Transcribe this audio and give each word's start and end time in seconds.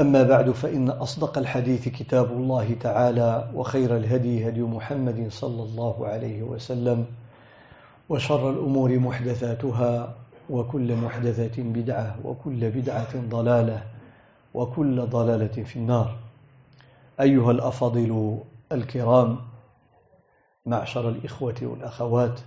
أما 0.00 0.22
بعد 0.22 0.50
فإن 0.50 0.90
أصدق 0.90 1.38
الحديث 1.38 1.88
كتاب 1.88 2.30
الله 2.32 2.74
تعالى 2.80 3.50
وخير 3.54 3.96
الهدي 3.96 4.48
هدي 4.48 4.62
محمد 4.62 5.26
صلى 5.30 5.62
الله 5.62 6.06
عليه 6.06 6.42
وسلم 6.42 7.06
وشر 8.08 8.50
الأمور 8.50 8.98
محدثاتها 8.98 10.14
وكل 10.50 10.96
محدثة 10.96 11.62
بدعة 11.62 12.16
وكل 12.24 12.70
بدعة 12.70 13.28
ضلالة 13.28 13.82
وكل 14.54 15.06
ضلالة 15.06 15.62
في 15.64 15.76
النار. 15.76 16.16
أيها 17.20 17.50
الأفاضل 17.50 18.38
الكرام 18.72 19.38
معشر 20.66 21.08
الإخوة 21.08 21.56
والأخوات 21.62 22.40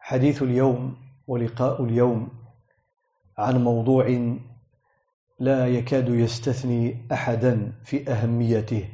حديث 0.00 0.42
اليوم 0.42 0.96
ولقاء 1.28 1.84
اليوم 1.84 2.28
عن 3.38 3.64
موضوع 3.64 4.28
لا 5.44 5.66
يكاد 5.66 6.08
يستثني 6.08 7.06
أحدا 7.12 7.72
في 7.84 8.10
أهميته 8.10 8.88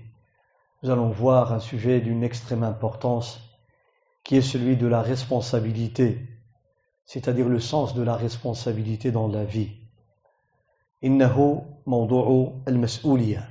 Nous 0.82 0.90
allons 0.90 1.10
voir 1.10 1.52
un 1.52 1.60
sujet 1.60 2.00
d'une 2.00 2.24
extrême 2.24 2.64
importance 2.64 3.38
qui 4.24 4.36
est 4.36 4.42
celui 4.52 4.76
de 4.76 4.88
la 4.88 5.02
responsabilité, 5.02 6.18
c'est-à-dire 7.04 7.48
le 7.48 7.60
sens 7.60 7.94
de 7.94 8.02
la 8.02 8.16
responsabilité 8.16 9.12
dans 9.12 9.28
la 9.28 9.44
vie. 9.44 9.70
إنه 11.04 11.62
موضوع 11.86 12.52
المسؤولية 12.68 13.48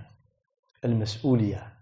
المسؤولية 0.85 1.73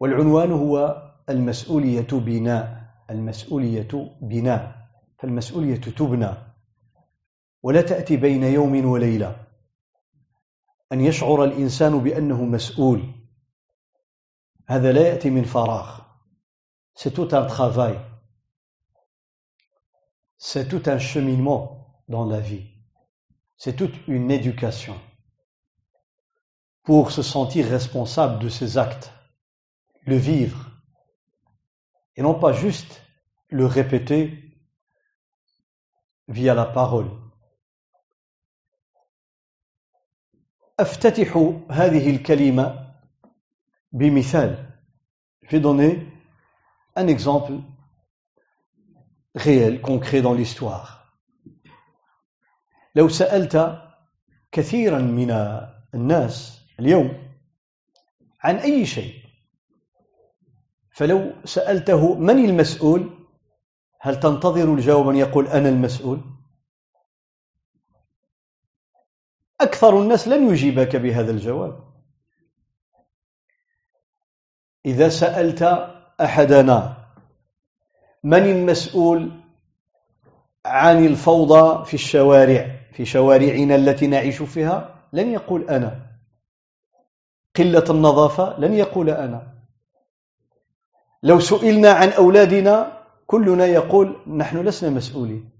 والعنوان 0.00 0.52
هو 0.52 1.02
المسؤولية 1.28 2.08
بناء 2.12 2.82
المسؤولية 3.10 3.88
بناء 4.20 4.88
فالمسؤولية 5.18 5.76
تبنى 5.80 6.30
ولا 7.62 7.82
تأتي 7.82 8.16
بين 8.16 8.42
يوم 8.44 8.84
وليلة 8.86 9.51
أن 10.91 11.01
يشعر 11.01 11.43
الإنسان 11.43 11.99
بأنه 11.99 12.45
مسؤول 12.45 13.13
هذا 14.69 14.91
لا 14.91 15.07
يأتي 15.07 15.29
من 15.29 15.43
فراغ 15.43 16.07
C'est 16.99 17.13
tout 17.13 17.29
un 17.31 17.45
travail. 17.45 17.99
C'est 20.39 20.67
tout 20.67 20.81
un 20.89 20.97
cheminement 20.97 22.01
dans 22.07 22.25
la 22.25 22.39
vie. 22.39 22.65
C'est 23.55 23.75
toute 23.75 24.07
une 24.07 24.31
éducation 24.31 24.99
pour 26.81 27.11
se 27.11 27.21
sentir 27.21 27.67
responsable 27.67 28.39
de 28.39 28.49
ses 28.49 28.79
actes, 28.79 29.11
le 30.07 30.15
vivre, 30.15 30.71
et 32.15 32.23
non 32.23 32.33
pas 32.33 32.51
juste 32.51 33.03
le 33.49 33.67
répéter 33.67 34.57
via 36.27 36.55
la 36.55 36.65
parole. 36.65 37.11
أفتتح 40.80 41.36
هذه 41.70 42.10
الكلمة 42.10 42.92
بمثال 43.92 44.72
Je 45.42 45.56
vais 45.56 45.60
donner 45.60 46.06
un 46.96 47.08
exemple 47.08 47.52
réel, 49.34 49.80
concret 49.80 50.22
dans. 50.22 50.36
لو 52.94 53.08
سألت 53.08 53.82
كثيرا 54.52 54.98
من 54.98 55.30
الناس 55.94 56.60
اليوم 56.80 57.12
عن 58.40 58.56
أي 58.56 58.86
شيء 58.86 59.14
فلو 60.90 61.32
سألته 61.44 62.14
من 62.14 62.44
المسؤول 62.44 63.10
هل 64.00 64.20
تنتظر 64.20 64.74
الجواب 64.74 65.08
أن 65.08 65.16
يقول 65.16 65.46
أنا 65.46 65.68
المسؤول 65.68 66.20
أكثر 69.60 70.00
الناس 70.02 70.28
لن 70.28 70.50
يجيبك 70.50 70.96
بهذا 70.96 71.30
الجواب. 71.30 71.92
إذا 74.86 75.08
سألت 75.08 75.62
أحدنا 76.20 76.96
من 78.24 78.42
المسؤول 78.42 79.30
عن 80.66 81.06
الفوضى 81.06 81.84
في 81.84 81.94
الشوارع 81.94 82.80
في 82.92 83.04
شوارعنا 83.04 83.74
التي 83.74 84.06
نعيش 84.06 84.42
فيها 84.42 85.08
لن 85.12 85.30
يقول 85.32 85.70
أنا. 85.70 86.06
قلة 87.56 87.84
النظافة 87.90 88.60
لن 88.60 88.74
يقول 88.74 89.10
أنا. 89.10 89.52
لو 91.22 91.40
سئلنا 91.40 91.90
عن 91.92 92.08
أولادنا 92.08 93.02
كلنا 93.26 93.66
يقول 93.66 94.16
نحن 94.26 94.58
لسنا 94.58 94.90
مسؤولين. 94.90 95.50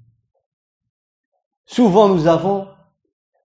Souvent 1.66 2.08
nous 2.08 2.26
avons 2.26 2.71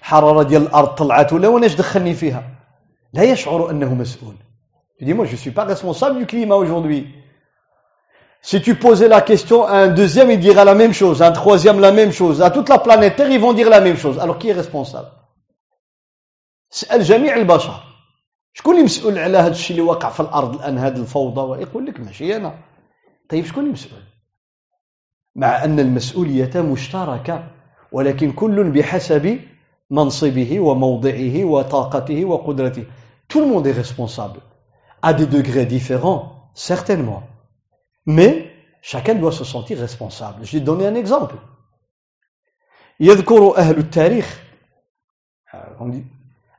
الحرارة 0.00 0.42
ديال 0.42 0.62
الأرض 0.62 0.88
طلعت 0.88 1.32
ولا 1.32 1.48
وأنا 1.48 1.66
دخلني 1.66 2.14
فيها 2.14 2.42
لا 3.12 3.22
يشعر 3.22 3.70
أنه 3.70 3.94
مسؤول 3.94 4.34
dis, 5.02 5.14
moi, 5.14 5.24
je 5.24 5.36
suis 5.36 5.50
pas 5.50 5.64
responsable 5.64 6.18
du 6.18 6.26
climat 6.26 6.56
aujourd'hui. 6.56 7.08
Si 8.42 8.60
tu 8.60 8.74
posais 8.74 9.08
la 9.08 9.20
question 9.20 9.66
à 9.66 9.76
un 9.78 9.88
deuxième, 9.88 10.30
il 10.30 10.40
dira 10.40 10.64
la 10.64 10.74
même 10.74 10.92
chose, 10.92 11.22
à 11.22 11.28
un 11.28 11.32
troisième 11.32 11.80
la 11.80 11.92
même 11.92 12.12
chose, 12.12 12.42
à 12.42 12.50
toute 12.50 12.68
la 12.68 12.78
planète 12.78 13.16
Terre, 13.16 13.30
ils 13.30 13.40
vont 13.40 13.52
dire 13.52 13.70
la 13.70 13.80
même 13.80 13.96
chose. 13.96 14.18
Alors 14.18 14.38
qui 14.38 14.48
est 14.48 14.52
responsable 14.52 15.08
سأل 16.72 17.02
جميع 17.02 17.34
البشر 17.36 17.82
شكون 18.52 18.74
اللي 18.74 18.84
مسؤول 18.84 19.18
على 19.18 19.38
هذا 19.38 19.50
الشيء 19.50 19.76
اللي 19.76 19.88
وقع 19.88 20.10
في 20.10 20.20
الأرض 20.20 20.54
الان 20.54 20.78
هذه 20.78 20.96
الفوضى 20.96 21.40
ويقول 21.40 21.86
لك 21.86 22.00
ماشي 22.00 22.36
أنا 22.36 22.54
طيب 23.28 23.44
شكون 23.44 23.62
اللي 23.62 23.72
مسؤول 23.72 24.02
مع 25.36 25.64
ان 25.64 25.80
المسؤوليه 25.80 26.50
مشتركه 26.60 27.48
ولكن 27.92 28.32
كل 28.32 28.70
بحسب 28.70 29.40
منصبه 29.90 30.60
وموضعه 30.60 31.44
وطاقته 31.44 32.24
وقدرته 32.24 32.84
tout 33.28 33.40
le 33.40 33.46
monde 33.46 33.66
est 33.66 33.72
responsable 33.72 34.40
à 35.02 35.14
des 35.14 35.26
degrés 35.26 35.66
différents, 35.66 36.50
certainement. 36.54 37.22
Mais 38.06 38.50
chacun 38.82 39.14
doit 39.14 39.32
se 39.32 39.44
sentir 39.44 39.78
responsable. 39.78 40.44
Je 40.44 40.58
vais 40.58 40.64
donner 40.64 40.86
un 40.86 40.94
exemple. 40.94 41.36
يذكر 43.00 43.56
أهل 43.56 43.78
التاريخ 43.78 44.42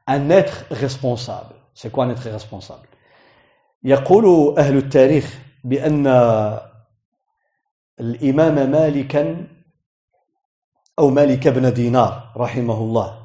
un 0.08 0.30
être 0.30 0.66
responsable. 0.72 1.56
C'est 1.74 1.91
quoi 1.91 2.06
un 2.06 2.09
être 2.09 2.30
responsable 2.30 2.88
يقول 3.84 4.58
أهل 4.59 4.78
التاريخ 4.78 5.40
بأن 5.64 6.08
الإمام 8.00 8.72
مالكا 8.72 9.47
أو 11.00 11.09
مالك 11.09 11.47
بن 11.47 11.73
دينار 11.73 12.34
رحمه 12.38 12.78
الله 12.78 13.21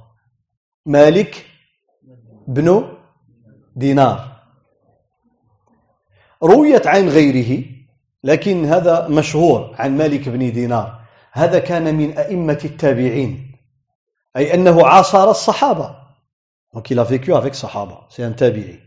مالك 0.87 1.47
بن 2.49 2.97
دينار. 3.77 4.37
رويت 6.43 6.87
عن 6.87 7.09
غيره 7.09 7.65
لكن 8.25 8.65
هذا 8.65 9.09
مشهور 9.09 9.75
عن 9.79 9.97
مالك 9.97 10.29
بن 10.29 10.53
دينار. 10.53 11.01
هذا 11.33 11.59
كان 11.59 11.95
من 11.95 12.19
أئمة 12.19 12.61
التابعين 12.65 13.57
أي 14.37 14.55
أنه 14.55 14.87
عاصر 14.87 15.31
الصحابة. 15.31 16.07
Donc 16.75 16.91
il 16.91 16.99
a 16.99 17.05
vécu 17.05 17.33
avec 17.33 17.55
صحابة 17.55 17.99
c'est 18.11 18.23
un 18.23 18.33
تابعي 18.33 18.81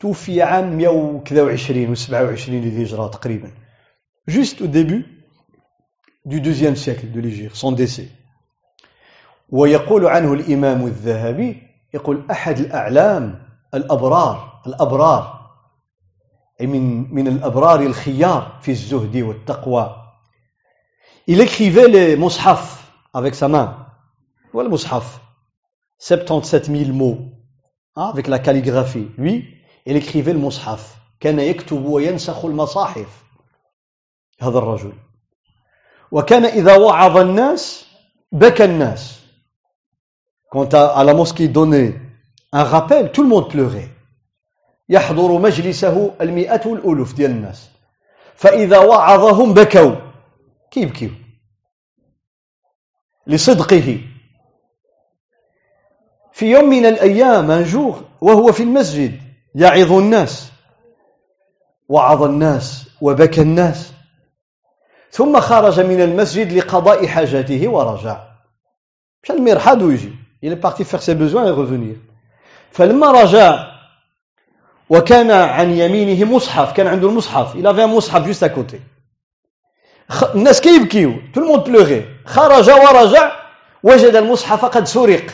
توفي 0.00 0.42
عام 0.42 0.78
123 0.78 1.90
و 1.90 1.94
27 1.94 2.60
للهجرة 2.60 3.06
تقريبا. 3.08 3.50
Juste 4.26 4.60
au 4.60 4.66
début 4.66 5.06
du 6.24 6.40
deuxième 6.40 6.76
siècle 6.76 7.10
de 7.10 7.20
l'Égypte. 7.20 7.56
Son 7.56 7.72
décès. 7.72 8.08
ويقول 9.52 10.06
عنه 10.06 10.32
الإمام 10.32 10.86
الذهبي 10.86 11.62
يقول 11.94 12.22
أحد 12.30 12.58
الأعلام 12.58 13.46
الأبرار 13.74 14.62
الأبرار 14.66 15.50
أي 16.60 16.66
من 16.66 17.14
من 17.14 17.28
الأبرار 17.28 17.80
الخيار 17.80 18.58
في 18.62 18.70
الزهد 18.70 19.16
والتقوى 19.16 19.96
Il 21.28 21.40
écrivait 21.40 21.86
les 21.86 22.16
mushaf 22.16 22.90
avec 23.14 23.36
sa 23.36 23.46
main. 23.46 23.86
Voilà 24.52 24.68
le 24.68 24.72
mushaf. 24.72 25.20
77 25.98 26.66
000 26.66 26.92
mots. 26.92 27.18
Hein, 27.94 28.06
avec 28.06 28.26
la 28.26 28.40
calligraphie. 28.40 29.08
Lui, 29.16 29.46
il 29.86 29.96
écrivait 29.96 30.32
le 30.32 30.40
mushaf. 30.40 30.98
كان 31.20 31.38
يكتب 31.38 31.84
وينسخ 31.84 32.44
المصاحف. 32.44 33.24
هذا 34.40 34.58
الرجل. 34.58 34.92
وكان 36.10 36.44
إذا 36.44 36.76
وعظ 36.76 37.16
الناس 37.16 37.86
بكى 38.32 38.64
الناس. 38.64 39.21
Quand 40.52 40.74
à 40.74 41.02
la 41.02 41.14
mosquée 41.14 41.48
donnait 41.48 41.94
un 42.52 42.64
rappel, 42.64 43.10
tout 43.10 43.22
le 43.22 43.28
monde 43.28 43.48
pleurait. 43.48 43.88
يحضر 44.88 45.38
مجلسه 45.38 46.14
المئات 46.20 46.66
والألوف 46.66 47.14
ديال 47.14 47.30
الناس. 47.30 47.70
فإذا 48.34 48.78
وعظهم 48.78 49.54
بكوا. 49.54 49.94
كيبكيو 50.70 51.10
لصدقه. 53.26 54.00
في 56.32 56.50
يوم 56.50 56.64
من 56.64 56.86
الأيام 56.86 57.64
un 57.64 57.66
jour 57.66 58.02
وهو 58.20 58.52
في 58.52 58.62
المسجد 58.62 59.20
يعظ 59.54 59.92
الناس. 59.92 60.52
وعظ 61.88 62.22
الناس 62.22 62.88
وبكى 63.00 63.42
الناس. 63.42 63.92
ثم 65.10 65.40
خرج 65.40 65.80
من 65.80 66.00
المسجد 66.00 66.52
لقضاء 66.52 67.06
حاجاته 67.06 67.68
ورجع. 67.68 68.28
مشى 69.24 69.32
المرحاض 69.32 69.82
ويجي 69.82 70.21
il 70.42 70.52
est 70.52 70.56
parti 70.56 70.84
faire 70.84 71.02
ses 71.02 71.14
besoins 71.14 71.46
et 71.46 71.50
revenir. 71.50 71.96
فلما 72.72 73.10
رجع 73.10 73.72
وكان 74.90 75.30
عن 75.30 75.70
يمينه 75.70 76.24
مصحف 76.24 76.72
كان 76.72 76.86
عنده 76.86 77.08
المصحف. 77.08 77.54
Il 77.54 77.66
avait 77.66 77.82
un 77.82 77.86
مصحف 77.86 78.26
juste 78.26 78.42
à 78.42 78.48
côté. 78.48 78.80
الناس 80.34 80.60
كيبكيو. 80.60 81.14
Tout 81.32 81.40
le 81.40 81.46
monde 81.46 81.64
pleurait. 81.64 82.04
خرج 82.26 82.70
ورجع 82.70 83.32
وجد 83.82 84.16
المصحف 84.16 84.64
قد 84.64 84.84
سرق. 84.84 85.26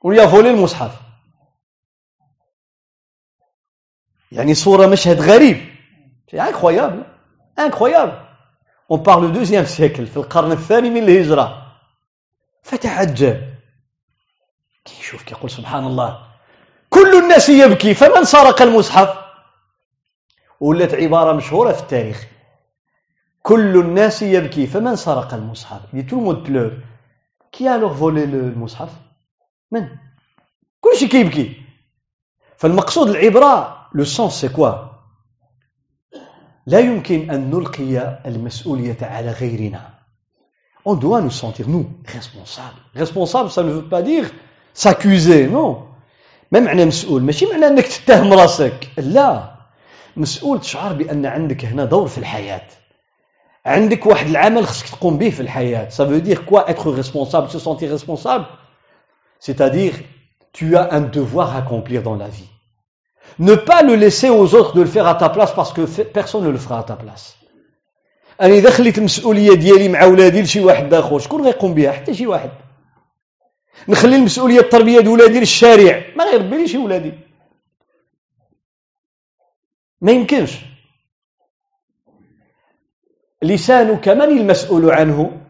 وليا 0.00 0.26
فولي 0.26 0.50
المصحف 0.50 0.90
يعني 4.32 4.54
صورة 4.54 4.86
مشهد 4.86 5.20
غريب. 5.20 5.56
C'est 6.30 6.38
incroyable. 6.38 7.04
Incroyable. 7.56 8.14
On 8.88 8.98
parle 8.98 9.26
du 9.26 9.32
deuxième 9.32 9.66
siècle 9.66 10.04
في 10.04 10.16
القرن 10.16 10.52
الثاني 10.52 10.90
من 10.90 11.02
الهجرة. 11.02 11.67
فتعجب. 12.62 13.54
كيشوف 14.84 15.22
كيقول 15.22 15.50
سبحان 15.50 15.84
الله. 15.84 16.28
كل 16.90 17.18
الناس 17.22 17.48
يبكي 17.48 17.94
فمن 17.94 18.24
سرق 18.24 18.62
المصحف؟ 18.62 19.18
ولات 20.60 20.94
عبارة 20.94 21.32
مشهورة 21.32 21.72
في 21.72 21.82
التاريخ. 21.82 22.26
كل 23.42 23.80
الناس 23.80 24.22
يبكي 24.22 24.66
فمن 24.66 24.96
سرق 24.96 25.34
المصحف؟ 25.34 25.80
dit 25.92 26.02
tout 26.02 26.18
le 26.18 26.24
monde 26.24 26.38
pleure 26.38 26.82
qui 27.52 27.74
alors 27.74 27.94
a 27.94 28.00
volé 28.00 28.24
المصحف؟ 28.24 28.92
من؟ 29.70 29.88
كلشي 30.80 31.08
كيبكي. 31.08 31.62
فالمقصود 32.56 33.08
العبرة 33.08 33.86
le 33.94 34.04
sens 34.04 34.32
c'est 34.32 34.48
quoi؟ 34.48 34.88
لا 36.66 36.78
يمكن 36.78 37.30
أن 37.30 37.50
نلقي 37.50 38.20
المسؤولية 38.26 38.98
على 39.02 39.30
غيرنا. 39.30 39.97
on 40.87 40.95
doit 40.95 41.21
nous 41.21 41.31
sentir, 41.31 41.67
nous, 41.69 41.89
responsables. 42.05 42.81
Responsable, 42.95 43.49
ça 43.49 43.63
ne 43.63 43.71
veut 43.71 43.87
pas 43.87 44.01
dire 44.01 44.29
s'accuser, 44.73 45.47
non. 45.47 45.87
ما 46.53 46.59
معنى 46.59 46.85
مسؤول 46.85 47.23
ماشي 47.23 47.45
معنى 47.45 47.67
انك 47.67 47.87
تتهم 47.87 48.33
راسك 48.33 48.89
لا 48.97 49.53
مسؤول 50.17 50.61
تشعر 50.61 50.93
بان 50.93 51.25
عندك 51.25 51.65
هنا 51.65 51.85
دور 51.85 52.07
في 52.07 52.17
الحياه 52.17 52.61
عندك 53.65 54.05
واحد 54.05 54.27
العمل 54.27 54.67
خصك 54.67 54.89
تقوم 54.89 55.17
به 55.17 55.29
في 55.29 55.39
الحياه 55.39 55.89
ça 55.89 56.05
veut 56.05 56.21
dire 56.21 56.45
quoi 56.45 56.69
être 56.69 56.91
responsable 56.91 57.49
se 57.49 57.59
sentir 57.59 57.89
responsable 57.89 58.45
c'est-à-dire 59.39 59.93
tu 60.51 60.77
as 60.77 60.93
un 60.93 61.01
devoir 61.01 61.55
à 61.55 61.59
accomplir 61.59 62.03
dans 62.03 62.15
la 62.15 62.27
vie 62.27 62.49
ne 63.39 63.55
pas 63.55 63.81
le 63.81 63.95
laisser 63.95 64.29
aux 64.29 64.53
autres 64.53 64.75
de 64.75 64.81
le 64.81 64.87
faire 64.87 65.07
à 65.07 65.15
ta 65.15 65.29
place 65.29 65.53
parce 65.55 65.73
que 65.73 65.81
personne 66.03 66.43
ne 66.43 66.49
le 66.49 66.59
fera 66.59 66.79
à 66.79 66.83
ta 66.83 66.95
place 66.95 67.37
أنا 68.40 68.54
اذا 68.54 68.70
خليت 68.70 68.98
المسؤوليه 68.98 69.54
ديالي 69.54 69.88
مع 69.88 70.04
ولادي 70.04 70.42
لشي 70.42 70.60
واحد 70.60 70.94
آخر. 70.94 71.18
شكون 71.18 71.44
غيقوم 71.44 71.74
بها؟ 71.74 71.92
حتى 71.92 72.14
شي 72.14 72.26
واحد. 72.26 72.50
نخلي 73.88 74.16
المسؤولية 74.16 74.60
التربية 74.60 75.00
ديال 75.00 75.08
ولادي 75.08 75.40
للشارع. 75.40 76.04
ما 76.16 76.24
غيربي 76.24 76.68
شي 76.68 76.78
ولادي. 76.78 77.12
ما 80.00 80.12
يمكنش. 80.12 80.52
لسانك 83.42 84.08
من 84.08 84.22
المسؤول 84.22 84.90
عنه؟ 84.90 85.40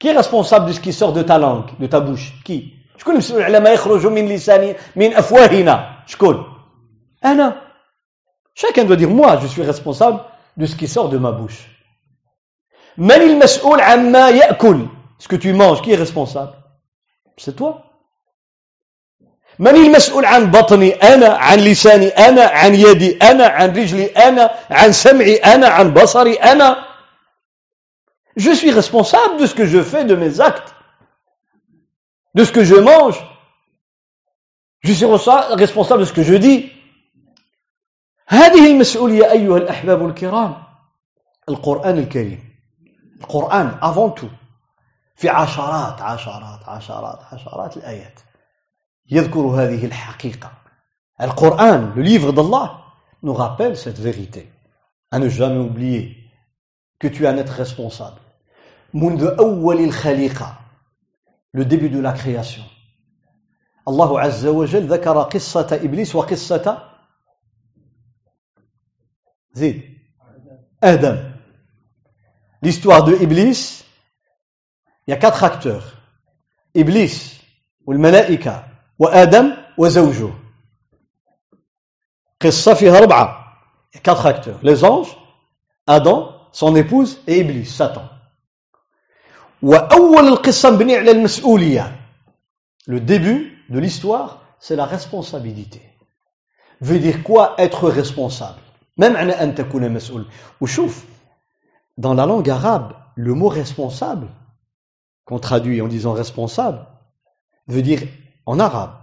qui 0.00 0.12
est 0.12 0.24
responsable 0.24 0.66
de 0.66 0.72
ce 0.72 0.80
qui 0.80 0.92
sort 0.92 1.22
de 1.22 1.38
ta 1.80 1.86
de 1.86 1.92
ta 1.92 1.98
bouche 1.98 2.20
qui 2.44 2.72
شكون 2.98 3.12
المسؤول 3.12 3.42
على 3.42 3.60
ما 3.60 3.70
يخرج 3.70 4.06
من 4.06 4.28
لساني 4.28 4.74
من 4.96 5.14
أفواهنا؟ 5.14 6.04
شكون؟ 6.06 6.44
أنا. 7.24 7.64
Chacun 8.54 8.84
dire 8.84 9.10
moi 9.10 9.38
je 9.42 9.48
suis 9.48 9.62
responsable 9.62 10.20
de 10.56 10.66
ce 10.66 10.76
qui 10.76 10.86
sort 10.86 11.08
de 11.08 11.18
ma 11.18 11.32
bouche. 11.32 11.73
من 12.98 13.12
المسؤول 13.12 13.80
عما 13.80 14.28
يأكل 14.28 14.86
ce 15.18 15.28
que 15.28 15.36
tu 15.36 15.52
manges 15.52 15.80
qui 15.82 15.92
est 15.92 15.96
responsable? 15.96 16.52
C'est 17.36 17.56
toi. 17.56 17.84
من 19.58 19.76
المسؤول 19.76 20.24
عن 20.24 20.50
بطني 20.50 20.90
أنا 20.94 21.28
عن 21.28 21.58
لساني 21.58 22.08
أنا 22.08 22.44
عن 22.44 22.74
يدي 22.74 23.16
أنا 23.16 23.46
عن 23.46 23.76
رجلي 23.76 24.06
أنا 24.06 24.50
عن 24.70 24.92
سمعي 24.92 25.36
أنا 25.36 25.68
عن 25.68 25.94
بصري 25.94 26.34
أنا 26.34 26.84
je 28.36 28.50
suis 28.50 28.70
responsable 28.70 29.38
de 29.40 29.46
ce 29.46 29.54
que 29.54 29.66
je 29.66 29.80
fais 29.82 30.04
de 30.04 30.16
mes 30.16 30.40
actes 30.40 30.74
de 32.34 32.44
ce 32.44 32.50
que 32.50 32.64
je 32.64 32.74
mange. 32.74 33.18
Je 34.80 34.92
suis 34.92 35.06
responsable 35.06 36.00
de 36.00 36.06
ce 36.06 36.12
que 36.12 36.22
je 36.22 36.34
dis. 36.34 36.70
هذه 38.28 38.66
المسؤولية 38.66 39.30
أيها 39.32 39.56
الأحباب 39.56 40.06
الكرام 40.06 40.62
القرآن 41.48 41.98
الكريم 41.98 42.53
القرآن 43.20 43.78
avant 43.82 44.14
tout 44.14 44.28
في 45.16 45.28
عشرات 45.28 46.00
عشرات 46.00 46.68
عشرات 46.68 47.18
عشرات 47.32 47.76
الآيات. 47.76 48.20
يذكر 49.10 49.40
هذه 49.40 49.86
الحقيقة. 49.86 50.52
القرآن 51.20 51.92
le 51.96 52.02
livre 52.02 52.30
d'Allah 52.30 52.38
nous 52.38 52.84
rappelle 53.22 53.32
cette 53.32 53.76
vérité 53.76 54.00
à 54.00 54.48
ne 55.14 55.20
jamais 55.20 55.26
oublier 55.28 55.56
que 55.56 56.30
tu 57.02 57.08
es 57.08 57.28
un 57.30 57.38
être 57.38 57.58
responsable 57.58 58.20
منذ 58.94 59.24
أول 59.38 59.80
الخليقة 59.84 60.58
le 61.54 61.62
début 61.62 61.88
de 61.88 62.00
la 62.00 62.10
création 62.10 62.66
الله 63.88 64.20
عز 64.20 64.46
وجل 64.46 64.86
ذكر 64.86 65.22
قصة 65.22 65.68
إبليس 65.72 66.14
وقصة 66.14 66.90
زيد. 69.52 69.98
آدم, 70.22 70.58
آدم. 70.82 71.33
l'histoire 72.64 73.04
de 73.04 73.14
Iblis, 73.16 73.84
il 75.06 75.10
y 75.10 75.14
a 75.14 75.16
quatre 75.16 75.44
acteurs. 75.44 75.98
Iblis, 76.74 77.40
ou 77.86 77.92
le 77.92 77.98
malaïka, 77.98 78.66
ou 78.98 79.06
Adam, 79.06 79.52
ou 79.76 79.86
Zawjou. 79.88 80.32
Il 82.42 82.46
y 82.46 83.98
a 83.98 84.00
quatre 84.02 84.26
acteurs. 84.26 84.58
Les 84.62 84.84
anges, 84.84 85.16
Adam, 85.86 86.34
son 86.52 86.74
épouse 86.74 87.20
et 87.26 87.40
Iblis, 87.40 87.66
Satan. 87.66 88.08
Le 92.86 93.00
début 93.00 93.64
de 93.68 93.78
l'histoire, 93.78 94.42
c'est 94.58 94.76
la 94.76 94.84
responsabilité. 94.84 95.82
Veut 96.80 96.98
dire 96.98 97.22
quoi 97.22 97.54
être 97.58 97.88
responsable? 97.88 98.60
Même 98.96 99.16
dans 101.97 102.13
la 102.13 102.25
langue 102.25 102.49
arabe, 102.49 102.93
le 103.15 103.33
mot 103.33 103.49
responsable, 103.49 104.27
qu'on 105.25 105.39
traduit 105.39 105.81
en 105.81 105.87
disant 105.87 106.13
responsable, 106.13 106.85
veut 107.67 107.81
dire 107.81 108.01
en 108.45 108.59
arabe. 108.59 108.93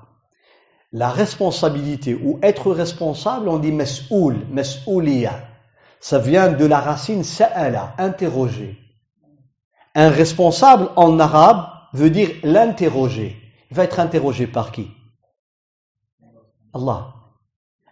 La 0.93 1.11
responsabilité 1.11 2.15
ou 2.15 2.39
être 2.43 2.73
responsable, 2.73 3.49
on 3.49 3.59
dit 3.59 3.73
mas'oul, 3.73 4.47
mas'ouliya. 4.51 5.35
Ça 6.01 6.19
vient 6.19 6.53
de 6.53 6.65
la 6.65 6.81
racine 6.81 7.25
sa'ala, 7.25 7.95
interroger. 7.99 8.79
Un 9.95 10.11
responsable 10.11 10.89
en 10.97 11.19
arabe 11.19 11.67
veut 11.93 12.11
dire 12.11 12.31
l'interroger. 12.43 13.37
Il 13.71 13.77
va 13.77 13.85
être 13.85 14.01
interrogé 14.01 14.47
par 14.47 14.73
qui 14.73 14.91
Allah. 16.75 17.13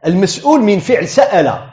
المسؤول 0.07 0.61
من 0.61 0.79
فعل 0.79 1.09
سأل 1.09 1.71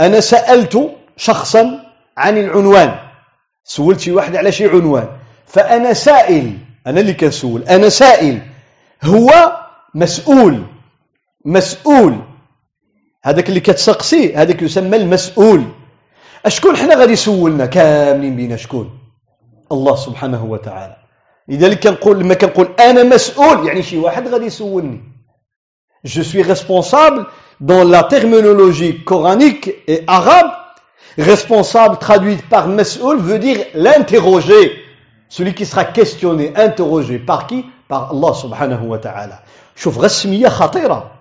أنا 0.00 0.20
سألت 0.20 0.96
شخصا 1.16 1.83
عن 2.17 2.37
العنوان. 2.37 2.95
سولت 3.63 3.99
شي 3.99 4.11
واحد 4.11 4.35
على 4.35 4.51
شي 4.51 4.67
عنوان. 4.67 5.07
فأنا 5.47 5.93
سائل. 5.93 6.57
أنا 6.87 6.99
اللي 6.99 7.13
كنسول 7.13 7.63
أنا 7.63 7.89
سائل. 7.89 8.41
هو 9.03 9.29
مسؤول. 9.95 10.63
مسؤول. 11.45 12.19
هذاك 13.23 13.49
اللي 13.49 13.59
كتسقسي 13.59 14.35
هذاك 14.35 14.61
يسمى 14.61 14.97
المسؤول. 14.97 15.63
أشكون 16.45 16.77
حنا 16.77 16.95
غادي 16.95 17.13
يسولنا 17.13 17.65
كاملين 17.65 18.35
بينا 18.35 18.55
شكون؟ 18.55 18.99
الله 19.71 19.95
سبحانه 19.95 20.45
وتعالى. 20.45 20.95
لذلك 21.47 21.79
كنقول 21.79 22.19
لما 22.19 22.33
كنقول 22.33 22.67
أنا 22.79 23.03
مسؤول 23.03 23.67
يعني 23.67 23.83
شي 23.83 23.97
واحد 23.97 24.27
غادي 24.27 24.45
يسولني. 24.45 25.01
Je 26.05 26.21
suis 26.21 26.43
responsable 26.43 27.25
dans 27.59 27.83
la 27.83 28.03
terminologie 28.03 29.03
coranique 29.03 29.73
et 29.87 30.03
arabe 30.07 30.51
responsable 31.17 31.97
traduit 31.97 32.37
par 32.49 32.67
مسؤول 32.67 33.19
veut 33.19 33.39
dire 33.39 33.65
l'interroger. 33.73 34.71
Celui 35.29 35.53
qui 35.53 35.65
sera 35.65 35.85
questionné 35.85 36.53
interrogé 36.55 37.19
par 37.19 37.47
qui? 37.47 37.65
Par 37.87 38.11
Allah 38.11 38.33
سبحانه 38.33 38.83
وتعالى 38.83 39.39
شوف 39.75 39.97
غير 39.97 40.05
السميه 40.05 40.47
خطيره 40.47 41.11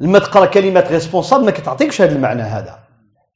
لما 0.00 0.18
تقرا 0.18 0.46
كلمه 0.46 0.84
ريسبونسابل 0.90 1.44
ما 1.44 1.50
كتعطيكش 1.50 2.00
هذا 2.00 2.12
المعنى 2.12 2.42
هذا 2.42 2.78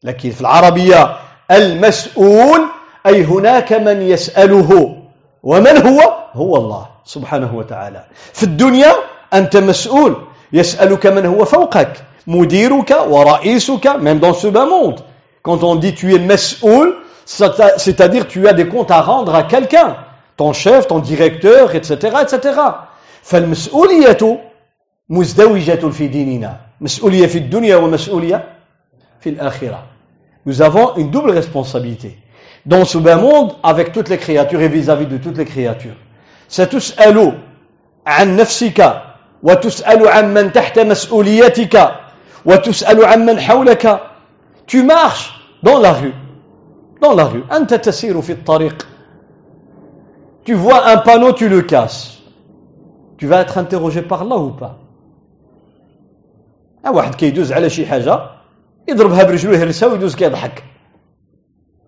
لكن 0.03 0.31
في 0.31 0.41
العربيه 0.41 1.17
المسؤول 1.51 2.61
اي 3.07 3.25
هناك 3.25 3.73
من 3.73 4.03
يساله 4.03 4.97
ومن 5.43 5.77
هو 5.87 6.01
هو 6.35 6.57
الله 6.57 6.87
سبحانه 7.05 7.55
وتعالى 7.55 8.05
في 8.33 8.43
الدنيا 8.43 8.95
انت 9.35 9.57
مسؤول 9.57 10.17
يسالك 10.53 11.07
من 11.07 11.27
هو 11.27 11.45
فوقك 11.45 12.05
مديرك 12.27 12.91
ورئيسك 13.09 13.87
même 13.89 14.19
dans 14.19 14.35
ce 14.35 14.47
bas 14.49 14.67
monde. 14.67 15.01
quand 15.48 15.64
on 15.64 15.76
dit 15.76 15.94
tu 15.94 16.14
es 16.16 16.20
مسؤول 16.20 16.96
c'est-à-dire 17.26 18.28
tu 18.28 18.48
as 18.48 18.54
des 18.54 18.68
comptes 18.68 18.92
à 18.92 19.02
rendre 19.02 19.34
à 19.34 19.44
quelqu'un 19.44 19.96
ton 20.38 20.54
chef 20.54 20.88
ton 20.88 21.00
directeur 21.00 21.74
etc 21.76 22.18
etc 22.22 22.60
فالمسؤوليه 23.24 24.40
مزدوجة 25.10 25.90
في 25.90 26.08
ديننا 26.08 26.60
مسؤولية 26.82 27.28
في 27.28 27.38
الدنيا 27.38 27.76
ومسؤولية 27.76 28.44
في 29.22 29.30
الآخرة 29.30 29.84
Nous 30.46 30.62
avons 30.62 30.96
une 30.98 31.10
double 31.10 31.32
responsabilité 31.32 32.18
dans 32.66 32.84
ce 32.84 32.98
bas 32.98 33.16
monde 33.16 33.54
avec 33.64 33.94
toutes 33.94 34.10
les 34.10 34.18
créatures 34.18 34.62
et 34.62 34.68
vis-à-vis 34.68 35.06
-vis 35.06 35.10
de 35.10 35.18
toutes 35.18 35.38
les 35.38 35.46
créatures. 35.46 35.96
ستسأل 36.50 37.40
عن 38.06 38.36
نفسك 38.36 39.02
وتسأل 39.44 40.08
عن 40.08 40.34
من 40.34 40.52
تحت 40.52 40.80
مسؤوليتك 40.80 41.92
وتسأل 42.46 43.06
عن 43.06 43.26
من 43.26 43.40
حولك 43.40 44.00
Tu 44.68 44.84
marches 44.84 45.32
dans 45.63 45.79
la 45.79 45.93
rue. 45.93 46.15
Dans 47.01 47.15
la 47.15 47.25
rue. 47.25 47.45
أنت 47.53 47.75
تسير 47.75 48.21
في 48.21 48.33
الطريق 48.33 48.89
Tu 50.45 50.55
vois 50.55 50.89
un 50.89 50.97
panneau, 50.97 51.33
tu 51.33 51.49
le 51.49 51.61
casses. 51.63 52.23
Tu 53.19 53.27
vas 53.27 53.43
être 53.43 53.59
interrogé 53.59 54.03
par 54.03 54.25
là 54.25 54.37
ou 54.37 54.51
pas? 54.51 54.79
واحد 56.87 57.15
كيدوز 57.15 57.53
على 57.53 57.71
شي 57.71 57.87
حاجة 57.87 58.21
يضربها 58.89 59.23
برجلو 59.23 59.53
يهرسها 59.53 59.89
ويدوز 59.89 60.17
كيضحك 60.17 60.65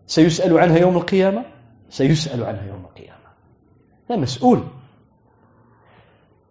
سيسأل 0.06 0.58
عنها 0.58 0.78
يوم 0.78 0.96
القيامة 0.96 1.44
سيسأل 1.90 2.44
عنها 2.44 2.66
يوم 2.68 2.84
القيامة 2.84 3.28
لا 4.10 4.16
مسؤول 4.16 4.60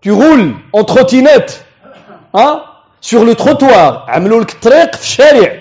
tu 0.01 0.11
roules 0.11 0.53
en 0.73 0.83
trottinette 0.83 1.65
hein, 2.33 2.63
sur 3.01 3.23
le 3.25 3.35
trottoir. 3.35 4.09
عملوا 4.09 4.41
لك 4.41 4.51
الطريق 4.53 4.95
في 4.95 5.01
الشارع 5.01 5.58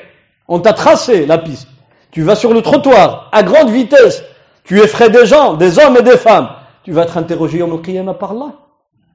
on 0.48 0.60
t'a 0.60 0.72
tracé 0.72 1.26
la 1.26 1.38
piste. 1.38 1.68
Tu 2.10 2.22
vas 2.22 2.34
sur 2.34 2.52
le 2.54 2.62
trottoir 2.62 3.28
à 3.32 3.42
grande 3.42 3.70
vitesse. 3.70 4.24
Tu 4.64 4.80
effraies 4.80 5.10
des 5.10 5.26
gens 5.26 5.54
des 5.54 5.78
hommes 5.78 5.96
et 5.98 6.02
des 6.02 6.16
femmes. 6.16 6.48
Tu 6.84 6.92
vas 6.92 7.02
être 7.02 7.18
interrogé 7.18 7.58
يوم 7.58 7.74
القيامة 7.74 8.14
par 8.18 8.30
Allah. 8.32 8.52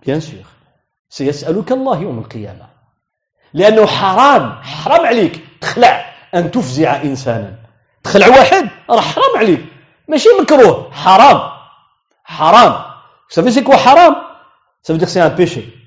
Bien 0.05 0.19
sûr. 0.19 0.45
سيسألك 1.09 1.71
الله 1.71 1.99
يوم 2.01 2.19
القيامة 2.19 2.65
لأنه 3.53 3.85
حرام 3.85 4.61
حرام 4.61 5.05
عليك 5.05 5.39
تخلع 5.61 6.13
أن 6.35 6.51
تفزع 6.51 7.01
إنسانا 7.01 7.55
تخلع 8.03 8.27
واحد 8.27 8.69
راه 8.89 9.01
حرام 9.01 9.37
عليك 9.37 9.65
ماشي 10.07 10.29
مكروه 10.41 10.91
حرام 10.91 11.39
حرام 12.23 12.73
ça 13.29 13.36
veut 13.36 13.51
c'est 13.51 13.61
quoi 13.61 13.75
حرام 13.75 14.15
ça 14.81 14.87
veut 14.87 14.99
dire 14.99 15.07
c'est 15.07 15.25
un 15.25 15.29
péché 15.29 15.82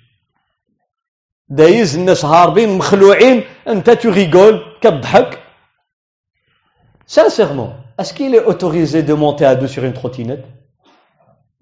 دايز 1.49 1.97
الناس 1.97 2.25
هاربين 2.25 2.79
مخلوعين. 2.79 3.45
أنت 3.69 3.91
tu 3.91 4.11
rigoles 4.11 4.63
كتضحك 4.81 5.39
sincèrement 7.07 7.75
est-ce 8.01 8.29
qu'il 8.29 8.45
est 8.45 8.60
autorisé 8.60 9.01
de 9.01 9.17
monter 9.17 9.51
à 9.51 9.53
deux 9.53 9.67
sur 9.67 9.85
une 9.85 9.95
trottinette 9.95 10.45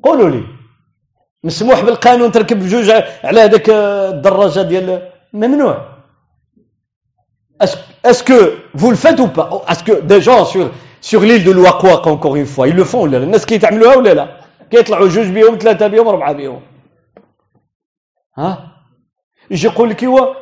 قولوا 0.02 0.30
لي. 0.30 0.44
مسموح 1.44 1.80
بالقانون 1.80 2.32
تركب 2.32 2.58
بجوج 2.58 2.90
على 3.24 3.40
هذاك 3.40 3.70
الدراجة 3.70 4.62
ديال 4.62 5.12
ممنوع. 5.32 5.94
Faites 9.02 9.20
ou 9.20 9.28
pas 9.28 9.48
Est-ce 9.70 9.84
que 9.84 10.00
des 10.00 10.20
gens 10.20 10.44
sur, 10.44 10.70
sur 11.00 11.20
l'île 11.20 11.44
de 11.44 11.52
Louakwak, 11.52 12.06
encore 12.06 12.36
une 12.36 12.46
fois, 12.46 12.68
ils 12.68 12.74
le 12.74 12.84
font 12.84 13.02
ولا 13.02 13.16
لا 13.16 13.24
الناس 13.24 13.46
كيتعملوها 13.46 13.96
ولا 13.96 14.14
لا 14.14 14.40
كيطلعوا 14.70 15.08
جوج 15.08 15.26
بيهم 15.26 15.58
ثلاثة 15.58 15.86
بيهم 15.86 16.08
أربعة 16.08 16.32
بيهم 16.32 16.62
ها 18.38 18.73
يجي 19.50 19.66
يقول 19.66 19.90
لك 19.90 20.02
ايوا 20.02 20.34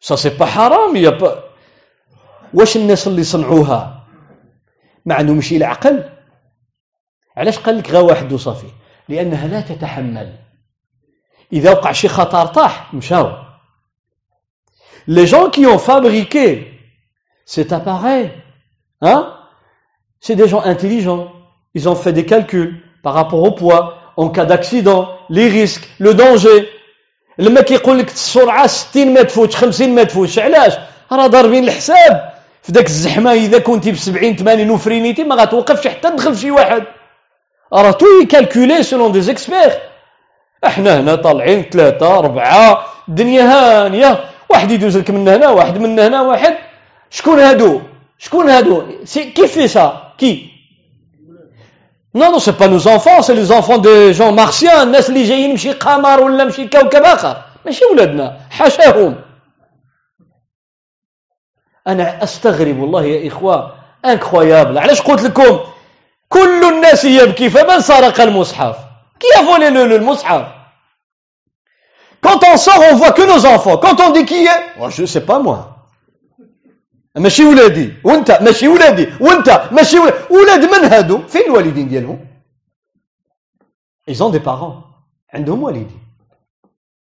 سا 0.00 0.16
سي 0.16 0.28
با 0.30 0.46
حرام 0.46 0.96
يا 0.96 1.10
با 1.10 1.44
واش 2.54 2.76
الناس 2.76 3.06
اللي 3.06 3.24
صنعوها 3.24 4.06
ما 5.06 5.14
عندهمش 5.14 5.52
العقل 5.52 6.10
علاش 7.36 7.58
قال 7.58 7.78
لك 7.78 7.90
غا 7.90 8.00
واحد 8.00 8.32
وصافي 8.32 8.66
لانها 9.08 9.46
لا 9.46 9.60
تتحمل 9.60 10.36
اذا 11.52 11.70
وقع 11.70 11.92
شي 11.92 12.08
خطر 12.08 12.46
طاح 12.46 12.94
مشاو 12.94 13.48
les 15.08 15.26
gens 15.26 15.48
qui 15.48 15.66
ont 15.66 15.78
fabriqué 15.78 16.70
cet 17.46 17.72
appareil, 17.72 18.30
hein, 19.00 19.34
c'est 20.20 20.36
des 20.36 20.46
gens 20.46 20.60
intelligents. 20.60 21.32
Ils 21.74 21.88
ont 21.88 21.94
fait 21.94 22.12
des 22.12 22.26
calculs 22.26 22.82
par 23.02 23.14
rapport 23.14 23.42
au 23.42 23.52
poids, 23.52 23.96
en 24.18 24.28
cas 24.28 24.44
d'accident, 24.44 25.08
les 25.30 25.48
risques, 25.48 25.88
le 25.98 26.12
danger. 26.12 26.68
لما 27.38 27.60
كيقول 27.60 27.98
لك 27.98 28.08
السرعة 28.08 28.66
60 28.66 29.14
ما 29.14 29.22
تفوتش 29.22 29.56
50 29.56 29.88
ما 29.94 30.02
تفوتش 30.02 30.38
علاش؟ 30.38 30.72
راه 31.12 31.26
ضاربين 31.26 31.64
الحساب. 31.64 32.32
في 32.62 32.72
ذاك 32.72 32.86
الزحمة 32.86 33.32
إذا 33.32 33.58
كنتي 33.58 33.92
ب 33.92 33.96
70 33.96 34.36
80 34.36 34.70
وفرينيتي 34.70 35.24
ما 35.24 35.34
غتوقفش 35.34 35.88
حتى 35.88 36.10
تدخل 36.10 36.38
شي 36.38 36.50
واحد. 36.50 36.82
راه 37.72 37.90
tout 37.90 38.06
est 38.22 38.40
calculé 38.40 38.82
selon 38.82 39.12
des 39.12 39.20
experts 39.20 39.72
إحنا 40.66 41.00
هنا 41.00 41.14
طالعين 41.14 41.62
ثلاثة 41.72 42.18
أربعة 42.18 42.86
الدنيا 43.08 43.42
هانية. 43.42 44.24
واحد 44.48 44.70
يدوز 44.70 44.98
لك 44.98 45.10
من 45.10 45.28
هنا 45.28 45.48
واحد 45.48 45.78
من 45.78 45.98
هنا 45.98 46.22
واحد. 46.22 46.56
شكون 47.10 47.38
هادو؟ 47.38 47.80
شكون 48.18 48.50
هادو؟ 48.50 48.82
qui 49.14 49.52
fait 49.52 49.68
ça? 49.68 50.12
qui? 50.18 50.47
non 52.14 52.30
non 52.30 52.38
c'est 52.38 52.52
pas 52.52 52.66
nos 52.66 52.78
enfants 52.78 53.22
c'est 53.22 53.34
les 53.34 53.44
enfants 53.44 53.80
de 53.80 54.10
gens 54.10 54.34
martiens 54.34 54.82
الناس 54.82 55.08
اللي 55.08 55.24
جايين 55.24 55.54
مشي 55.54 55.72
قمر 55.72 56.20
ولا 56.20 56.44
مشي 56.44 56.68
كوكب 56.68 57.02
اخر 57.02 57.42
ماشي 57.66 57.84
ولادنا 57.84 58.40
حاشاهم 58.50 59.16
أنا 61.86 62.22
استغرب 62.22 62.78
والله 62.78 63.04
يا 63.04 63.28
اخوه 63.28 63.74
incroyable 64.04 64.78
علاش 64.78 65.02
قلت 65.02 65.22
لكم 65.22 65.58
كل 66.28 66.64
الناس 66.64 67.04
يبكي 67.04 67.50
فمن 67.50 67.80
سرق 67.80 68.20
المصحف 68.20 68.76
qui 69.20 69.46
a 69.46 69.50
volé 69.50 69.68
المصحف 69.68 70.58
Quand 72.20 72.40
on 72.44 72.56
sort, 72.56 72.80
on 72.90 72.96
voit 72.96 73.12
que 73.12 73.22
nos 73.22 73.46
enfants. 73.46 73.76
Quand 73.78 74.00
on 74.00 74.10
dit 74.10 74.24
qui 74.24 74.44
est, 74.44 74.48
oh, 74.80 74.90
je 74.90 75.02
ne 75.02 75.06
sais 75.06 75.24
pas 75.24 75.38
moi. 75.38 75.77
ماشي 77.16 77.44
ولادي 77.44 77.94
وانت 78.04 78.38
ماشي 78.42 78.68
ولادي 78.68 79.08
وانت 79.20 79.68
ماشي 79.72 79.98
ولادي 79.98 80.16
ولاد 80.30 80.64
من 80.64 80.84
هادو؟ 80.92 81.18
فين 81.18 81.42
الوالدين 81.42 81.88
ديالهم؟ 81.88 82.28
Ont 84.10 84.30
des 84.30 84.40
parents. 84.40 84.84
عندهم 85.34 85.62
والدين 85.62 86.00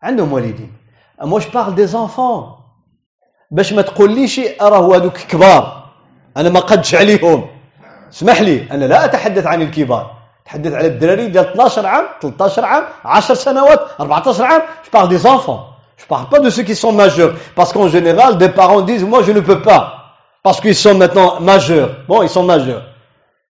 عندهم 0.03 0.34
والدين 0.34 0.72
moi 1.22 1.39
je 1.39 1.48
parle 1.48 1.75
des 1.75 1.96
enfants. 1.96 2.60
باش 3.51 3.74
ما 3.74 3.82
تقوليش 3.82 4.39
راه 4.62 4.96
هادوك 4.96 5.18
كبار. 5.18 5.89
أنا 6.38 6.50
ما 6.50 6.60
قدش 6.60 6.96
عليهم. 6.96 7.48
اسمح 8.12 8.41
لي 8.41 8.72
أنا 8.72 8.86
لا 8.86 9.06
أتحدث 9.06 9.46
عن 9.46 9.62
الكبار. 9.62 10.15
تحدث 10.46 10.74
على 10.74 10.88
الدراري 10.88 11.27
ديال 11.27 11.48
12 11.48 11.86
عام 11.86 12.06
13 12.22 12.65
عام 12.65 12.84
10 13.06 13.34
سنوات 13.36 13.79
14 14.01 14.41
عام. 14.41 14.62
Je 14.86 14.89
parle 14.89 15.10
des 15.10 15.25
enfants. 15.25 15.78
je 15.99 16.07
parle 16.07 16.28
pas 16.28 16.40
de 16.40 16.50
ceux 16.50 16.62
qui 16.62 16.75
sont 16.75 16.93
majeurs 16.93 17.35
parce 17.54 17.73
qu'en 17.73 17.88
général 17.88 18.38
des 18.38 18.49
parents 18.49 18.83
disent 18.83 19.04
moi 19.04 19.23
je 19.23 19.33
ne 19.33 19.40
peux 19.40 19.62
pas 19.62 20.16
parce 20.43 20.61
qu'ils 20.61 20.75
sont 20.75 20.95
maintenant 20.95 21.40
majeurs 21.40 21.97
bon 22.09 22.23
ils 22.23 22.28
sont 22.28 22.43
majeurs 22.43 22.85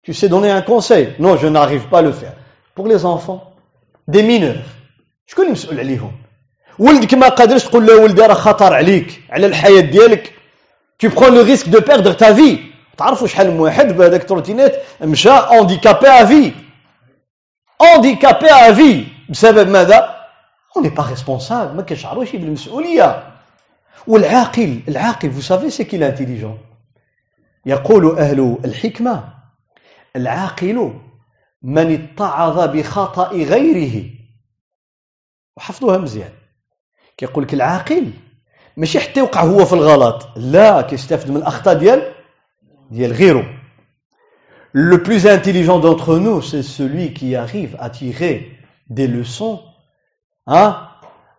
tu 0.03 0.13
sais 0.13 0.29
donner 0.29 0.51
un 0.51 0.61
conseil 0.61 1.13
non 1.19 1.37
je 1.37 1.47
n'arrive 1.47 1.87
pas 1.87 1.99
à 1.99 2.01
le 2.01 2.11
faire 2.11 2.33
pour 2.75 2.87
les 2.87 3.05
enfants 3.05 3.53
des 4.07 4.23
mineurs 4.23 4.63
شكون 5.27 5.45
المسؤول 5.45 5.79
عليهم 5.79 6.11
ولدك 6.79 7.13
ما 7.13 7.27
قادرش 7.29 7.63
تقول 7.63 7.85
له 7.85 7.97
ولدي 7.97 8.21
راه 8.21 8.33
خطر 8.33 8.73
عليك 8.73 9.21
على 9.29 9.45
الحياه 9.45 9.81
ديالك 9.81 10.33
tu 11.03 11.09
prends 11.09 11.29
le 11.29 11.41
risque 11.41 11.69
de 11.69 11.79
perdre 11.79 12.13
ta 12.13 12.31
vie 12.31 12.59
تعرفوا 12.97 13.27
شحال 13.27 13.51
من 13.51 13.59
واحد 13.59 13.97
بهذاك 13.97 14.21
التروتينات 14.21 14.75
مشى 15.01 15.29
handicapé 15.29 16.07
à 16.07 16.23
vie 16.23 16.53
handicapé 17.79 18.49
à 18.49 18.71
vie 18.71 19.03
بسبب 19.29 19.69
ماذا 19.69 20.16
n'est 20.76 20.94
pas 20.94 21.02
responsable. 21.02 21.74
ما 21.76 21.82
كنشعروش 21.82 22.36
بالمسؤوليه 22.36 23.34
والعاقل 24.06 24.80
العاقل 24.88 25.30
vous 25.32 25.42
savez 25.42 25.70
c'est 25.70 25.86
qui 25.86 25.98
l'intelligent 25.98 26.56
يقول 27.66 28.18
أهل 28.18 28.58
الحكمة 28.64 29.24
العاقل 30.16 30.92
من 31.62 31.92
اتعظ 31.94 32.76
بخطأ 32.76 33.28
غيره 33.28 34.10
وحفظوها 35.56 35.98
مزيان 35.98 36.32
كيقول 37.16 37.44
لك 37.44 37.54
العاقل 37.54 38.10
ماشي 38.76 39.00
حتى 39.00 39.20
يوقع 39.20 39.42
هو 39.42 39.64
في 39.64 39.72
الغلط 39.72 40.28
لا 40.36 40.82
كيستافد 40.82 41.30
من 41.30 41.36
الاخطاء 41.36 41.74
ديال 41.78 42.12
ديال 42.90 43.12
غيره 43.12 43.54
Le 44.72 45.02
plus 45.02 45.26
intelligent 45.26 45.78
d'entre 45.78 46.18
nous, 46.18 46.42
c'est 46.42 46.62
celui 46.62 47.14
qui 47.14 47.34
arrive 47.34 47.74
à 47.80 47.88
tirer 47.88 48.52
des 48.90 49.06
leçons 49.06 49.62
hein, 50.47 50.87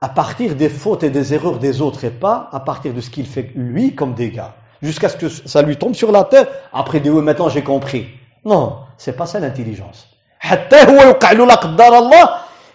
à 0.01 0.09
partir 0.09 0.55
des 0.55 0.69
fautes 0.69 1.03
et 1.03 1.11
des 1.11 1.35
erreurs 1.35 1.59
des 1.59 1.81
autres 1.81 2.05
et 2.05 2.11
pas 2.11 2.49
à 2.53 2.61
partir 2.61 2.93
de 2.93 3.01
ce 3.01 3.11
qu'il 3.11 3.27
fait 3.27 3.51
lui 3.55 3.95
comme 3.95 4.15
dégâts. 4.15 4.53
Jusqu'à 4.83 5.09
ce 5.09 5.17
que 5.17 5.29
ça 5.29 5.63
lui 5.63 5.77
tombe 5.77 5.95
sur 5.95 6.13
la 6.13 6.25
tête, 6.25 6.51
après 6.73 7.01
dit 7.01 7.11
oui 7.11 7.23
maintenant 7.23 7.49
j'ai 7.49 7.63
compris. 7.63 8.07
Non, 8.45 8.79
c'est 8.99 9.17
pas 9.17 9.27
ça 9.27 9.41
l'intelligence. 9.41 10.07
حتى 10.41 10.77
هو 10.77 11.03
يوقع 11.03 11.33
له 11.33 11.47
لا 11.47 11.55
قدر 11.55 11.99
الله 11.99 12.31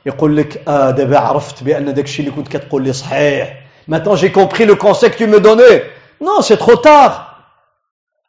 يقول 0.05 0.37
لك 0.37 0.63
اه 0.67 0.91
دابا 0.91 1.17
عرفت 1.17 1.63
بان 1.63 1.93
داك 1.93 2.05
الشيء 2.05 2.25
اللي 2.25 2.35
كنت 2.35 2.47
كتقول 2.47 2.83
لي 2.83 2.93
صحيح 2.93 3.61
maintenant 3.91 4.15
j'ai 4.15 4.31
compris 4.31 4.65
le 4.65 4.75
conseil 4.75 5.11
que 5.11 5.17
tu 5.17 5.27
me 5.27 5.39
donnais 5.39 5.83
non 6.21 6.41
c'est 6.41 6.57
trop 6.57 6.77
tard 6.77 7.11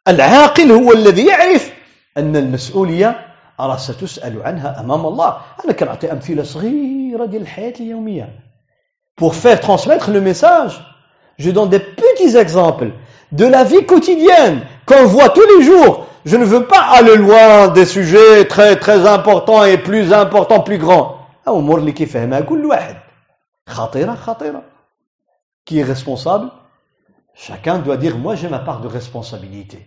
العاقل 0.07 0.71
هو 0.71 0.93
الذي 0.93 1.25
يعرف 1.25 1.71
ان 2.17 2.35
المسؤوليه 2.35 3.24
راه 3.59 3.77
ستسال 3.77 4.41
عنها 4.41 4.79
امام 4.79 5.05
الله 5.05 5.37
انا 5.65 5.73
كنعطي 5.73 6.11
امثله 6.11 6.43
صغيره 6.43 7.25
ديال 7.25 7.41
الحياه 7.41 7.73
اليوميه 7.79 8.29
pour 9.21 9.35
faire 9.35 9.59
transmettre 9.59 10.09
le 10.11 10.21
message 10.21 10.73
je 11.37 11.51
donne 11.51 11.69
des 11.69 11.79
petits 11.79 12.37
exemples 12.37 12.91
de 13.31 13.45
la 13.45 13.63
vie 13.63 13.85
quotidienne 13.85 14.61
qu'on 14.85 15.05
voit 15.05 15.29
tous 15.29 15.47
les 15.57 15.63
jours 15.63 16.05
je 16.25 16.37
ne 16.37 16.45
veux 16.45 16.65
pas 16.65 16.83
aller 16.97 17.15
loin 17.15 17.67
des 17.67 17.85
sujets 17.85 18.45
très 18.47 18.75
très 18.75 19.07
importants 19.07 19.63
et 19.63 19.77
plus 19.77 20.13
importants 20.13 20.61
plus 20.61 20.77
grands 20.77 21.17
امور 21.47 21.79
اللي 21.79 21.91
كيفهمها 21.91 22.39
كل 22.39 22.65
واحد 22.65 22.95
خطيره 23.67 24.15
خطيره 24.15 24.63
qui 25.65 25.79
est 25.79 25.83
responsable 25.83 26.49
chacun 27.33 27.79
doit 27.79 27.97
dire 27.97 28.17
moi 28.17 28.35
j'ai 28.35 28.49
ma 28.49 28.59
part 28.59 28.81
de 28.81 28.87
responsabilité 28.87 29.79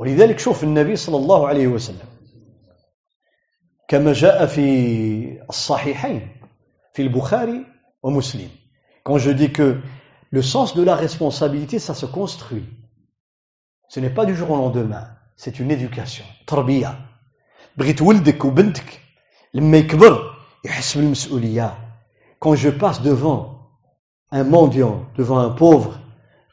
ولذلك 0.00 0.38
شوف 0.38 0.64
النبي 0.64 0.96
صلى 0.96 1.16
الله 1.16 1.48
عليه 1.48 1.66
وسلم 1.66 2.08
كما 3.88 4.12
جاء 4.12 4.46
في 4.46 5.42
الصحيحين 5.48 6.28
في 6.94 7.02
البخاري 7.02 7.66
ومسلم 8.02 8.50
quand 9.04 9.18
je 9.18 9.30
dis 9.30 9.52
que 9.52 9.80
le 10.30 10.42
sens 10.42 10.74
de 10.74 10.82
la 10.82 10.96
responsabilité 10.96 11.78
ça 11.78 11.94
se 11.94 12.06
construit 12.06 12.64
ce 13.88 14.00
n'est 14.00 14.14
pas 14.14 14.26
du 14.26 14.34
jour 14.34 14.50
au 14.50 14.56
lendemain 14.56 15.08
c'est 15.36 15.60
une 15.60 15.70
éducation 15.70 16.24
تربيه 16.46 17.00
بغيت 17.76 18.02
ولدك 18.02 18.44
وبنتك 18.44 19.00
لما 19.54 19.76
يكبر 19.78 20.36
يحس 20.64 20.98
بالمسؤوليه 20.98 21.86
quand 22.38 22.54
je 22.54 22.68
passe 22.68 23.02
devant 23.02 23.56
un 24.30 24.44
mendiant, 24.44 25.06
devant 25.16 25.38
un 25.38 25.50
pauvre, 25.50 25.98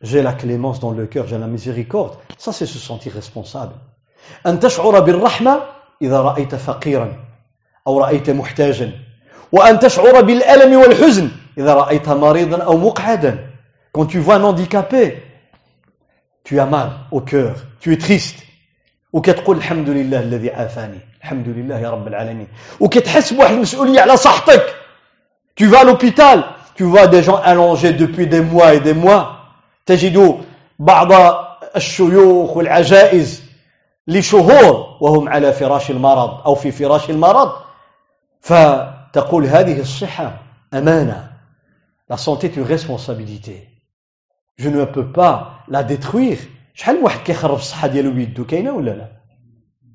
j'ai 0.01 0.21
la 0.21 0.33
clémence 0.33 0.79
dans 0.79 0.91
le 0.91 1.05
cœur, 1.05 1.27
j'ai 1.27 1.37
la 1.37 1.47
miséricorde. 1.47 2.17
Ça, 2.37 2.51
c'est 2.51 2.65
se 2.65 2.77
sentir 2.77 3.13
responsable. 3.13 3.73
أن 4.47 4.59
تشعر 4.59 4.99
بالرحمة 4.99 5.63
إذا 6.01 6.21
رأيت 6.21 6.55
فقيرا 6.55 7.13
أو 7.87 7.99
رأيت 7.99 8.29
محتاجا 8.29 8.91
وأن 9.51 9.79
تشعر 9.79 10.21
بالألم 10.21 10.79
والحزن 10.79 11.29
إذا 11.57 11.73
رأيت 11.73 12.09
مريضا 12.09 12.63
أو 12.63 12.77
مقعدا 12.77 13.49
Quand 13.93 14.05
tu 14.07 14.19
vois 14.19 14.35
un 14.35 14.43
handicapé, 14.43 15.21
tu 16.43 16.59
as 16.59 16.65
mal 16.65 16.89
au 17.11 17.21
cœur, 17.21 17.55
tu 17.79 17.93
es 17.93 17.97
triste. 17.97 18.43
وكتقول 19.13 19.57
الحمد 19.57 19.89
لله 19.89 20.19
الذي 20.19 20.51
عافاني 20.51 20.99
الحمد 21.21 21.47
لله 21.47 21.79
يا 21.79 21.89
رب 21.89 22.07
العالمين 22.07 22.47
وكتحس 22.79 23.33
بواحد 23.33 23.53
المسؤولية 23.53 24.01
على 24.01 24.17
صحتك 24.17 24.75
tu 25.55 25.67
vas 25.67 25.81
à 25.81 25.83
l'hôpital 25.83 26.43
tu 26.75 26.83
vois 26.83 27.05
des 27.07 27.21
gens 27.21 27.35
allongés 27.35 27.93
depuis 27.93 28.25
des 28.25 28.41
mois 28.41 28.73
et 28.73 28.79
des 28.79 28.93
mois 28.93 29.36
تجد 29.88 30.44
بعض 30.78 31.12
الشيوخ 31.76 32.56
والعجائز 32.56 33.42
لشهور 34.06 34.96
وهم 35.00 35.28
على 35.28 35.52
فراش 35.52 35.90
المرض 35.90 36.40
أو 36.46 36.54
في 36.54 36.72
فراش 36.72 37.10
المرض 37.10 37.52
فتقول 38.40 39.44
هذه 39.46 39.80
الصحة 39.80 40.42
أمانة 40.74 41.28
La 42.10 42.16
santé 42.16 42.46
est 42.46 42.56
une 42.56 42.62
responsabilité. 42.62 43.68
Je 44.56 44.70
ne 44.70 44.84
peux 44.86 45.12
pas 45.12 45.64
la. 45.68 45.86
شحال 46.74 46.96
من 46.96 47.02
واحد 47.02 47.20
كيخرب 47.20 47.56
الصحة 47.56 47.88
ديالو 47.88 48.10
بيدو 48.10 48.44
كاينة 48.44 48.72
ولا 48.72 48.90
لا؟ 48.90 49.08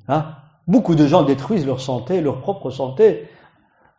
ها؟ 0.09 0.43
Beaucoup 0.67 0.95
de 0.95 1.07
gens 1.07 1.23
détruisent 1.23 1.65
leur 1.65 1.81
santé, 1.81 2.21
leur 2.21 2.41
propre 2.41 2.69
santé, 2.71 3.27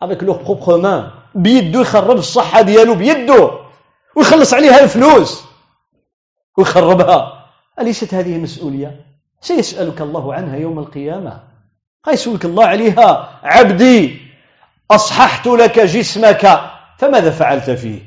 avec 0.00 0.22
leurs 0.22 0.38
propres 0.38 0.76
mains. 0.78 1.12
بيدو 1.35 1.80
يخرب 1.80 2.16
الصحة 2.16 2.62
ديالو 2.62 2.94
بيدو 2.94 3.50
ويخلص 4.16 4.54
عليها 4.54 4.85
الفلوس 4.85 5.54
ويخربها. 6.59 7.45
أليست 7.81 8.14
هذه 8.14 8.38
مسؤولية؟ 8.38 9.01
سيسألك 9.40 10.01
الله 10.01 10.35
عنها 10.35 10.57
يوم 10.57 10.79
القيامة. 10.79 11.40
هيسألك 12.07 12.45
الله 12.45 12.67
عليها. 12.67 13.40
عبدي 13.43 14.19
أصححت 14.90 15.47
لك 15.47 15.81
جسمك. 15.81 16.61
فماذا 16.99 17.31
فعلت 17.31 17.71
فيه؟ 17.71 18.01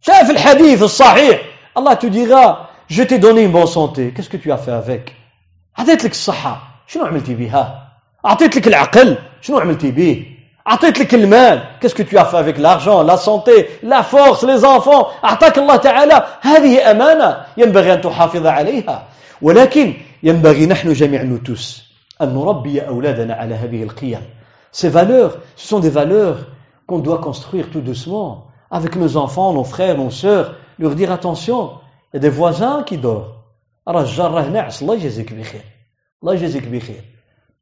في 0.00 0.30
الحديث 0.30 0.82
الصحيح. 0.82 1.40
الله 1.76 1.94
dira 1.94 2.70
je 2.88 3.02
t'ai 3.02 3.18
donné 3.18 3.42
une 3.42 3.52
bonne 3.52 3.66
santé. 3.66 4.12
Qu'est-ce 4.12 4.28
que 4.28 4.36
tu 4.36 4.52
as 4.52 4.58
fait 4.58 4.72
avec? 4.72 5.12
أعطيت 5.78 6.04
لك 6.04 6.10
الصحة 6.10 6.62
شنو 6.86 7.06
عملتي 7.06 7.34
بها 7.34 7.88
أعطيت 8.26 8.56
لك 8.56 8.68
العقل 8.68 9.18
شنو 9.40 9.58
عملتي 9.58 9.90
به 9.90 10.26
أعطيت 10.67 10.99
لك 10.99 11.13
المال 11.13 11.63
qu'est-ce 11.79 11.93
que 11.93 12.03
tu 12.03 12.17
as 12.17 12.25
fait 12.25 12.37
avec 12.37 12.57
l'argent 12.57 13.03
la 13.03 13.17
santé 13.17 13.69
la 13.83 14.03
force 14.03 14.43
les 14.43 14.65
enfants 14.65 15.07
أعطاك 15.23 15.57
الله 15.57 15.75
تعالى 15.75 16.25
هذه 16.41 16.91
أمانة 16.91 17.37
ينبغي 17.57 17.93
أن 17.93 18.01
تحافظ 18.01 18.47
عليها 18.47 19.07
ولكن 19.41 19.93
ينبغي 20.23 20.65
نحن 20.65 20.93
جميعا 20.93 21.23
nous 21.23 21.39
tous 21.39 21.83
أن 22.21 22.33
نربي 22.33 22.87
أولادنا 22.87 23.33
على 23.33 23.55
هذه 23.55 23.83
القيم 23.83 24.21
ces 24.71 24.89
valeurs 24.89 25.37
ce 25.55 25.67
sont 25.67 25.79
des 25.79 25.89
valeurs 25.89 26.37
qu'on 26.87 26.99
doit 26.99 27.19
construire 27.19 27.69
tout 27.71 27.81
doucement 27.81 28.47
avec 28.71 28.95
nos 28.95 29.17
enfants 29.17 29.53
nos 29.53 29.63
frères 29.63 29.97
nos 29.97 30.11
sœurs 30.11 30.55
leur 30.79 30.95
dire 30.95 31.11
attention 31.11 31.71
il 32.13 32.17
y 32.17 32.17
a 32.17 32.19
des 32.21 32.29
voisins 32.29 32.83
qui 32.83 32.97
dorment 32.97 33.35
راه 33.87 34.01
الجار 34.01 34.31
راه 34.31 34.49
ناعس 34.49 34.81
الله 34.81 34.95
يجازيك 34.95 35.33
بخير 35.33 35.61
الله 36.23 36.33
يجازيك 36.33 36.67
بخير 36.67 37.03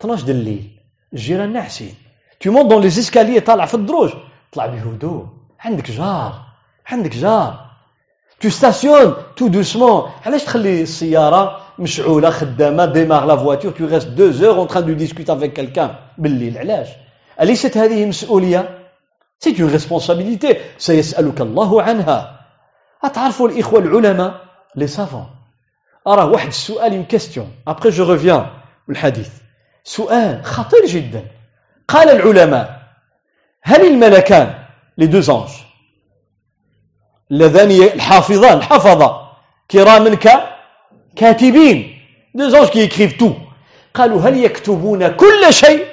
12 0.01 0.25
د 0.25 0.29
الليل 0.29 0.69
الجيران 1.13 1.53
ناعسين 1.53 1.95
tu 2.39 2.49
montes 2.49 2.67
dans 2.67 2.79
les 2.79 2.99
escaliers 2.99 3.39
طالع 3.39 3.65
في 3.65 3.73
الدروج 3.73 4.13
طلع 4.51 4.65
بهدوء 4.65 5.25
عندك 5.59 5.91
جار 5.91 6.33
عندك 6.87 7.15
جار 7.15 7.73
tu 8.43 8.49
stationnes 8.49 9.13
tout 9.35 9.49
doucement 9.49 10.25
علاش 10.25 10.43
تخلي 10.43 10.81
السيارة 10.81 11.57
مشعولة 11.79 12.29
خدامة 12.29 12.93
démarre 12.93 13.25
la 13.25 13.35
voiture 13.35 13.73
tu 13.73 13.85
restes 13.85 14.09
deux 14.09 14.43
heures 14.43 14.59
en 14.59 14.65
train 14.65 14.81
de 14.81 14.93
discuter 14.93 15.31
avec 15.31 15.53
quelqu'un 15.53 15.95
بالليل 16.17 16.57
علاش 16.57 16.87
أليست 17.41 17.77
هذه 17.77 18.05
مسؤولية 18.05 18.79
c'est 19.39 19.57
une 19.57 19.69
responsabilité 19.77 20.57
سيسألك 20.77 21.41
الله 21.41 21.81
عنها 21.81 22.39
أتعرفوا 23.03 23.49
الإخوة 23.49 23.79
العلماء 23.79 24.41
les 24.77 24.87
savants 24.87 25.29
أرى 26.07 26.23
واحد 26.23 26.47
السؤال 26.47 26.91
une 26.93 27.15
question 27.15 27.47
après 27.65 27.91
je 27.91 28.01
reviens 28.01 28.45
الحديث 28.89 29.29
سؤال 29.83 30.43
خطير 30.45 30.85
جدا 30.85 31.23
قال 31.88 32.10
العلماء 32.10 32.82
هل 33.62 33.86
الملكان 33.86 34.64
les 35.00 35.06
deux 35.06 35.30
اللذان 37.30 37.70
الحافظان 37.70 38.62
حفظ 38.62 39.02
كراما 39.70 40.14
كاتبين. 41.16 41.98
deux 42.34 42.54
anges 42.54 42.70
qui 42.70 42.80
écrivent 42.80 43.16
tout 43.16 43.36
قالوا 43.94 44.20
هل 44.20 44.44
يكتبون 44.44 45.08
كل 45.08 45.52
شيء؟ 45.52 45.86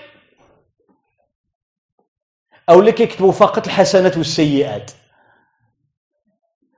أو 2.69 2.81
لك 2.81 2.99
يكتبوا 2.99 3.31
فقط 3.31 3.65
الحسنات 3.67 4.17
والسيئات؟ 4.17 4.91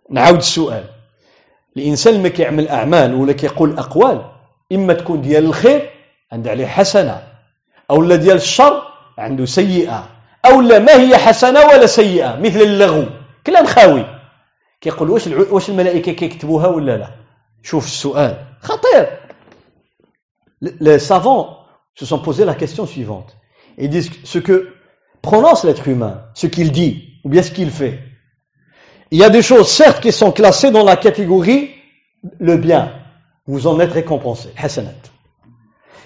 نعاود 0.10 0.38
السؤال. 0.38 0.84
الإنسان 1.77 2.13
لما 2.13 2.30
كيعمل 2.30 2.67
أعمال 2.67 3.13
ولا 3.13 3.34
كيقول 3.34 3.80
أقوال 3.80 4.32
إما 4.71 4.93
تكون 4.93 5.21
ديال 5.21 5.45
الخير 5.45 5.89
عند 6.32 6.47
عليه 6.47 6.67
حسنة 6.67 7.23
أو 7.91 8.01
لا 8.01 8.15
ديال 8.15 8.36
الشر 8.36 8.96
عنده 9.18 9.44
سيئة 9.44 10.09
أو 10.46 10.61
لا 10.61 10.78
ما 10.78 11.00
هي 11.00 11.16
حسنة 11.16 11.61
ولا 11.61 11.87
سيئة 11.87 12.37
مثل 12.40 12.61
اللغو 12.61 13.05
كلام 13.46 13.66
خاوي 13.66 14.07
كيقول 14.81 15.11
واش 15.11 15.26
واش 15.26 15.70
الملائكة 15.70 16.12
كيكتبوها 16.12 16.66
ولا 16.66 16.96
لا 16.96 17.11
شوف 17.62 17.87
السؤال 17.87 18.37
خطير 18.61 19.18
les 20.81 20.98
savants 20.98 21.59
se 21.94 22.07
sont 22.07 22.20
posé 22.20 22.44
la 22.44 22.55
question 22.55 22.87
suivante 22.87 23.37
ils 23.78 23.90
disent 23.90 24.11
ce 24.24 24.38
que 24.38 24.74
prononce 25.22 25.64
l'être 25.64 25.88
humain 25.88 26.22
ce 26.35 26.46
qu'il 26.46 26.72
dit 26.72 27.20
ou 27.24 27.28
bien 27.28 27.42
ce 27.42 27.50
qu'il 27.50 27.70
fait 27.70 27.98
Il 29.12 29.18
y 29.18 29.24
a 29.24 29.28
des 29.28 29.42
choses, 29.42 29.68
certes, 29.68 30.00
qui 30.00 30.11
sont 30.11 30.33
classées 30.33 30.70
dans 30.70 30.85
la 30.85 30.96
catégorie 30.96 31.68
le 32.38 32.57
bien. 32.57 32.94
Vous 33.46 33.66
en 33.66 33.78
êtes 33.78 33.92
récompensé. 33.92 34.48
Hasanat. 34.57 35.02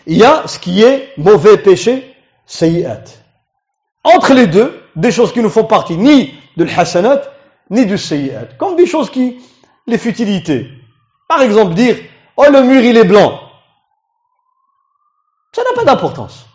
Il 0.09 0.18
y 0.18 0.25
a 0.25 0.42
ce 0.49 0.59
qui 0.59 0.83
est 0.83 1.11
mauvais 1.16 1.57
péché, 1.57 2.10
sayyat. 2.51 3.05
Entre 4.05 4.35
les 4.35 4.46
deux, 4.46 4.83
des 4.94 5.12
choses 5.12 5.33
qui 5.33 5.40
ne 5.40 5.49
font 5.49 5.64
partie 5.64 5.96
ni 5.96 6.33
de 6.57 6.64
l'hasanat, 6.64 7.22
ni 7.70 7.87
du 7.87 7.99
sayyat. 7.99 8.46
Comme 8.59 8.77
des 8.77 8.87
choses 8.87 9.11
qui, 9.11 9.40
les 9.87 9.99
futilités. 9.99 10.68
Par 11.29 11.42
exemple, 11.42 11.75
dire, 11.75 11.96
oh 12.37 12.44
le 12.51 12.62
mur 12.62 12.83
il 12.83 12.96
est 12.96 13.05
blanc. 13.05 13.40
Ça 15.53 15.62
n'a 15.62 15.75
pas 15.75 15.85
d'importance. 15.85 16.46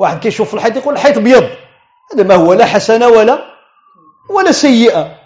واحد 0.00 0.18
كيشوف 0.18 0.54
الحيط 0.54 0.76
يقول 0.76 0.94
الحيط 0.94 1.18
بيض 1.18 1.50
هذا 2.14 2.22
ما 2.22 2.34
هو 2.34 2.52
لا 2.52 2.64
حسنة 2.64 3.08
ولا 3.08 3.44
ولا 4.30 4.52
سيئة 4.52 5.16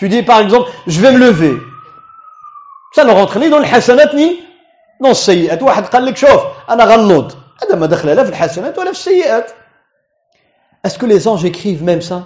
tu 0.00 0.08
dis 0.08 0.22
par 0.24 0.40
exemple 0.40 0.68
je 0.88 1.00
vais 1.00 1.12
me 1.12 1.18
lever 1.18 1.56
ça 2.92 3.04
ne 3.04 3.12
rentre 3.12 3.38
ni 3.38 3.48
dans 3.50 3.58
الحسنات 3.58 4.14
ni 4.14 4.40
dans 5.00 5.10
السيئات 5.10 5.62
واحد 5.62 5.86
قال 5.86 6.06
لك 6.06 6.16
شوف 6.16 6.42
أنا 6.70 6.84
غنوض 6.84 7.32
هذا 7.61 7.75
ما 7.75 7.85
دخل 7.85 8.09
لا 8.15 8.23
في 8.23 8.29
الحسنات 8.29 8.77
ولا 8.77 8.91
في 8.91 8.97
السيئات. 8.97 9.51
Est-ce 10.83 10.97
que 10.97 11.05
les 11.05 11.27
anges 11.27 11.45
écrivent 11.45 11.83
même 11.83 12.01
ça? 12.01 12.23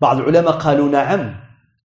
بعض 0.00 0.18
العلماء 0.18 0.52
قالوا 0.52 0.88
نعم 0.88 1.34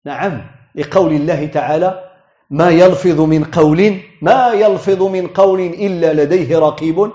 نعم. 0.05 0.41
لقول 0.75 1.11
الله 1.11 1.45
تعالى 1.45 2.11
ما 2.49 2.69
يلفظ 2.69 3.21
من 3.21 3.43
قول 3.43 3.99
ما 4.21 4.51
يلفظ 4.53 5.03
من 5.03 5.27
قول 5.27 5.59
إلا 5.59 6.13
لديه 6.13 6.59
رقيب 6.59 7.11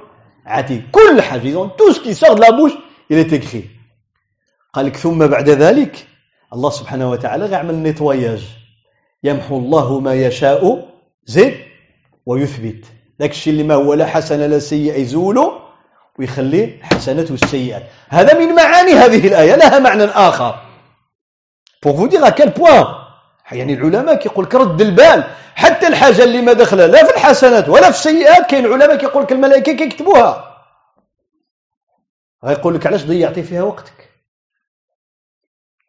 عتيد. 0.46 0.90
كل 0.92 1.22
حاجة 1.22 1.70
tout 1.76 1.92
ce 1.92 2.00
qui 2.00 2.14
sort 2.14 2.34
de 2.34 2.40
la 2.40 3.62
قال 4.72 4.86
لك 4.86 4.96
ثم 4.96 5.26
بعد 5.26 5.48
ذلك 5.48 6.06
الله 6.52 6.70
سبحانه 6.70 7.10
وتعالى 7.10 7.44
غيعمل 7.44 7.74
نيتواياج 7.74 8.44
يمحو 9.24 9.56
الله 9.58 10.00
ما 10.00 10.14
يشاء 10.14 10.88
زد 11.26 11.54
ويثبت. 12.26 12.84
داك 13.18 13.30
الشيء 13.30 13.52
اللي 13.52 13.64
ما 13.64 13.74
هو 13.74 13.94
لا 13.94 14.06
حسن 14.06 14.40
لا 14.40 14.58
سيء 14.58 14.98
يزوله 15.00 15.60
ويخلي 16.18 16.80
حسنات 16.82 17.30
والسيئات 17.30 17.82
هذا 18.08 18.38
من 18.38 18.54
معاني 18.54 18.92
هذه 18.92 19.28
الآية 19.28 19.56
لها 19.56 19.78
معنى 19.78 20.04
آخر. 20.04 20.54
Pour 21.82 21.94
vous 21.96 22.08
dire 22.08 22.24
à 22.24 22.32
quel 22.32 22.52
point. 22.52 22.86
يعني 23.52 23.74
العلماء 23.74 24.14
كيقول 24.14 24.44
لك 24.44 24.54
رد 24.54 24.80
البال. 24.80 25.24
حتى 25.54 25.86
الحاجة 25.86 26.24
اللي 26.24 26.42
ما 26.42 26.52
داخلة 26.52 26.86
لا 26.86 27.04
في 27.04 27.14
الحسنات 27.14 27.68
ولا 27.68 27.90
في 27.90 27.96
السيئات 27.98 28.50
كاين 28.50 28.66
علماء 28.66 28.96
كيقول 28.96 29.22
لك 29.22 29.32
الملائكة 29.32 29.72
كيكتبوها. 29.72 30.56
غيقول 32.44 32.74
لك 32.74 32.86
علاش 32.86 33.04
ضيعتي 33.04 33.42
فيها 33.42 33.62
وقتك؟ 33.62 34.10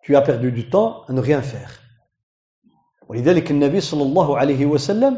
Tu 0.04 0.16
as 0.16 0.22
perdu 0.22 0.52
du 0.52 0.70
temps 0.70 1.04
à 1.10 1.14
ne 1.14 1.22
rien 1.22 1.42
faire. 1.42 1.72
ولذلك 3.10 3.52
النبي 3.52 3.82
صلى 3.82 4.04
الله 4.04 4.38
عليه 4.38 4.66
وسلم 4.66 5.18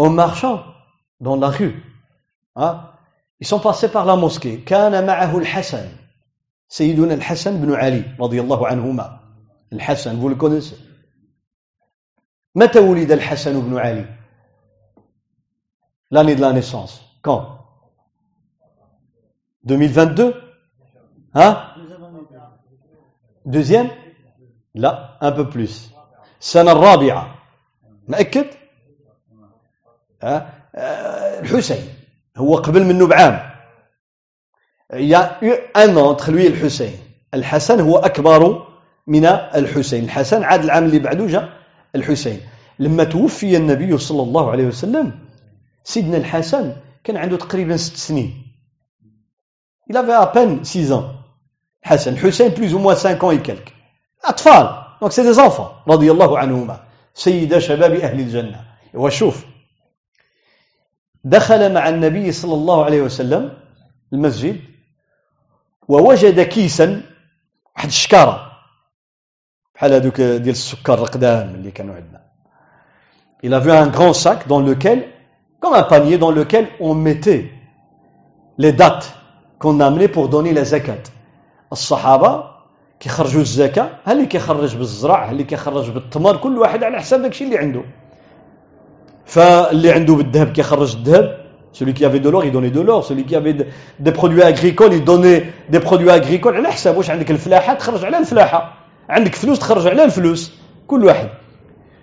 en 0.00 0.08
marchant 0.10 0.77
dans 1.19 1.35
la 1.35 1.49
rue 1.49 1.83
hein, 2.55 2.89
ils 3.39 3.47
sont 3.47 3.59
passés 3.59 3.89
par 3.89 4.05
la 4.05 4.15
mosquée 4.15 4.63
كان 4.65 5.05
معه 5.05 5.37
الحسن 5.37 5.89
سيدنا 6.67 7.13
الحسن 7.13 7.61
بن 7.61 7.73
علي 7.73 8.15
رضي 8.19 8.41
الله 8.41 8.67
عنهما 8.67 9.19
الحسن 9.73 10.19
vous 10.19 10.29
le 10.29 10.35
connaissez 10.35 10.75
متى 12.55 12.79
ولد 12.79 13.11
الحسن 13.11 13.61
بن 13.61 13.77
علي 13.77 14.23
L'année 16.13 16.35
de 16.35 16.41
la 16.41 16.53
naissance. 16.53 17.01
Quand 17.23 17.57
2022 19.63 20.35
Hein 21.33 21.73
Deuxième 23.45 23.89
Là, 24.75 25.17
un 25.21 25.31
peu 25.31 25.49
plus. 25.49 25.89
السنة 26.39 26.71
الرابعة 26.71 27.35
مأكد؟ 28.07 28.45
ها 30.23 30.56
الحسين 30.78 31.88
هو 32.36 32.56
قبل 32.56 32.84
منه 32.84 33.06
بعام. 33.06 33.40
un 34.92 35.56
an 35.74 35.96
entre 35.98 36.52
Hussein 36.62 36.96
الحسن 37.34 37.80
هو 37.80 37.98
أكبر 37.98 38.66
من 39.06 39.26
الحسين. 39.26 40.04
الحسن 40.04 40.42
عاد 40.42 40.64
العام 40.64 40.84
اللي 40.84 40.98
بعده 40.98 41.26
جاء 41.26 41.48
الحسين. 41.94 42.40
لما 42.78 43.04
توفي 43.04 43.56
النبي 43.56 43.98
صلى 43.98 44.22
الله 44.22 44.50
عليه 44.50 44.64
وسلم 44.64 45.18
سيدنا 45.84 46.16
الحسن 46.16 46.76
كان 47.04 47.16
عنده 47.16 47.36
تقريبا 47.36 47.76
ست 47.76 47.96
سنين. 47.96 48.44
Il 49.90 49.96
avait 49.96 50.12
à 50.12 50.26
peine 50.26 50.64
6 50.64 50.92
ans. 50.92 51.04
Hassan 51.82 52.16
Hussein 52.22 52.50
plus 52.50 52.74
ou 52.74 52.78
moins 52.78 52.94
5 52.94 53.24
ans 53.24 53.30
et 53.30 53.40
quelques. 53.42 53.72
أطفال. 54.24 54.84
Donc 55.00 55.12
c'est 55.12 55.24
des 55.24 55.38
enfants. 55.38 55.70
رضي 55.88 56.10
الله 56.10 56.38
عنهما. 56.38 56.80
سيد 57.14 57.58
شباب 57.58 57.92
أهل 57.94 58.20
الجنة. 58.20 58.60
وشوف 58.94 59.44
دخل 61.36 61.72
مع 61.74 61.88
النبي 61.88 62.32
صلى 62.32 62.54
الله 62.54 62.84
عليه 62.84 63.02
وسلم 63.02 63.52
المسجد 64.12 64.60
ووجد 65.88 66.40
كيسا 66.40 67.02
واحد 67.76 67.88
الشكارة 67.88 68.52
بحال 69.74 69.92
هذوك 69.92 70.20
ديال 70.20 70.48
السكر 70.48 70.98
القدام 70.98 71.54
اللي 71.54 71.70
كانوا 71.70 71.94
عندنا. 71.94 72.20
Il 73.42 73.54
avait 73.54 73.76
un 73.84 73.86
grand 73.86 74.12
sac 74.12 74.48
dans 74.48 74.60
lequel 74.60 74.98
comme 75.60 75.74
un 75.74 75.82
panier 75.82 76.18
dans 76.18 76.32
lequel 76.32 76.64
on 76.80 76.94
mettait 76.94 77.44
les 78.58 78.72
dates 78.72 79.08
qu'on 79.60 79.80
amenait 79.80 80.08
pour 80.08 80.28
donner 80.28 80.52
la 80.52 80.64
zakat. 80.64 81.04
الصحابة 81.72 82.44
كيخرجوا 83.00 83.40
الزكاة 83.40 83.90
ها 84.06 84.12
اللي 84.12 84.26
كيخرج 84.26 84.76
بالزرع 84.76 85.28
ها 85.28 85.30
اللي 85.30 85.44
كيخرج 85.44 85.90
بالتمر 85.90 86.36
كل 86.36 86.58
واحد 86.58 86.84
على 86.84 86.98
حساب 86.98 87.22
داكشي 87.22 87.44
اللي 87.44 87.58
عنده. 87.58 87.82
فاللي 89.28 89.92
عنده 89.92 90.14
بالذهب 90.14 90.52
كيخرج 90.52 90.96
الذهب. 90.96 91.38
Celui 91.72 91.92
qui 91.92 92.04
avait 92.04 92.18
de 92.18 92.30
l'or 92.30 92.44
il 92.44 92.50
donnait 92.50 92.70
de 92.70 92.80
l'or. 92.80 93.04
Celui 93.04 93.24
qui 93.24 93.36
avait 93.36 93.56
des 94.00 94.12
produits 94.12 94.42
agricoles 94.42 94.94
il 94.94 95.04
donnait 95.04 95.52
des 95.68 95.80
produits 95.80 96.10
agricoles. 96.10 96.56
على 96.56 96.68
حساب 96.68 96.96
واش 96.96 97.10
عندك 97.10 97.30
الفلاحة 97.30 97.74
تخرج 97.74 98.04
على 98.04 98.18
الفلاحة. 98.18 98.74
عندك 99.08 99.34
فلوس 99.34 99.58
تخرج 99.58 99.86
على 99.86 100.04
الفلوس. 100.04 100.52
كل 100.86 101.04
واحد. 101.04 101.28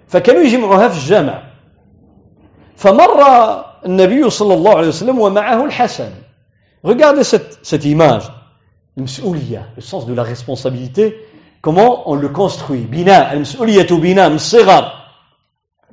فكانوا 0.07 0.41
يجمعوها 0.41 0.87
في 0.87 0.97
الجامع. 0.97 1.43
فمر 2.75 3.21
النبي 3.85 4.29
صلى 4.29 4.53
الله 4.53 4.77
عليه 4.77 4.87
وسلم 4.87 5.19
ومعه 5.19 5.65
الحسن. 5.65 6.11
Regardez 6.85 7.23
cette, 7.23 7.59
cette 7.63 7.85
image. 7.85 8.31
المسؤولية. 8.97 9.61
Le 9.75 9.81
sens 9.81 10.05
de 10.05 10.13
la 10.13 10.23
responsabilité. 10.23 11.15
Comment 11.61 12.09
on 12.09 12.15
le 12.15 12.29
construit. 12.29 12.85
بناء. 12.91 13.33
المسؤولية 13.33 13.87
بناء. 13.89 14.29
من 14.29 14.35
الصغر. 14.35 15.04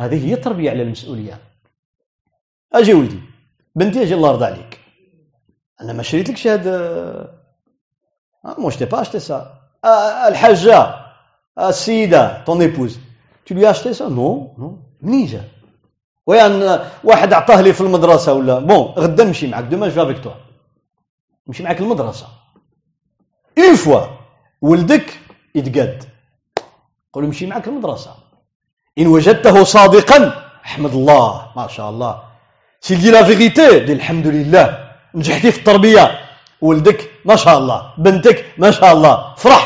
هذه 0.00 0.28
هي 0.28 0.34
التربية 0.34 0.70
على 0.70 0.82
المسؤولية. 0.82 1.38
أجي 2.72 2.94
ولدي 2.94 3.20
بنتي 3.74 4.02
أجي 4.02 4.14
الله 4.14 4.30
يرضى 4.30 4.44
عليك. 4.44 4.80
أنا 5.80 5.92
ما 5.92 6.02
شريتلكش 6.02 6.46
هذا 6.46 7.40
moi 8.44 8.70
j'ai 8.70 8.84
pas 8.84 9.00
acheté 9.00 9.18
ça 9.18 9.60
الحاجة 10.28 10.94
السيدة 11.58 12.44
ton 12.44 12.60
épouse. 12.60 12.98
Tu 13.44 13.54
lui 13.54 13.66
as 13.66 13.70
acheté 13.70 13.92
ça? 13.94 14.08
Non 14.08 14.54
non. 14.58 14.78
منين 15.02 15.26
جا 15.26 15.44
ويان 16.26 16.80
واحد 17.04 17.32
عطاه 17.32 17.60
لي 17.60 17.72
في 17.72 17.80
المدرسة 17.80 18.32
ولا؟ 18.32 18.58
bon 18.58 18.78
غدا 18.78 19.24
نمشي 19.24 19.46
معاك 19.46 19.64
demain 19.64 19.88
je 19.88 20.02
vais 20.02 20.13
avec 20.13 20.24
toi 20.24 20.32
نمشي 21.46 21.62
معاك 21.62 21.80
المدرسة 21.80 22.26
on 23.58 23.76
voit 23.76 24.06
ولدك 24.62 25.18
يتقاد. 25.54 26.04
قول 27.12 27.24
نمشي 27.24 27.46
معاك 27.46 27.68
المدرسة 27.68 28.19
إن 28.98 29.06
وجدته 29.06 29.64
صادقا 29.64 30.50
أحمد 30.64 30.92
الله 30.94 31.46
ما 31.56 31.66
شاء 31.66 31.90
الله. 31.90 32.22
s'il 32.80 32.94
dit 32.94 33.10
la 33.10 33.24
vérité 33.24 33.78
dis 33.78 33.92
الحمد 33.92 34.26
لله. 34.26 34.90
نجحتي 35.14 35.52
في 35.52 35.58
التربية. 35.58 36.20
ولدك 36.60 37.10
ما 37.24 37.36
شاء 37.36 37.58
الله. 37.58 37.92
بنتك 37.98 38.44
ما 38.58 38.70
شاء 38.70 38.92
الله. 38.92 39.34
فرح 39.34 39.62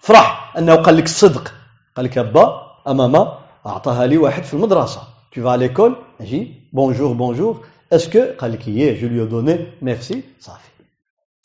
فرح. 0.00 0.56
أنه 0.58 0.74
قال 0.74 0.96
لك 0.96 1.04
الصدق. 1.04 1.54
قال 1.96 2.04
لك 2.04 2.18
ابا 2.18 2.44
أماما 2.88 3.38
أعطاها 3.66 4.06
لي 4.06 4.16
واحد 4.18 4.42
في 4.44 4.54
المدرسة. 4.54 5.00
Tu 5.34 5.40
vas 5.40 5.52
à 5.52 5.56
l'école؟ 5.56 5.94
أجي 6.20 6.54
bonjour 6.72 7.12
bonjour 7.12 7.64
est-ce 7.92 8.13
que 8.13 8.24
قال 8.38 8.52
لك 8.52 8.68
oui 8.68 9.00
je 9.00 9.08
lui 9.08 9.26
ai 9.26 9.37
donné 9.37 9.66
merci 9.82 10.22
صافي. 10.40 10.70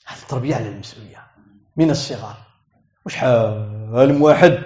هذه 0.07 0.19
التربية 0.21 0.55
على 0.55 0.67
المسؤولية. 0.67 1.23
من 1.77 1.89
الصغر 1.89 2.33
وشحال 3.05 4.13
من 4.13 4.21
واحد؟ 4.21 4.63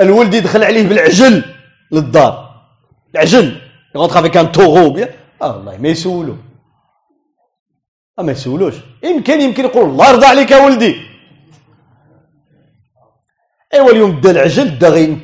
الولد 0.00 0.34
يدخل 0.34 0.64
عليه 0.64 0.88
بالعجل. 0.88 1.55
للدار. 1.92 2.64
العجل. 3.14 3.60
il 3.94 4.00
rentre 4.00 4.16
avec 4.16 4.36
un 4.36 4.52
taureau 4.52 4.90
bien 4.90 5.08
آه 5.42 5.56
والله 5.56 5.76
ما 5.76 5.88
يسولو. 5.88 6.36
أه 8.18 8.22
ما 8.22 8.32
يسولوش. 8.32 8.74
يمكن 9.02 9.40
يمكن 9.40 9.64
يقول 9.64 9.90
الله 9.90 10.08
يرضى 10.08 10.26
عليك 10.26 10.50
يا 10.50 10.64
ولدي. 10.64 10.96
ايوا 13.74 13.90
اليوم 13.90 14.20
دا 14.20 14.30
العجل 14.30 14.68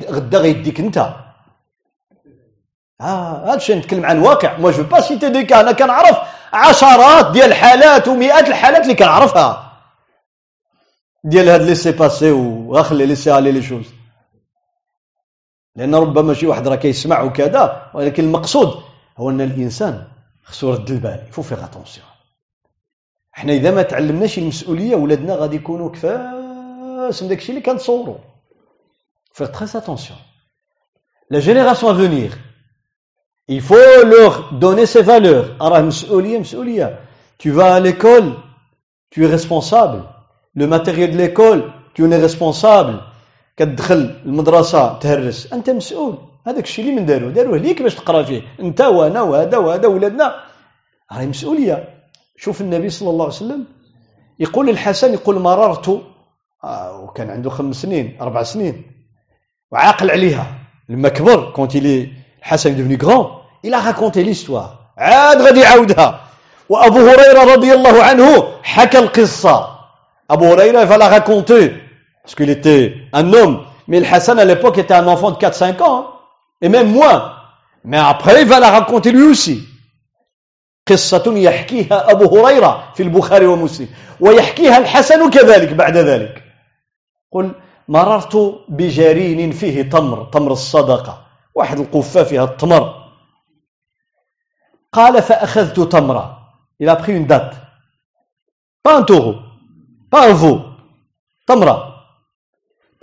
غدا 0.09 0.37
غيديك 0.37 0.79
أنت. 0.79 0.97
آه 3.01 3.45
هذا 3.45 3.55
الشيء 3.55 3.75
نتكلم 3.77 4.05
عن 4.05 4.19
واقع. 4.19 4.57
moi 4.57 4.71
je 4.71 4.83
peux 4.83 5.01
pas 5.01 5.12
citer 5.12 5.29
des 5.29 5.43
cas 5.43 5.59
أنا 5.59 5.71
كنعرف 5.71 6.17
عشرات 6.53 7.31
ديال 7.31 7.49
الحالات 7.49 8.07
ومئات 8.07 8.47
الحالات 8.47 8.83
اللي 8.83 8.95
كنعرفها. 8.95 9.73
ديال 11.23 11.49
هاد 11.49 11.61
لي 11.61 11.75
سي 11.75 11.91
باسي 11.91 12.31
وغخلي 12.31 13.05
لي 13.05 13.15
سي 13.15 13.37
الي 13.37 13.51
لي 13.51 13.61
شوز 13.61 13.85
لأن 15.75 15.95
ربما 15.95 16.33
شي 16.33 16.47
واحد 16.47 16.67
راه 16.67 16.75
كيسمع 16.75 17.21
وكذا 17.21 17.91
ولكن 17.93 18.23
المقصود 18.23 18.83
هو 19.17 19.29
أن 19.29 19.41
الإنسان 19.41 20.03
خصو 20.43 20.69
يرد 20.69 20.91
البال 20.91 21.23
يفو 21.29 21.41
فيغ 21.41 21.63
اتونسيون 21.63 22.07
حنا 23.31 23.53
إذا 23.53 23.71
ما 23.71 23.81
تعلمناش 23.81 24.37
المسؤولية 24.37 24.95
ولادنا 24.95 25.35
غادي 25.35 25.55
يكونوا 25.55 25.89
كفاس 25.89 27.23
من 27.23 27.29
داكشي 27.29 27.49
اللي 27.49 27.61
كنتصوروا. 27.61 28.17
فيغ 29.33 29.47
تريس 29.47 29.75
اتونسيون 29.75 30.19
لا 31.29 31.39
جينيراسيون 31.39 31.95
ا 31.95 31.97
فونيغ 31.97 32.33
il 33.49 33.61
faut 33.61 34.03
leur 34.05 34.53
donner 34.53 34.85
ses 34.85 35.01
valeurs. 35.01 35.61
راه 35.61 35.81
مسؤولية 35.81 36.39
مسؤولية. 36.39 36.99
Tu 37.37 37.51
vas 37.51 37.75
à 37.75 37.79
l'école 37.79 38.35
tu 39.09 39.25
es 39.25 39.27
responsable. 39.27 40.03
Le 40.55 40.65
matériel 40.67 41.11
de 41.11 41.17
l'école 41.17 41.73
tu 41.93 42.03
en 42.05 42.11
es 42.11 42.17
responsable. 42.17 43.01
كتدخل 43.57 44.21
المدرسة 44.25 44.99
تهرس. 44.99 45.53
أنت 45.53 45.69
مسؤول. 45.69 46.17
هذاك 46.47 46.63
الشيء 46.63 46.85
اللي 46.85 46.95
من 46.95 47.05
داروه 47.05 47.31
داروه 47.31 47.57
ليك 47.57 47.81
باش 47.81 47.95
تقرأ 47.95 48.23
فيه. 48.23 48.41
أنت 48.59 48.81
وأنا 48.81 49.21
وهذا 49.21 49.57
وهذا 49.57 49.87
ولادنا. 49.87 50.35
هاي 51.11 51.27
مسؤولية. 51.27 51.89
شوف 52.37 52.61
النبي 52.61 52.89
صلى 52.89 53.09
الله 53.09 53.25
عليه 53.25 53.35
وسلم 53.35 53.65
يقول 54.39 54.69
الحسن 54.69 55.13
يقول 55.13 55.39
مررت. 55.39 56.01
آه 56.63 57.01
وكان 57.01 57.29
عنده 57.29 57.49
خمس 57.49 57.75
سنين 57.75 58.17
أربع 58.21 58.43
سنين. 58.43 58.83
وعاقل 59.71 60.11
عليها. 60.11 60.47
لما 60.89 61.09
كبر 61.09 61.51
quand 61.51 61.75
lui 61.75 62.09
الحسن 62.39 62.75
devenu 62.75 62.95
grand 62.95 63.25
il 63.65 63.77
a 63.77 63.83
raconté 63.83 64.23
l'histoire 64.23 64.77
عاد 64.97 65.41
غادي 65.41 65.59
يعاودها. 65.59 66.19
وأبو 66.69 66.99
هريرة 66.99 67.53
رضي 67.53 67.73
الله 67.73 68.03
عنه 68.03 68.43
حكى 68.63 68.99
القصة. 68.99 69.69
أبو 70.29 70.45
هريرة 70.45 70.85
va 70.85 70.96
la 70.96 71.07
raconter 71.07 71.83
Parce 72.23 72.35
qu'il 72.35 72.49
était 72.49 72.95
un 73.11 73.33
homme. 73.33 73.65
Mais 73.87 73.99
le 73.99 74.05
Hassan 74.05 74.39
à 74.39 74.45
l'époque 74.45 74.77
était 74.77 74.93
un 74.93 75.07
enfant 75.07 75.31
de 75.31 75.37
4-5 75.37 75.81
ans. 75.83 76.07
Et 76.61 76.69
même 76.69 76.91
moins. 76.91 77.35
Mais 77.83 77.97
après, 77.97 78.41
il 78.41 78.47
va 78.47 78.59
la 78.59 78.71
raconter 78.71 79.11
lui 79.11 79.23
aussi. 79.23 79.67
قصة 80.87 81.23
يحكيها 81.27 82.11
أبو 82.11 82.37
هريرة 82.37 82.91
في 82.95 83.03
البخاري 83.03 83.45
ومسلم 83.45 83.87
ويحكيها 84.19 84.77
الحسن 84.77 85.29
كذلك 85.29 85.73
بعد 85.73 85.97
ذلك 85.97 86.43
قل 87.31 87.51
مررت 87.87 88.63
بجرين 88.69 89.51
فيه 89.51 89.81
تمر 89.81 90.25
تمر 90.25 90.51
الصدقة 90.51 91.25
واحد 91.55 91.79
القفة 91.79 92.23
فيها 92.23 92.43
التمر 92.43 92.93
قال 94.91 95.21
فأخذت 95.21 95.79
تمرة 95.79 96.39
il 96.79 96.89
a 96.89 96.95
pris 96.97 97.13
une 97.13 97.27
date 97.27 97.55
pas 98.83 98.97
un 98.97 99.03
taureau 99.03 99.35
pas 100.11 100.29
un 100.29 100.33
veau 100.33 100.59
تمرة 101.47 101.92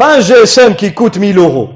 GSM 0.03 0.73
qui 0.73 0.91
coûte 0.91 1.17
1000 1.17 1.39
euros 1.39 1.69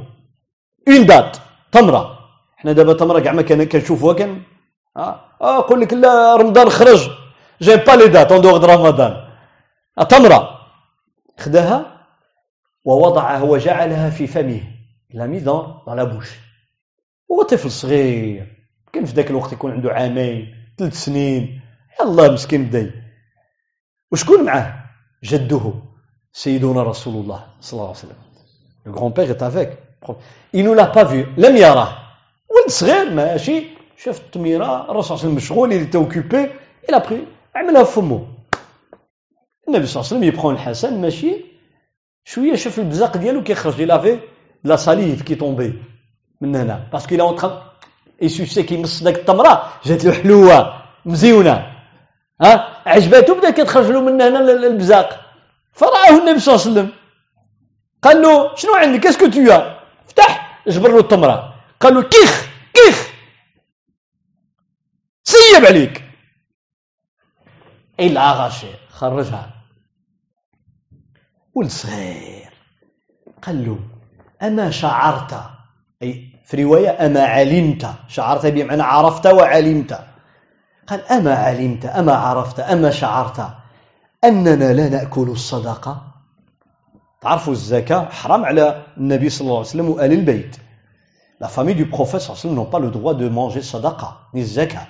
une 0.89 1.07
date 1.07 1.37
تمره 1.73 2.19
حنا 2.57 2.73
دابا 2.73 2.93
تمره 2.93 3.21
كاع 3.21 3.33
ما 3.33 3.43
كنشوفوها 3.43 4.15
كان 4.15 4.43
آه 4.97 5.21
أقول 5.41 5.81
لك 5.81 5.93
لا 5.93 6.37
رمضان 6.37 6.71
خرج 6.71 7.11
y'a 7.61 7.77
pas 7.77 7.93
les 7.93 8.09
dates 8.09 8.33
en 8.33 8.41
dehors 8.41 8.71
رمضان 8.71 9.29
تمره 10.09 10.59
خداها 11.39 12.07
ووضعها 12.85 13.43
وجعلها 13.43 14.11
في 14.11 14.27
فمه 14.27 14.61
l'a 15.11 15.27
mis 15.27 15.41
dans 15.41 15.79
la 15.87 16.05
bouche 16.05 16.31
هو 17.31 17.43
طفل 17.43 17.71
صغير 17.71 18.47
كان 18.93 19.05
في 19.05 19.13
ذاك 19.13 19.31
الوقت 19.31 19.53
يكون 19.53 19.73
عنده 19.73 19.93
عامين 19.93 20.55
ثلاث 20.79 20.95
سنين. 21.05 21.61
يلا 22.01 22.33
مسكين 22.33 22.65
بدا 22.65 22.91
وشكون 24.13 24.45
معاه 24.45 24.85
جده 25.25 25.75
رسول 26.91 27.15
الله 27.15 27.41
صلى 27.61 27.73
الله 27.73 27.89
عليه 27.89 27.99
وسلم 27.99 28.25
le 28.87 28.93
grand-père 28.93 29.31
est 29.31 29.43
avec. 29.43 29.79
Il 30.53 30.65
ne 30.65 30.73
l'a 30.73 30.87
pas 30.87 31.05
vu. 31.05 31.27
لم 31.39 31.57
يراه 31.57 31.89
ولد 32.51 32.69
صغير 32.69 33.11
ماشي 33.11 33.65
شاف 33.97 34.21
التميره 34.21 34.91
الرسول 34.91 35.05
صلى 35.05 35.15
الله 35.15 35.25
عليه 35.25 35.25
وسلم 35.25 35.35
مشغول 35.35 35.73
il 35.73 35.83
était 35.83 35.97
occupé. 35.97 36.51
Il 36.89 36.95
a 36.95 37.01
pris. 37.01 37.25
عملها 37.55 37.85
في 37.85 37.93
فمه 37.93 38.27
النبي 39.69 39.87
صلى 39.87 40.01
الله 40.01 40.07
عليه 40.11 40.17
وسلم 40.17 40.25
il 40.25 40.33
prend 40.33 40.55
الحسن 40.55 41.01
ماشي 41.01 41.37
شوية 42.25 42.55
شاف 42.55 42.79
البزاق 42.79 43.17
ديالو 43.17 43.43
كيخرج 43.43 43.87
il 43.87 43.91
avait 43.91 44.19
la 44.65 44.77
salive 44.77 45.23
qui 45.23 45.35
tombait 45.35 45.83
من 46.41 46.57
هنا 46.57 46.89
parce 46.93 47.06
que 47.07 47.15
il 47.15 47.19
est 47.19 47.23
en 47.23 47.35
train 47.41 47.53
يسوسي 48.23 48.63
كيمص 48.63 49.03
داك 49.03 49.15
التمره 49.15 49.73
جات 49.85 50.05
له 50.05 50.13
حلوة 50.13 50.83
مزيونه 51.07 51.67
ها 52.43 52.83
عجباتو 52.87 53.35
بدا 53.35 53.51
كتخرج 53.51 53.91
له 53.91 54.01
من 54.01 54.23
هنا 54.23 54.41
البزاق 54.41 55.24
فرآه 55.75 56.19
النبي 56.19 56.41
صلى 56.41 56.55
الله 56.55 56.67
عليه 56.67 56.73
وسلم. 56.73 56.93
قال 58.03 58.23
له 58.23 58.57
شنو 58.57 58.75
عندك؟ 58.75 59.01
qu'est-ce 59.01 59.20
que 59.20 59.27
tu 59.27 59.75
فتح 60.07 60.63
جبر 60.69 60.89
له 60.89 60.99
التمرة. 60.99 61.55
قال 61.81 61.95
له 61.95 62.03
كيخ 62.03 62.49
كيخ. 62.75 63.11
سيب 65.25 65.65
عليك. 65.67 66.05
الا 68.01 68.33
غاشي 68.33 68.67
خرجها. 68.91 69.51
ولد 71.55 71.71
صغير 71.71 72.53
قال 73.43 73.67
له 73.67 73.79
أما 74.43 74.71
شعرت؟ 74.71 75.51
أي 76.03 76.31
في 76.45 76.65
رواية 76.65 77.07
أما 77.07 77.25
علمت؟ 77.25 77.95
شعرت 78.09 78.47
بمعنى 78.47 78.83
عرفت 78.83 79.27
وعلمت. 79.27 80.07
قال 80.87 81.05
أما 81.07 81.35
علمت 81.35 81.87
أما 81.87 82.15
عرفت 82.15 82.61
أما 82.61 82.91
شعرت. 82.91 83.64
أننا 84.25 84.73
لا 84.73 84.89
نأكل 84.89 85.29
الصدقة. 85.29 86.03
تعرفوا 87.21 87.53
الزكاة 87.53 88.05
حرام 88.11 88.45
على 88.45 88.83
النبي 88.97 89.29
صلى 89.29 89.47
الله 89.47 89.59
عليه 89.59 89.69
وسلم 89.69 89.89
وآل 89.89 90.13
البيت. 90.13 90.57
La 91.41 91.49
famille 91.49 91.75
du 91.75 91.87
prophète 91.87 92.21
صلى 92.21 92.31
الله 92.31 92.41
عليه 92.41 92.47
وسلم 92.47 92.55
n'ont 92.55 92.71
pas 92.71 92.79
le 92.79 92.91
droit 92.91 93.15
de 93.15 93.29
manger 93.29 93.63
sadaqa 93.63 94.31
ni 94.35 94.41
الزكاة. 94.41 94.87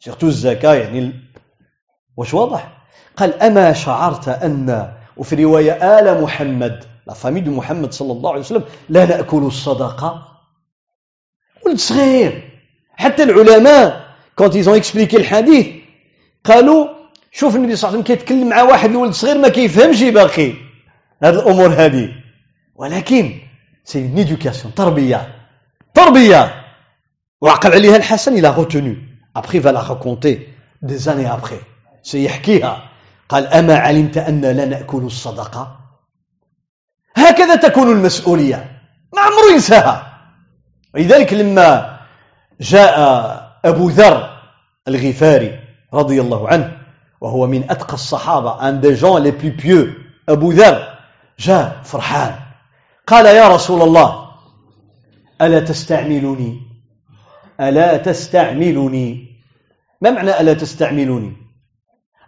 Surtout 0.00 0.24
الزكاة 0.24 0.74
يعني 0.74 1.12
واش 2.16 2.34
واضح؟ 2.34 2.72
قال 3.16 3.42
أما 3.42 3.72
شعرت 3.72 4.28
أن 4.28 4.92
وفي 5.16 5.44
رواية 5.44 5.72
آل 5.98 6.22
محمد 6.22 6.84
لا 7.06 7.14
famille 7.14 7.44
de 7.44 7.48
محمد 7.48 7.92
صلى 7.92 8.12
الله 8.12 8.30
عليه 8.30 8.40
وسلم 8.40 8.64
لا 8.88 9.06
نأكل 9.06 9.42
الصدقة. 9.42 10.22
ولد 11.66 11.78
صغير. 11.78 12.50
حتى 12.96 13.22
العلماء 13.22 14.06
quand 14.36 14.50
ils 14.54 14.68
ont 14.68 14.74
expliqué 14.74 15.16
الحديث 15.16 15.66
قالوا 16.44 16.95
شوف 17.38 17.56
النبي 17.56 17.76
صلى 17.76 17.88
الله 17.88 17.98
عليه 17.98 18.04
وسلم 18.04 18.16
كيتكلم 18.16 18.48
مع 18.48 18.62
واحد 18.62 18.90
الولد 18.90 19.12
صغير 19.12 19.38
ما 19.38 19.48
كيفهمش 19.48 20.02
باقي. 20.02 20.52
هذه 21.22 21.34
الأمور 21.34 21.68
هذه 21.68 22.08
ولكن 22.74 23.40
c'est 23.84 24.26
une 24.64 24.74
تربية. 24.74 25.34
تربية. 25.94 26.64
وعقل 27.40 27.72
عليها 27.72 27.96
الحسن 27.96 28.38
il 28.38 28.48
a 28.48 28.55
retenu 28.55 28.96
après 29.36 29.60
va 29.60 29.70
la 29.70 29.80
raconter 29.80 30.96
des 30.96 31.08
années 31.08 31.32
après 31.32 31.58
سيحكيها. 32.02 32.82
قال 33.28 33.46
أما 33.46 33.76
علمت 33.76 34.18
أن 34.18 34.40
لا 34.40 34.64
نأكل 34.64 35.02
الصدقة؟ 35.02 35.78
هكذا 37.16 37.54
تكون 37.54 37.92
المسؤولية. 37.92 38.80
ما 39.14 39.20
عمره 39.20 39.52
ينساها. 39.52 40.20
ولذلك 40.94 41.32
لما 41.32 41.98
جاء 42.60 42.96
أبو 43.64 43.88
ذر 43.88 44.40
الغفاري 44.88 45.60
رضي 45.94 46.20
الله 46.20 46.48
عنه 46.48 46.85
وهو 47.20 47.46
من 47.46 47.70
أتقى 47.70 47.94
الصحابة 47.94 48.58
un 48.60 48.72
des 48.72 48.96
gens 48.96 49.18
les 49.18 49.32
plus 49.32 49.52
pieux. 49.52 49.94
أبو 50.28 50.50
ذر 50.50 50.98
جاء 51.38 51.82
فرحان. 51.84 52.34
قال 53.06 53.26
يا 53.26 53.48
رسول 53.48 53.82
الله 53.82 54.26
ألا 55.42 55.60
تستعملني 55.60 56.62
ألا 57.60 57.96
تستعملني 57.96 59.36
ما 60.00 60.10
معنى 60.10 60.40
ألا 60.40 60.54
تستعملني 60.54 61.32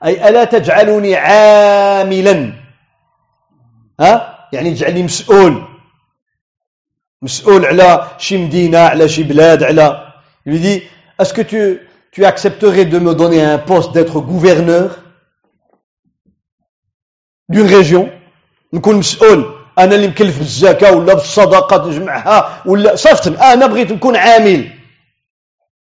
أي 0.04 0.28
ألا 0.28 0.44
تجعلني 0.44 1.16
عاملا؟ 1.16 2.52
ها؟ 4.00 4.38
يعني 4.52 4.74
تجعلني 4.74 5.02
مسؤول. 5.02 5.64
مسؤول 7.22 7.66
على 7.66 8.10
شي 8.18 8.36
مدينة 8.36 8.78
على 8.78 9.08
شي 9.08 9.22
بلاد 9.22 9.62
على 9.62 10.12
يدي 10.46 10.82
اسكو 11.20 11.42
تو 11.42 11.74
tu 12.12 12.24
accepterais 12.24 12.84
de 12.84 12.98
me 12.98 13.14
donner 13.14 13.42
un 13.42 13.58
poste 13.58 13.92
d'être 13.92 14.20
gouverneur 14.20 14.98
d'une 17.48 17.66
région? 17.66 18.10
نكون 18.72 18.96
مسؤول 18.96 19.54
أنا 19.78 19.94
اللي 19.94 20.08
مكلف 20.08 20.38
بالزكاه 20.38 20.92
ولا 20.92 21.14
بالصدقه 21.14 21.88
نجمعها 21.88 22.62
ولا 22.66 22.96
صفت 22.96 23.26
أنا 23.26 23.66
بغيت 23.66 23.92
نكون 23.92 24.16
عامل 24.16 24.70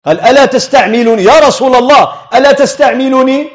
قال 0.05 0.21
الا 0.21 0.47
تستعملوني 0.47 1.23
يا 1.23 1.39
رسول 1.39 1.75
الله 1.77 2.13
الا 2.35 2.53
تستعملوني 2.53 3.49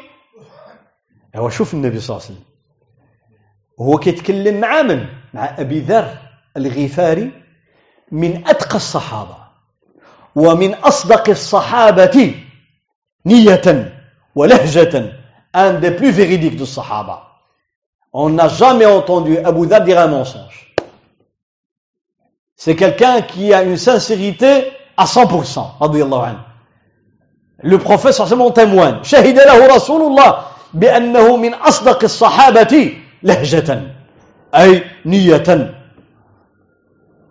هو 1.36 1.50
شوف 1.50 1.74
النبي 1.74 2.00
صلى 2.00 2.16
الله 2.16 2.26
عليه 2.26 2.34
وسلم 2.34 2.48
وهو 3.78 3.98
كيتكلم 3.98 4.60
مع 4.60 4.82
من 4.82 5.06
مع 5.34 5.54
ابي 5.58 5.80
ذر 5.80 6.18
الغفاري 6.56 7.30
من 8.12 8.48
اتقى 8.48 8.76
الصحابه 8.76 9.36
ومن 10.34 10.74
اصدق 10.74 11.28
الصحابه 11.28 12.34
نيه 13.28 13.92
ولهجه 14.34 15.18
un 15.54 15.74
des 15.74 15.90
plus 15.90 16.10
véridiques 16.10 16.56
de 16.56 16.64
Sahaba. 16.64 17.16
On 18.12 18.30
n'a 18.30 18.48
jamais 18.48 18.86
entendu 18.86 19.38
Abu 19.38 19.66
Dhar 19.66 19.82
dire 19.82 19.98
un 19.98 20.06
mensonge. 20.06 20.74
C'est 22.56 22.76
quelqu'un 22.76 23.22
qui 23.22 23.52
a 23.54 23.62
une 23.62 23.76
sincérité 23.76 24.72
à 24.96 25.04
100%. 25.04 26.36
Le 27.60 27.78
prophète 27.78 28.14
forcément 28.14 28.50
témoigne. 28.50 29.02
شهد 29.02 29.38
له 29.38 29.76
رسول 29.76 30.02
الله 30.02 30.30
بأنه 30.74 31.36
من 31.36 31.54
أصدق 31.54 32.04
الصحابة 32.04 32.96
لهجة 33.22 33.82
أي 34.54 34.84
نية 35.06 35.74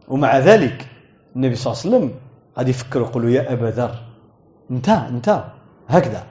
ومع 0.07 0.38
ذلك 0.38 0.88
النبي 1.36 1.55
صلى 1.55 1.73
الله 1.73 1.83
عليه 1.83 1.89
وسلم 1.89 2.15
غادي 2.57 2.69
يفكر 2.71 3.01
يقول 3.01 3.29
يا 3.33 3.53
أبا 3.53 3.65
ذر 3.65 3.95
انت 4.71 4.89
انت 4.89 5.43
هكذا 5.88 6.26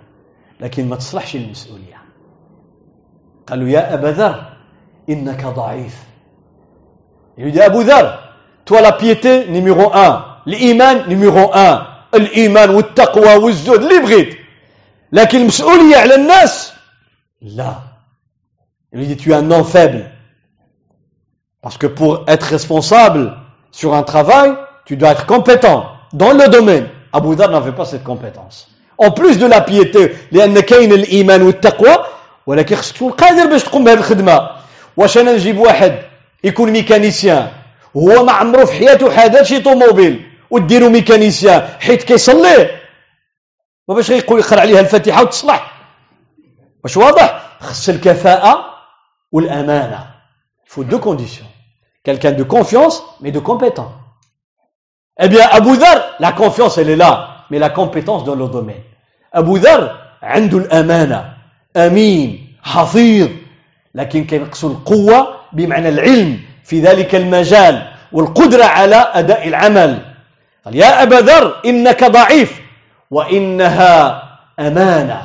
لكن 0.60 0.90
ما 0.90 0.96
تصلحش 0.96 1.36
المسؤولية 1.36 2.02
قالوا 3.48 3.70
يا 3.70 3.94
أبا 3.94 4.08
ذر 4.08 4.54
إنك 5.10 5.46
ضعيف 5.46 6.04
يا 7.38 7.66
أبو 7.66 7.82
ذر 7.82 8.32
toi 8.66 8.82
la 8.82 8.92
piété 8.92 9.48
numéro 9.48 9.92
un 9.94 10.24
الإيمان 10.48 11.10
numéro 11.10 11.52
un 11.54 11.82
الإيمان 12.16 12.70
والتقوى 12.70 13.36
والزهد 13.36 13.82
اللي 13.84 14.00
بغيت 14.00 14.38
لكن 15.12 15.42
المسؤولية 15.42 15.98
على 15.98 16.16
الناس 16.16 16.74
لا 17.42 17.76
il 18.94 19.08
dit 19.08 19.18
tu 19.18 19.32
es 19.32 19.36
un 19.36 19.50
homme 19.52 19.64
faible 19.64 20.12
parce 21.62 21.78
que 21.78 21.88
pour 21.88 22.26
être 22.28 22.44
responsable 22.44 23.38
sur 23.72 23.94
un 23.94 24.04
travail 24.04 24.54
tu 24.86 24.98
dois 24.98 25.12
être 25.12 25.26
compétent 25.26 25.86
dans 26.14 26.34
le 26.34 26.48
domaine 26.50 26.88
Abu 27.14 27.36
Dhar 27.36 27.50
n'avait 27.50 27.72
pas 27.72 27.86
cette 27.86 28.04
compétence 28.04 28.70
En 28.99 29.11
plus 29.11 29.39
de 29.39 29.47
la 29.47 29.61
piété 29.61 30.17
لأن 30.33 30.61
كاين 30.61 30.93
الايمان 30.93 31.43
والتقوى 31.43 32.07
ولكن 32.47 32.77
خصك 32.77 32.97
تكون 32.97 33.13
قادر 33.13 33.47
باش 33.47 33.63
تقوم 33.63 33.85
بهذه 33.85 33.99
الخدمة. 33.99 34.51
واش 34.97 35.19
أنا 35.19 35.33
نجيب 35.33 35.59
واحد 35.59 35.99
يكون 36.45 36.71
ميكانيسيان 36.71 37.53
وهو 37.95 38.25
ما 38.25 38.33
عمره 38.33 38.65
في 38.65 38.73
حياته 38.73 39.11
حدث 39.11 39.43
شي 39.43 39.61
طوموبيل 39.61 40.31
وديرو 40.51 40.89
ميكانيسيان 40.89 41.69
حيت 41.81 42.03
كيصلي. 42.03 42.71
وباش 43.89 44.11
غيقول 44.11 44.39
يقرأ 44.39 44.61
عليها 44.61 44.81
الفاتحة 44.81 45.23
وتصلح. 45.23 45.73
واش 46.85 46.97
واضح؟ 46.97 47.43
خص 47.61 47.89
الكفاءة 47.89 48.65
والأمانة. 49.33 50.17
Faut 50.69 50.85
deux 50.85 50.99
conditions. 50.99 51.47
Quelqu'un 52.05 52.33
de 52.33 52.45
confiance 52.45 53.03
mais 53.21 53.33
de 53.33 53.41
compétent. 53.41 53.93
Eh 55.21 55.29
bien 55.29 55.47
Abu 55.51 55.77
Dhar 55.77 55.97
la 56.21 56.33
confiance 56.33 56.79
elle 56.79 56.91
est 56.91 56.97
mais 57.51 57.59
la 57.59 57.71
compétence 57.71 58.25
dans 58.25 58.35
le 58.35 58.49
domaine. 58.49 58.83
Abu 59.33 59.59
Dhar 59.61 60.07
عنده 60.23 60.59
الأمانة 60.59 61.25
أمين 61.77 62.47
حفيظ 62.63 63.29
لكن 63.95 64.25
كينقص 64.25 64.65
القوة 64.65 65.29
بمعنى 65.53 65.89
العلم 65.89 66.39
في 66.65 66.81
ذلك 66.81 67.15
المجال 67.15 67.83
والقدرة 68.13 68.65
على 68.65 69.11
أداء 69.15 69.49
العمل 69.49 69.99
قال 70.65 70.77
يا 70.77 71.03
أبا 71.03 71.15
ذر 71.15 71.57
إنك 71.67 72.05
ضعيف 72.05 72.61
وإنها 73.11 74.23
أمانة 74.61 75.23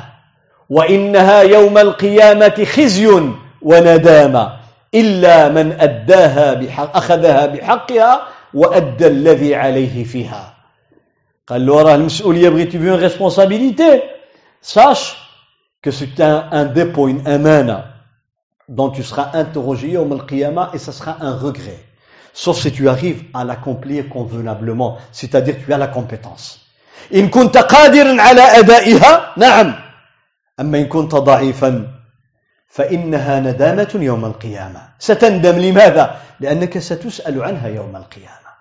وإنها 0.70 1.42
يوم 1.42 1.78
القيامة 1.78 2.64
خزي 2.76 3.20
وندامة 3.62 4.52
إلا 4.94 5.48
من 5.48 5.72
أداها 5.80 6.54
بحق 6.54 6.96
أخذها 6.96 7.46
بحقها 7.46 8.22
وأدى 8.54 9.06
الذي 9.06 9.54
عليه 9.54 10.04
فيها 10.04 10.52
قال 11.51 11.65
له 11.65 11.81
راه 11.81 11.95
المسؤوليه 11.95 12.49
بغيتي 12.49 12.77
بيان 12.77 13.09
responsabilité 13.09 14.01
sache 14.61 15.15
que 15.81 15.91
c'est 15.91 16.19
un, 16.21 16.49
un 16.51 16.65
dépôt 16.65 17.07
une 17.07 17.27
amana 17.27 17.85
dont 18.69 18.89
tu 18.89 19.03
seras 19.03 19.31
interrogé 19.33 19.87
يوم 19.87 20.13
القيامة 20.13 20.71
et 20.73 20.77
ça 20.77 20.91
sera 20.91 21.17
un 21.21 21.37
regret 21.37 21.79
sauf 22.33 22.57
si 22.59 22.71
tu 22.71 22.89
arrives 22.89 23.23
à 23.33 23.43
l'accomplir 23.43 24.09
convenablement 24.09 24.97
c'est-à-dire 25.11 25.55
tu 25.65 25.73
as 25.73 25.77
la 25.77 25.87
compétence 25.87 26.59
إن 27.13 27.29
كنت 27.29 27.57
قادرا 27.57 28.21
على 28.21 28.41
أدائها 28.41 29.33
نعم 29.37 29.73
أما 30.59 30.77
إن 30.77 30.85
كنت 30.85 31.15
ضعيفا 31.15 31.87
فإنها 32.69 33.39
ندامة 33.39 33.91
يوم 33.95 34.25
القيامة 34.25 34.89
ستندم 34.99 35.59
لماذا؟ 35.59 36.15
لأنك 36.39 36.77
ستسأل 36.77 37.43
عنها 37.43 37.67
يوم 37.67 37.95
القيامة 37.95 38.51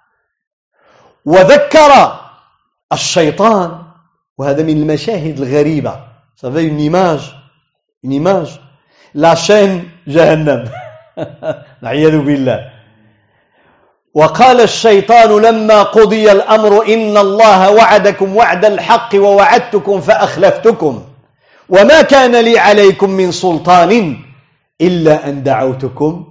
وذكر 1.25 2.21
الشيطان 2.94 3.82
وهذا 4.38 4.64
من 4.64 4.78
المشاهد 4.78 5.40
الغريبة. 5.40 6.12
Savez 6.36 6.64
une 6.64 6.80
image 6.80 7.36
une 8.04 8.14
image. 8.14 8.60
La 9.14 9.36
chaîne 9.36 9.84
جهنم 10.08 10.70
نعيذ 11.82 12.18
بالله 12.18 12.72
وقال 14.14 14.62
الشيطان 14.62 15.42
لما 15.42 15.84
قضي 15.84 16.32
الأمر 16.32 16.86
إن 16.94 17.18
الله 17.18 17.72
وعدكم 17.72 18.36
وعد 18.36 18.66
الحق 18.66 19.16
ووعدتكم 19.16 20.02
فأخلفتكم. 20.02 21.04
وما 21.70 22.02
كان 22.02 22.36
لي 22.36 22.60
عليكم 22.60 23.10
من 23.10 23.32
سلطان 23.32 24.18
إلا 24.82 25.30
أن 25.30 25.44
دعوتكم 25.44 26.26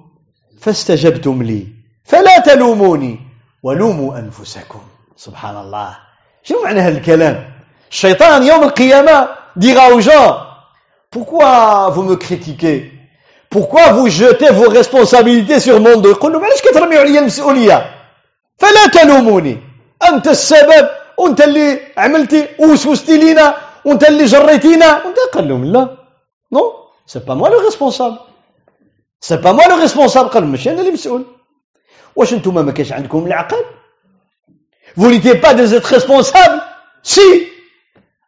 فاستجبتم 0.60 1.42
لي. 1.42 1.66
فلا 2.04 2.38
تلوموني 2.38 3.20
ولوموا 3.62 4.18
أنفسكم. 4.18 4.80
سبحان 5.16 5.56
الله. 5.56 6.09
شنو 6.42 6.62
معنى 6.62 6.80
هذا 6.80 6.98
الكلام. 6.98 7.50
الشيطان 7.90 8.42
يوم 8.42 8.62
القيامة 8.62 9.28
dira 9.58 9.90
aux 9.92 10.00
gens 10.00 10.36
pourquoi 11.10 11.90
vous 11.90 12.02
me 12.02 12.16
critiquez? 12.16 12.92
Pourquoi 13.50 13.84
vous 13.96 14.08
jetez 14.08 14.50
vos 14.50 14.70
responsabilités 14.78 15.58
sur 15.60 15.80
mon 15.80 15.96
dos 16.00 16.10
يقول 16.10 16.32
لهم 16.32 16.44
علاش 16.44 16.62
كترميو 16.62 17.00
عليا 17.00 17.20
المسؤولية 17.20 17.94
فلا 18.58 18.86
تلوموني. 18.92 19.58
أنت 20.08 20.28
السبب؟ 20.28 20.88
وأنت 21.18 21.40
اللي 21.40 21.80
عملتي 21.96 22.48
ووسوستي 22.58 23.18
لينا؟ 23.18 23.54
وأنت 23.84 24.08
اللي 24.08 24.24
جريتينا؟ 24.24 25.04
وأنت 25.04 25.18
قال 25.34 25.48
لهم 25.48 25.64
لا. 25.64 25.96
non 26.52 26.74
c'est 27.06 27.18
pas 27.18 27.34
moi 27.34 27.48
le 27.48 27.60
responsable 27.60 28.18
c'est 29.20 29.36
pas 29.36 29.52
moi 29.52 29.64
le 29.64 29.76
responsable 29.76 30.28
قال 30.28 30.46
ماشي 30.46 30.70
أنا 30.70 30.80
اللي 30.80 30.92
مسؤول. 30.92 31.24
واش 32.16 32.34
نتوما 32.34 32.62
ما 32.62 32.72
كاينش 32.72 32.92
عندكم 32.92 33.26
العقل؟ 33.26 33.64
Vous 34.95 35.09
n'étiez 35.09 35.35
pas 35.35 35.53
des 35.53 35.73
êtres 35.75 35.89
responsables 35.89 36.61
Si 37.03 37.21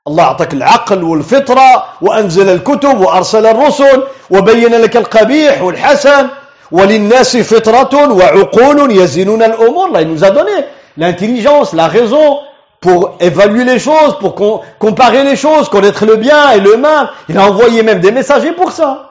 الله 0.08 0.24
أعطاك 0.24 0.54
العقل 0.54 1.04
والفطرة 1.04 1.84
وأنزل 2.02 2.50
الكتب 2.50 3.00
وأرسل 3.00 3.46
الرسل 3.46 4.04
وبين 4.30 4.72
لك 4.76 4.98
القبيح 4.98 5.62
والحسن 5.62 6.28
وللناس 6.72 7.38
فطرة 7.38 8.14
وعقول 8.14 8.92
يزنون 8.92 9.44
الأمور 9.44 9.92
là 9.92 10.02
il 10.02 10.08
nous 10.08 10.24
a 10.24 10.32
donné 10.32 10.52
l'intelligence 10.98 11.74
la 11.74 11.88
raison 11.88 12.40
pour 12.80 13.18
évaluer 13.20 13.64
les 13.64 13.80
choses 13.80 14.18
pour 14.20 14.36
comparer 14.80 15.24
les 15.24 15.36
choses 15.36 15.68
connaître 15.70 16.06
le 16.06 16.16
bien 16.16 16.52
et 16.52 16.60
le 16.60 16.78
mal 16.78 17.10
il 17.30 17.38
a 17.38 17.46
envoyé 17.46 17.84
même 17.84 18.00
des 18.00 18.12
messagers 18.12 18.54
pour 18.54 18.72
ça 18.72 19.04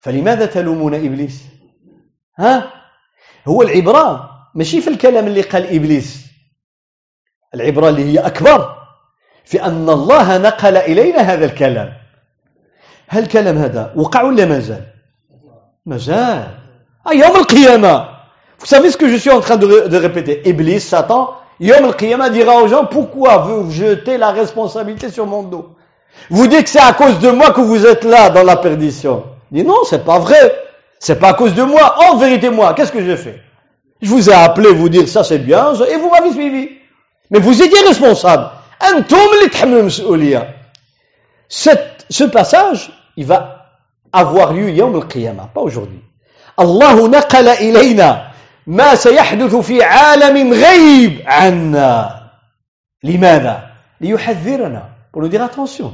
فلماذا 0.00 0.46
تلومون 0.46 0.94
إبليس 0.94 1.42
ها 2.38 2.70
هو 3.48 3.62
العبرة 3.62 4.30
ماشي 4.54 4.80
في 4.80 4.90
الكلام 4.90 5.26
اللي 5.26 5.40
قال 5.40 5.74
إبليس 5.76 6.26
العبرة 7.54 7.88
اللي 7.88 8.04
هي 8.04 8.18
أكبر 8.18 8.76
في 9.44 9.62
أن 9.64 9.90
الله 9.90 10.38
نقل 10.38 10.76
إلينا 10.76 11.18
هذا 11.20 11.44
الكلام 11.44 11.92
هل 13.08 13.22
الكلام 13.22 13.58
هذا 13.58 13.92
وقع 13.96 14.22
ولا 14.22 14.44
مازال 14.44 14.84
مازال 15.86 16.48
آه 17.06 17.12
يوم 17.12 17.36
القيامة 17.36 18.14
Vous 18.58 18.66
savez 18.66 18.90
ce 18.90 18.96
que 18.96 19.08
je 19.08 19.16
suis 19.16 19.30
en 19.30 19.40
train 19.40 19.56
de, 19.56 19.66
de 19.88 19.96
répéter 19.98 20.48
Iblis, 20.48 20.80
Satan, 20.80 21.34
Yom 21.60 21.84
al-Qiyamah 21.84 22.30
dira 22.30 22.62
aux 22.62 22.68
gens 22.68 22.86
Pourquoi 22.86 23.38
vous 23.38 23.70
jetez 23.70 24.16
la 24.16 24.30
responsabilité 24.30 25.10
sur 25.10 25.26
mon 25.26 25.42
dos 25.42 25.76
Vous 26.30 26.46
dites 26.46 26.64
que 26.64 26.70
c'est 26.70 26.80
à 26.80 26.92
cause 26.94 27.18
de 27.18 27.30
moi 27.30 27.50
que 27.52 27.60
vous 27.60 27.84
êtes 27.86 28.04
là 28.04 28.30
dans 28.30 28.42
la 28.42 28.56
perdition. 28.56 29.24
Il 29.52 29.62
dit 29.62 29.68
non, 29.68 29.84
c'est 29.84 30.04
pas 30.04 30.18
vrai. 30.18 30.54
C'est 30.98 31.18
pas 31.18 31.30
à 31.30 31.34
cause 31.34 31.54
de 31.54 31.62
moi. 31.62 31.96
En 32.08 32.16
vérité, 32.16 32.48
moi, 32.48 32.72
qu'est-ce 32.74 32.92
que 32.92 33.04
j'ai 33.04 33.16
fait 33.16 33.40
Je 34.00 34.08
vous 34.08 34.30
ai 34.30 34.34
appelé 34.34 34.70
vous 34.72 34.88
dire 34.88 35.08
ça 35.08 35.24
c'est 35.24 35.38
bien 35.38 35.74
et 35.74 35.96
vous 35.96 36.10
m'avez 36.10 36.32
suivi. 36.32 36.68
Mais 37.30 37.38
vous 37.38 37.62
étiez 37.62 37.80
responsable. 37.88 38.50
Ce 41.48 42.24
passage, 42.24 42.92
il 43.16 43.26
va 43.26 43.66
avoir 44.12 44.52
lieu 44.52 44.70
Yom 44.70 44.94
al-Qiyamah, 44.96 45.50
pas 45.54 45.60
aujourd'hui. 45.60 46.00
الله 46.60 47.08
نقل 47.08 47.48
إلينا 47.48 48.30
ما 48.66 48.94
سيحدث 48.94 49.54
في 49.56 49.82
عالم 49.82 50.52
غيب 50.52 51.22
عنا 51.26 52.20
لماذا 53.04 53.70
ليحذرنا 54.00 54.82
pour 55.12 55.22
nous 55.22 55.28
dire 55.28 55.42
attention 55.42 55.90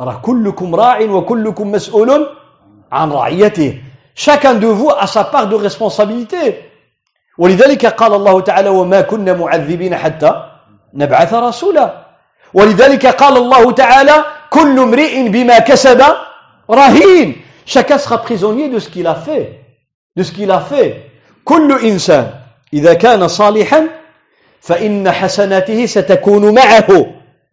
راه 0.00 0.20
كلكم 0.22 0.74
راع 0.74 1.00
وكلكم 1.00 1.72
مسؤول 1.72 2.28
عن 2.92 3.12
رعيته 3.12 3.82
chacun 4.14 4.54
de 4.54 4.66
vous 4.66 4.90
a 4.90 5.06
sa 5.06 5.24
part 5.24 5.46
de 5.48 5.54
responsabilité 5.54 6.58
ولذلك 7.37 7.85
قال 7.85 8.13
الله 8.13 8.41
تعالى 8.41 8.69
وما 8.69 9.01
كنا 9.01 9.33
معذبين 9.33 9.95
حتى 9.95 10.31
نبعث 10.93 11.33
رسولا. 11.33 12.03
ولذلك 12.53 13.05
قال 13.05 13.37
الله 13.37 13.71
تعالى 13.71 14.25
كل 14.49 14.79
امرئ 14.79 15.29
بما 15.29 15.59
كسب 15.59 16.01
رهين. 16.69 17.35
Chacun 17.65 17.97
sera 17.97 18.17
prisonnier 18.17 18.69
de 18.69 18.79
ce 18.79 18.89
qu'il 18.89 19.07
a 19.07 19.15
fait 19.15 19.59
de 20.15 20.23
ce 20.23 20.31
qu'il 20.31 20.51
a 20.51 20.59
fait. 20.59 21.09
كل 21.43 21.79
إنسان 21.83 22.29
إذا 22.73 22.93
كان 22.93 23.27
صالحا 23.27 23.87
فإن 24.61 25.11
حسناته 25.11 25.85
ستكون 25.85 26.55
معه 26.55 27.05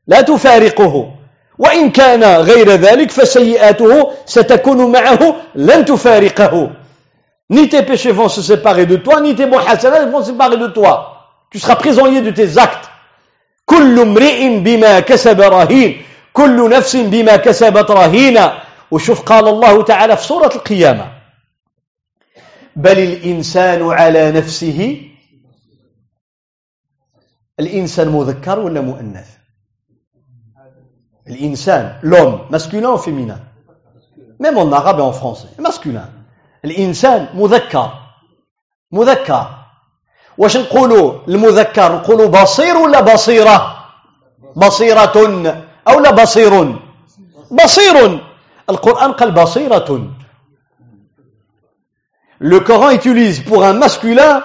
لا 0.07 0.20
تفارقه. 0.20 1.11
وإن 1.59 1.91
كان 1.91 2.24
غير 2.24 2.70
ذلك 2.70 3.11
فسيئاته 3.11 4.11
ستكون 4.26 4.93
معه 4.93 5.37
لن 5.55 5.85
تفارقه. 5.85 6.70
Ni 7.49 7.70
tes 7.70 7.84
péchés 7.84 8.11
vont 8.11 8.30
se 8.30 8.41
séparer 8.41 8.86
de 8.86 8.95
toi, 8.95 9.22
ni 9.22 9.36
tes 9.36 9.45
bons 9.45 9.59
hasanats 9.59 10.05
vont 10.07 10.22
se 10.22 10.32
séparer 10.32 10.57
de 10.57 10.68
toi. 10.68 11.11
Tu 11.51 11.59
seras 11.59 11.76
prisonnier 11.76 12.22
de 12.22 12.32
tes 12.32 12.57
actes. 12.57 12.89
كل 13.66 13.99
امرئ 13.99 14.59
بما 14.59 14.99
كسب 14.99 15.41
رهين 15.41 16.01
كل 16.34 16.70
نفس 16.70 16.95
بما 16.95 17.36
كسبت 17.36 17.91
رهينة 17.91 18.53
وشوف 18.91 19.22
قال 19.22 19.47
الله 19.47 19.84
تعالى 19.84 20.18
في 20.18 20.24
سورة 20.24 20.51
القيامة 20.55 21.11
بل 22.76 22.99
الإنسان 22.99 23.82
على 23.91 24.32
نفسه 24.32 25.01
الإنسان 27.59 28.07
مذكر 28.09 28.59
ولا 28.59 28.82
مؤنث 28.82 29.28
الإنسان 31.28 31.99
l'homme 32.03 32.41
masculin 32.51 32.91
ou 32.91 32.97
féminin 32.97 33.39
même 34.39 34.57
en 34.57 34.72
arabe 34.72 34.99
et 34.99 35.01
en 35.01 35.13
français 35.13 35.47
masculin 35.57 36.09
الإنسان 36.64 37.28
مذكر. 37.34 37.90
مذكر. 38.92 39.46
واش 40.38 40.56
نقولوا 40.56 41.12
المذكر؟ 41.28 41.92
نقولوا 41.92 42.28
بصير 42.28 42.76
ولا 42.76 43.00
بصيرة؟ 43.00 43.76
بصيرة 44.56 45.16
أو 45.88 46.00
لا 46.00 46.11
بصير؟ 46.11 46.76
بصير. 47.50 48.20
القرآن 48.70 49.12
قال 49.12 49.30
بصيرة. 49.32 50.11
Le 52.42 52.61
Coran 52.61 52.90
utilise 52.90 53.40
pour 53.40 53.64
un 53.64 53.74
masculin 53.74 54.42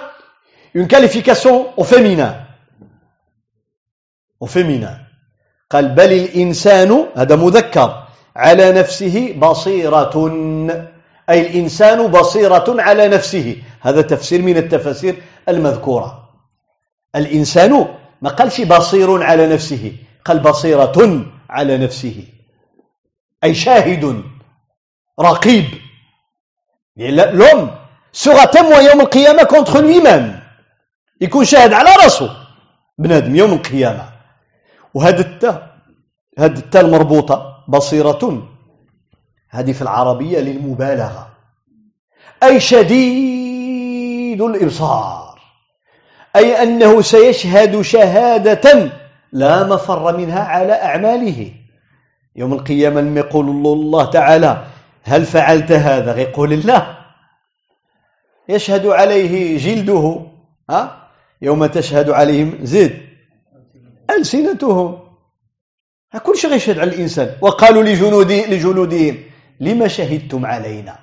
une 0.74 0.86
qualification 0.86 1.72
au 1.78 1.84
féminin. 1.84 2.34
Au 4.40 4.46
féminin. 4.46 4.98
قال 5.70 5.88
بل 5.94 6.12
الإنسان 6.12 7.06
هذا 7.16 7.36
مذكر 7.36 8.02
على 8.36 8.72
نفسه 8.72 9.34
بصيرة. 9.38 10.16
أي 11.30 11.40
الإنسان 11.40 12.06
بصيرة 12.06 12.64
على 12.68 13.08
نفسه. 13.08 13.62
هذا 13.80 14.02
تفسير 14.02 14.42
من 14.42 14.56
التفاسير 14.56 15.22
المذكورة. 15.48 16.30
الإنسان 17.16 17.88
ما 18.22 18.30
قالش 18.30 18.60
بصير 18.60 19.22
على 19.22 19.46
نفسه 19.46 19.92
قال 20.24 20.38
بصيرة 20.38 21.26
على 21.50 21.78
نفسه. 21.78 22.24
أي 23.44 23.54
شاهد 23.54 24.22
رقيب. 25.20 25.64
L'homme 26.98 27.68
sera 28.12 28.46
témoin 28.46 28.82
يوم 28.90 29.00
القيامة 29.00 29.44
contre 29.44 29.80
lui-même. 29.80 30.42
يكون 31.20 31.44
شاهد 31.44 31.72
على 31.72 31.90
راسه. 32.04 32.36
بنادم 32.98 33.36
يوم 33.36 33.52
القيامة. 33.52 34.08
وهذا 34.94 35.20
التاء 35.20 35.76
هذا 36.38 36.58
التاء 36.58 36.84
المربوطة 36.84 37.64
بصيرة 37.68 38.55
هذه 39.50 39.72
في 39.72 39.82
العربية 39.82 40.38
للمبالغة. 40.38 41.28
أي 42.42 42.60
شديد 42.60 44.42
الإبصار. 44.42 45.40
أي 46.36 46.62
أنه 46.62 47.00
سيشهد 47.00 47.80
شهادة 47.80 48.90
لا 49.32 49.64
مفر 49.64 50.16
منها 50.16 50.40
على 50.40 50.72
أعماله. 50.72 51.52
يوم 52.36 52.52
القيامة 52.52 53.00
لما 53.00 53.20
يقول 53.20 53.48
الله 53.48 54.04
تعالى 54.04 54.64
هل 55.02 55.26
فعلت 55.26 55.72
هذا؟ 55.72 56.16
يقول 56.20 56.52
الله. 56.52 56.96
يشهد 58.48 58.86
عليه 58.86 59.58
جلده 59.58 60.22
ها؟ 60.70 61.08
يوم 61.42 61.66
تشهد 61.66 62.10
عليهم 62.10 62.58
زد. 62.62 63.00
ألسنتهم. 64.10 64.98
كل 66.22 66.36
شيء 66.36 66.52
يشهد 66.52 66.78
على 66.78 66.90
الإنسان. 66.90 67.36
وقالوا 67.40 67.82
لجنودي 67.82 68.46
لجنودهم 68.46 69.16
لما 69.60 69.88
شهدتم 69.88 70.46
علينا؟ 70.46 70.98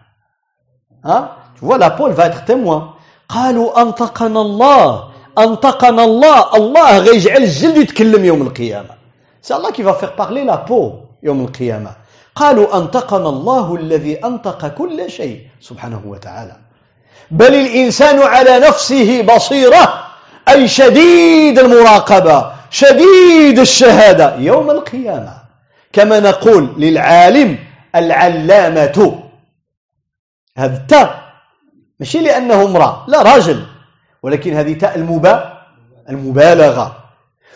ها؟ 1.06 1.38
voilà 1.56 1.88
بول 1.88 2.14
فا 2.14 2.46
témoin 2.46 2.82
قالوا 3.30 3.82
أنطقنا 3.82 4.42
الله 4.42 5.10
أنطقنا 5.38 6.04
الله. 6.04 6.56
الله 6.56 6.98
غيجعل 6.98 7.44
الجلد 7.44 7.78
يتكلم 7.78 8.26
يوم 8.26 8.42
القيامة. 8.42 8.90
c'est 9.42 9.56
الله 9.56 9.72
qui 9.72 9.84
va 9.84 9.92
faire 9.92 10.16
parler 10.18 10.66
peau 10.68 10.94
يوم 11.24 11.42
القيامة. 11.42 11.92
قالوا 12.36 12.78
أنطقنا 12.78 13.30
الله 13.30 13.76
الذي 13.76 14.26
أنطق 14.26 14.68
كل 14.68 15.10
شيء 15.10 15.48
سبحانه 15.62 16.02
وتعالى. 16.06 16.56
بل 17.32 17.54
الإنسان 17.56 18.20
على 18.20 18.60
نفسه 18.60 19.22
بصيرة 19.22 20.04
أي 20.50 20.68
شديد 20.68 21.60
المراقبة 21.60 22.52
شديد 22.70 23.60
الشهادة 23.60 24.36
يوم 24.36 24.72
القيامة. 24.72 25.34
كما 25.94 26.20
نقول 26.20 26.70
للعالم 26.78 27.58
العلامة. 27.96 29.24
هذا 30.58 30.78
التاء 30.78 31.24
ماشي 32.00 32.20
لأنه 32.20 32.64
امرأة 32.64 33.06
لا 33.08 33.22
راجل. 33.22 33.66
ولكن 34.24 34.54
هذه 34.54 34.74
تاء 34.74 34.96
المبا 34.96 35.62
المبالغة. 36.10 36.98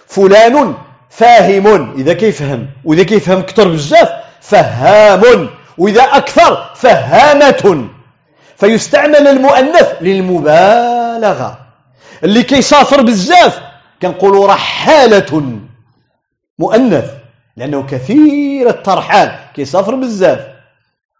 فلان 0.08 0.74
فاهم 1.10 1.94
إذا 1.98 2.14
كيفهم؟ 2.14 2.70
وإذا 2.86 3.04
كيفهم 3.04 3.42
كتر 3.42 3.68
بزاف 3.68 4.10
فهام. 4.42 5.50
وإذا 5.78 6.04
أكثر 6.04 6.70
فهامة. 6.76 7.90
فيستعمل 8.58 9.28
المؤنث 9.28 9.96
للمبالغة. 10.02 11.60
اللي 12.24 12.44
كيسافر 12.44 13.02
بزاف 13.02 13.62
كنقولوا 14.02 14.48
رحالة. 14.48 15.60
مؤنث 16.60 17.14
لأنه 17.58 17.88
كثير 17.88 18.70
الترحال 18.70 19.47
كيسافر 19.58 19.96
بزاف. 19.96 20.40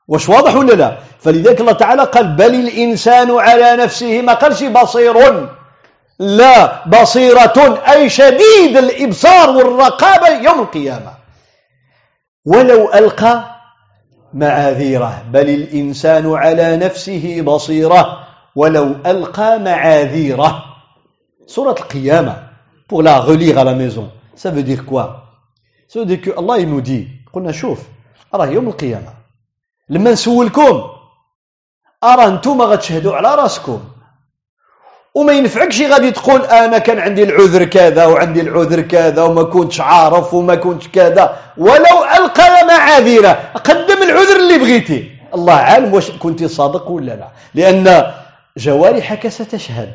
واش 0.08 0.30
واضح 0.30 0.56
ولا 0.56 0.74
لا؟ 0.74 0.98
فلذلك 1.20 1.62
الله 1.62 1.72
تعالى 1.72 2.04
قال 2.04 2.28
بل 2.36 2.56
الإنسان 2.56 3.32
على 3.32 3.76
نفسه 3.76 4.22
ما 4.22 4.34
قالش 4.34 4.64
بصير 4.64 5.16
لا 6.20 6.88
بصيرة 6.88 7.84
أي 7.94 8.10
شديد 8.10 8.78
الإبصار 8.78 9.50
والرقابة 9.50 10.28
يوم 10.28 10.60
القيامة. 10.60 11.14
ولو 12.46 12.94
ألقى 12.94 13.44
معاذيره 14.34 15.24
بل 15.32 15.50
الإنسان 15.50 16.36
على 16.36 16.78
نفسه 16.78 17.42
بصيرة. 17.42 18.28
ولو 18.56 18.96
ألقى 19.06 19.60
معاذيره. 19.60 20.64
سورة 21.48 21.76
القيامة 21.80 22.48
pour 22.88 23.04
la 23.04 23.20
relire 23.20 23.58
à 23.58 23.64
la 23.64 23.74
maison. 23.74 24.10
Ça 24.36 24.50
veut 24.52 24.64
dire 24.64 24.86
quoi? 24.86 25.06
Ça 25.88 26.00
veut 26.00 26.06
dire 26.06 26.22
que 26.22 26.32
Allah 26.40 26.60
il 26.60 26.70
nous 26.70 26.82
dit 26.82 27.08
قلنا 27.34 27.52
شوف 27.52 27.80
راه 28.34 28.46
يوم 28.46 28.68
القيامة. 28.68 29.14
لما 29.90 30.12
نسولكم 30.12 30.84
أرى 32.04 32.26
أنتم 32.26 32.62
غتشهدوا 32.62 33.16
على 33.16 33.36
رأسكم. 33.36 33.84
وما 35.16 35.34
ينفعكش 35.34 35.82
غادي 35.82 36.12
تقول 36.12 36.42
أنا 36.42 36.78
كان 36.78 37.00
عندي 37.00 37.24
العذر 37.24 37.64
كذا 37.64 38.06
وعندي 38.06 38.42
العذر 38.42 38.82
كذا 38.82 39.24
وما 39.24 39.44
كنتش 39.44 39.82
عارف 39.82 40.34
وما 40.34 40.56
كنتش 40.56 40.88
كذا. 40.88 41.38
ولو 41.58 41.98
ألقى 42.18 42.66
معاذيره 42.68 43.52
قدم 43.64 44.04
العذر 44.04 44.36
اللي 44.36 44.58
بغيتي. 44.58 45.12
الله 45.34 45.54
عالم 45.54 45.94
واش 45.94 46.12
كنت 46.12 46.44
صادق 46.44 46.92
ولا 46.92 47.12
لا. 47.12 47.30
لأن 47.56 48.14
جوارحك 48.58 49.28
ستشهد. 49.28 49.94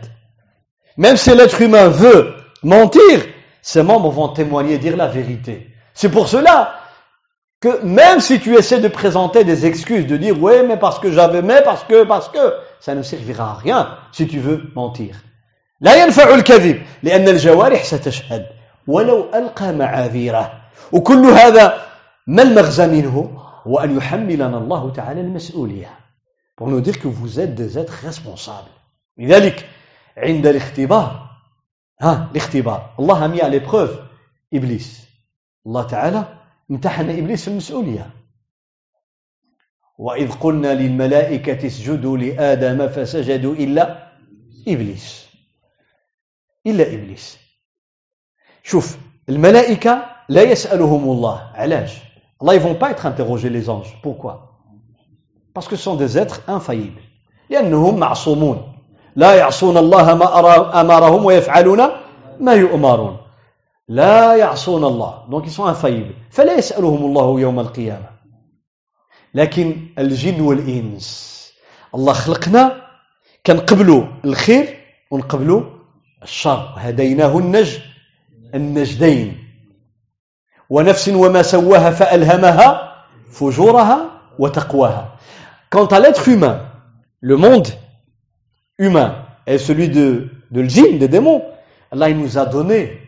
Même 0.99 1.17
si 1.17 1.31
l'être 1.35 1.61
humain 1.63 1.89
veut 1.89 2.35
mentir 2.63 3.19
ses 3.63 3.83
membres 3.83 4.11
vont 4.11 4.29
témoigner 4.29 4.79
dire 4.79 4.97
la 4.97 5.07
vérité. 5.07 5.69
C'est 5.95 6.11
pour 6.11 6.29
cela 6.29 6.75
que 7.62 7.84
même 7.84 8.20
si 8.20 8.40
tu 8.40 8.56
essaies 8.56 8.80
de 8.80 8.88
présenter 8.88 9.44
des 9.44 9.66
excuses, 9.66 10.06
de 10.08 10.18
dire 10.18 10.42
ouais 10.42 10.64
mais 10.64 10.78
parce 10.78 11.00
que 11.00 11.12
j'avais 11.12 11.42
mais 11.42 11.62
parce 11.64 11.84
que 11.84 12.04
parce 12.04 12.30
que 12.30 12.54
ça 12.80 12.94
ne 12.94 13.02
servira 13.02 13.52
à 13.52 13.54
rien 13.56 13.98
si 14.12 14.28
tu 14.28 14.40
veux 14.40 14.72
mentir. 14.76 15.16
لا 15.82 15.96
ينفع 16.04 16.36
الكذب 16.36 16.82
لأن 17.04 17.28
الجوارح 17.28 17.84
ستشهد 17.84 18.46
ولو 18.88 19.30
ألقى 19.36 19.74
معاذيره 19.74 20.62
وكل 20.92 21.26
هذا 21.26 21.82
ما 22.28 22.42
المغزى 22.42 22.88
منه 22.88 23.42
هو 23.68 23.80
أن 23.80 23.98
يحملنا 23.98 24.58
الله 24.58 24.92
تعالى 24.92 25.22
المسؤولية 25.22 25.90
pour 26.58 26.68
nous 26.68 26.82
dire 26.82 27.00
que 27.00 27.08
vous 27.08 27.40
êtes 27.40 27.56
des 27.56 27.78
êtres 27.78 28.06
responsables 28.06 28.72
لذلك 29.18 29.70
عند 30.18 30.48
الاختبار 30.48 31.30
ها 32.02 32.30
الاختبار 32.32 32.94
الله 33.00 33.26
a 33.26 33.28
mis 33.28 33.42
à 33.42 33.50
l'épreuve 33.50 34.00
إبليس 34.54 35.08
الله 35.66 35.84
تعالى 35.84 36.24
امتحن 36.73 37.11
إبليس 37.11 37.49
المسؤولية. 37.49 38.11
وإذ 39.99 40.33
قلنا 40.33 40.75
للملائكة 40.75 41.67
اسجدوا 41.67 42.19
لآدم 42.19 42.89
فسجدوا 42.89 43.55
إلا 43.55 44.13
إبليس. 44.69 45.29
إلا 46.67 46.95
إبليس. 46.95 47.39
شوف 48.63 48.99
الملائكة 49.29 50.05
لا 50.29 50.43
يسألهم 50.43 51.05
الله. 51.05 51.53
علاش؟ 51.55 51.99
الله 52.43 52.55
ils 52.55 52.61
vont 52.61 52.75
pas 52.75 52.91
être 52.91 53.07
interrogés 53.07 53.51
les 53.51 53.69
anges. 53.69 54.01
Pourquoi? 54.03 54.59
Parce 55.55 55.69
que 55.69 55.77
ce 55.77 55.83
sont 55.83 55.97
لأنهم 57.51 57.99
معصومون. 57.99 58.73
لا 59.17 59.35
يعصون 59.35 59.77
الله 59.77 60.15
ما 60.15 60.81
أمرهم 60.81 61.25
ويفعلون 61.25 61.81
ما 62.41 62.53
يؤمرون. 62.55 63.22
لا 63.89 64.37
يعصون 64.37 64.85
الله. 64.85 65.29
Ils 65.45 65.51
sont 65.51 65.67
infaillibles. 65.67 66.15
فلا 66.31 66.55
يسألهم 66.59 67.05
الله 67.05 67.41
يوم 67.41 67.61
القيامة. 67.61 68.09
لكن 69.35 69.89
الجن 69.99 70.41
والإنس. 70.41 71.53
الله 71.95 72.13
خلقنا. 72.13 72.83
كنقبلوا 73.47 74.05
الخير 74.25 74.79
ونقبلوا 75.11 75.63
الشر. 76.23 76.75
هديناه 76.77 77.39
النجد. 77.39 77.81
النجدين. 78.55 79.39
ونفس 80.71 81.09
وما 81.09 81.43
سواها 81.43 81.91
فألهمها 81.91 82.93
فجورها 83.33 84.11
وتقواها. 84.39 85.19
Quant 85.71 85.87
à 85.87 86.01
l'être 86.01 86.29
humain, 86.29 86.61
le 87.21 87.37
monde 87.37 87.69
humain 88.79 89.27
et 89.47 89.59
celui 89.59 89.89
de, 89.89 90.31
de 90.51 90.61
l'jinn, 90.61 90.99
des 90.99 91.09
démons, 91.09 91.43
Allah 91.91 92.09
il 92.09 92.19
nous 92.19 92.39
a 92.39 92.47
donné 92.47 93.02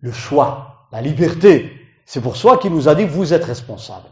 le 0.00 0.12
choix, 0.12 0.86
la 0.92 1.00
liberté. 1.00 1.72
C'est 2.04 2.20
pour 2.20 2.36
ça 2.36 2.56
qu'il 2.60 2.72
nous 2.72 2.88
a 2.88 2.94
dit 2.94 3.04
vous 3.04 3.32
êtes 3.32 3.44
responsable. 3.44 4.08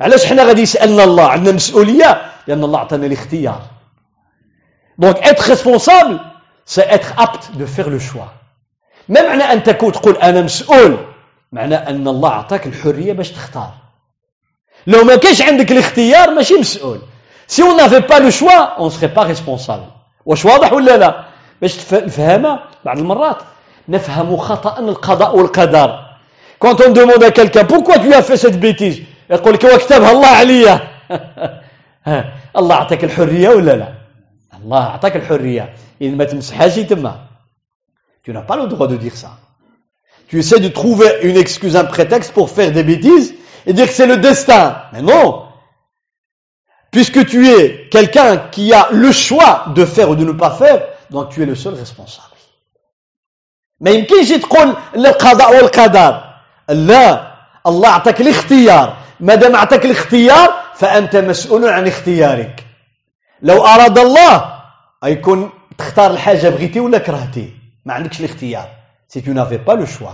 علاش 0.00 0.26
حنا 0.26 0.44
غادي 0.44 0.62
يسالنا 0.62 1.04
الله 1.04 1.28
عندنا 1.28 1.52
مسؤوليه 1.52 2.22
لأن 2.46 2.64
الله 2.64 2.78
عطانا 2.78 3.06
الاختيار 3.06 3.62
donc 4.98 5.16
être 5.22 5.42
responsable 5.42 6.20
c'est 6.64 6.86
être 6.88 7.14
apte 7.16 7.56
de 7.56 7.66
faire 7.66 7.90
le 7.90 7.98
choix. 7.98 8.28
ما 9.08 9.22
معنى 9.22 9.42
ان 9.42 9.62
تكون 9.62 9.92
تقول 9.92 10.16
أنا 10.16 10.42
مسؤول 10.42 10.98
معنى 11.52 11.74
ان 11.74 12.08
الله 12.08 12.30
عطاك 12.30 12.66
الحريه 12.66 13.12
باش 13.12 13.30
تختار 13.30 13.72
لو 14.86 15.04
ما 15.04 15.16
كانش 15.16 15.42
عندك 15.42 15.72
الاختيار 15.72 16.30
ماشي 16.30 16.54
مسؤول 16.54 17.00
si 17.48 17.62
on 17.62 17.76
n'avait 17.76 18.02
pas 18.02 18.20
le 18.20 18.30
choix 18.30 18.74
on 18.78 18.90
serait 18.90 19.14
pas 19.14 19.24
responsable. 19.24 19.90
واش 20.26 20.44
واضح 20.44 20.72
ولا 20.72 20.96
لا 20.96 21.24
باش 21.62 21.92
نفهمها 21.92 22.68
بعض 22.84 22.98
المرات 22.98 23.36
نفهم 23.89 24.37
خطا 24.37 24.79
القضاء 24.79 25.37
والقدر 25.37 25.99
quand 26.59 26.81
on 26.81 26.91
demande 26.91 27.23
à 27.23 27.31
quelqu'un 27.31 27.65
pourquoi 27.65 27.99
tu 27.99 28.13
as 28.13 28.21
fait 28.21 28.37
cette 28.37 28.59
bêtise 28.59 29.01
يقول 29.29 29.53
لك 29.53 29.65
هو 29.65 29.77
كتبها 29.77 30.11
الله 30.11 30.27
عليا 30.27 30.79
الله 32.57 32.75
اعطاك 32.75 33.03
الحريه 33.03 33.49
ولا 33.49 33.75
لا 33.75 33.93
الله 34.63 34.83
اعطاك 34.83 35.15
الحريه 35.15 35.73
اذا 36.01 36.15
ما 36.15 36.23
تمسحهاش 36.23 36.75
تما 36.75 37.15
tu 38.23 38.31
n'as 38.31 38.41
pas 38.41 38.55
le 38.55 38.67
droit 38.67 38.87
de 38.87 38.95
dire 38.95 39.15
ça 39.15 39.31
tu 40.27 40.39
essaies 40.39 40.59
de 40.59 40.69
trouver 40.69 41.09
une 41.23 41.37
excuse 41.37 41.75
un 41.75 41.83
prétexte 41.83 42.31
pour 42.33 42.49
faire 42.49 42.71
des 42.71 42.83
bêtises 42.83 43.35
et 43.65 43.73
dire 43.73 43.87
que 43.87 43.93
c'est 43.93 44.07
le 44.07 44.17
destin 44.17 44.77
mais 44.93 45.01
non 45.01 45.43
puisque 46.91 47.25
tu 47.25 47.49
es 47.49 47.89
quelqu'un 47.89 48.37
qui 48.51 48.71
a 48.73 48.87
le 48.91 49.11
choix 49.11 49.65
de 49.75 49.83
faire 49.83 50.09
ou 50.09 50.15
de 50.15 50.23
ne 50.23 50.31
pas 50.31 50.51
faire 50.51 50.79
donc 51.09 51.29
tu 51.29 51.41
es 51.43 51.45
le 51.45 51.55
seul 51.55 51.73
responsable 51.73 52.27
ما 53.80 53.90
يمكنش 53.90 54.28
تقول 54.28 54.76
القضاء 54.96 55.56
والقدر. 55.56 56.24
لا 56.68 57.32
الله 57.66 57.88
اعطاك 57.88 58.20
الاختيار. 58.20 58.96
ما 59.20 59.34
دام 59.34 59.54
اعطاك 59.54 59.84
الاختيار 59.84 60.54
فأنت 60.74 61.16
مسؤول 61.16 61.68
عن 61.68 61.86
اختيارك. 61.86 62.66
لو 63.42 63.66
أراد 63.66 63.98
الله 63.98 64.54
يكون 65.04 65.50
تختار 65.78 66.10
الحاجة 66.10 66.48
بغيتي 66.48 66.80
ولا 66.80 66.98
كرهتي. 66.98 67.52
ما 67.84 67.94
عندكش 67.94 68.20
الاختيار. 68.20 68.68
si 69.08 69.20
tu 69.20 69.32
n'avais 69.32 69.56
pas 69.56 69.72
le 69.72 69.86
choix 69.86 70.10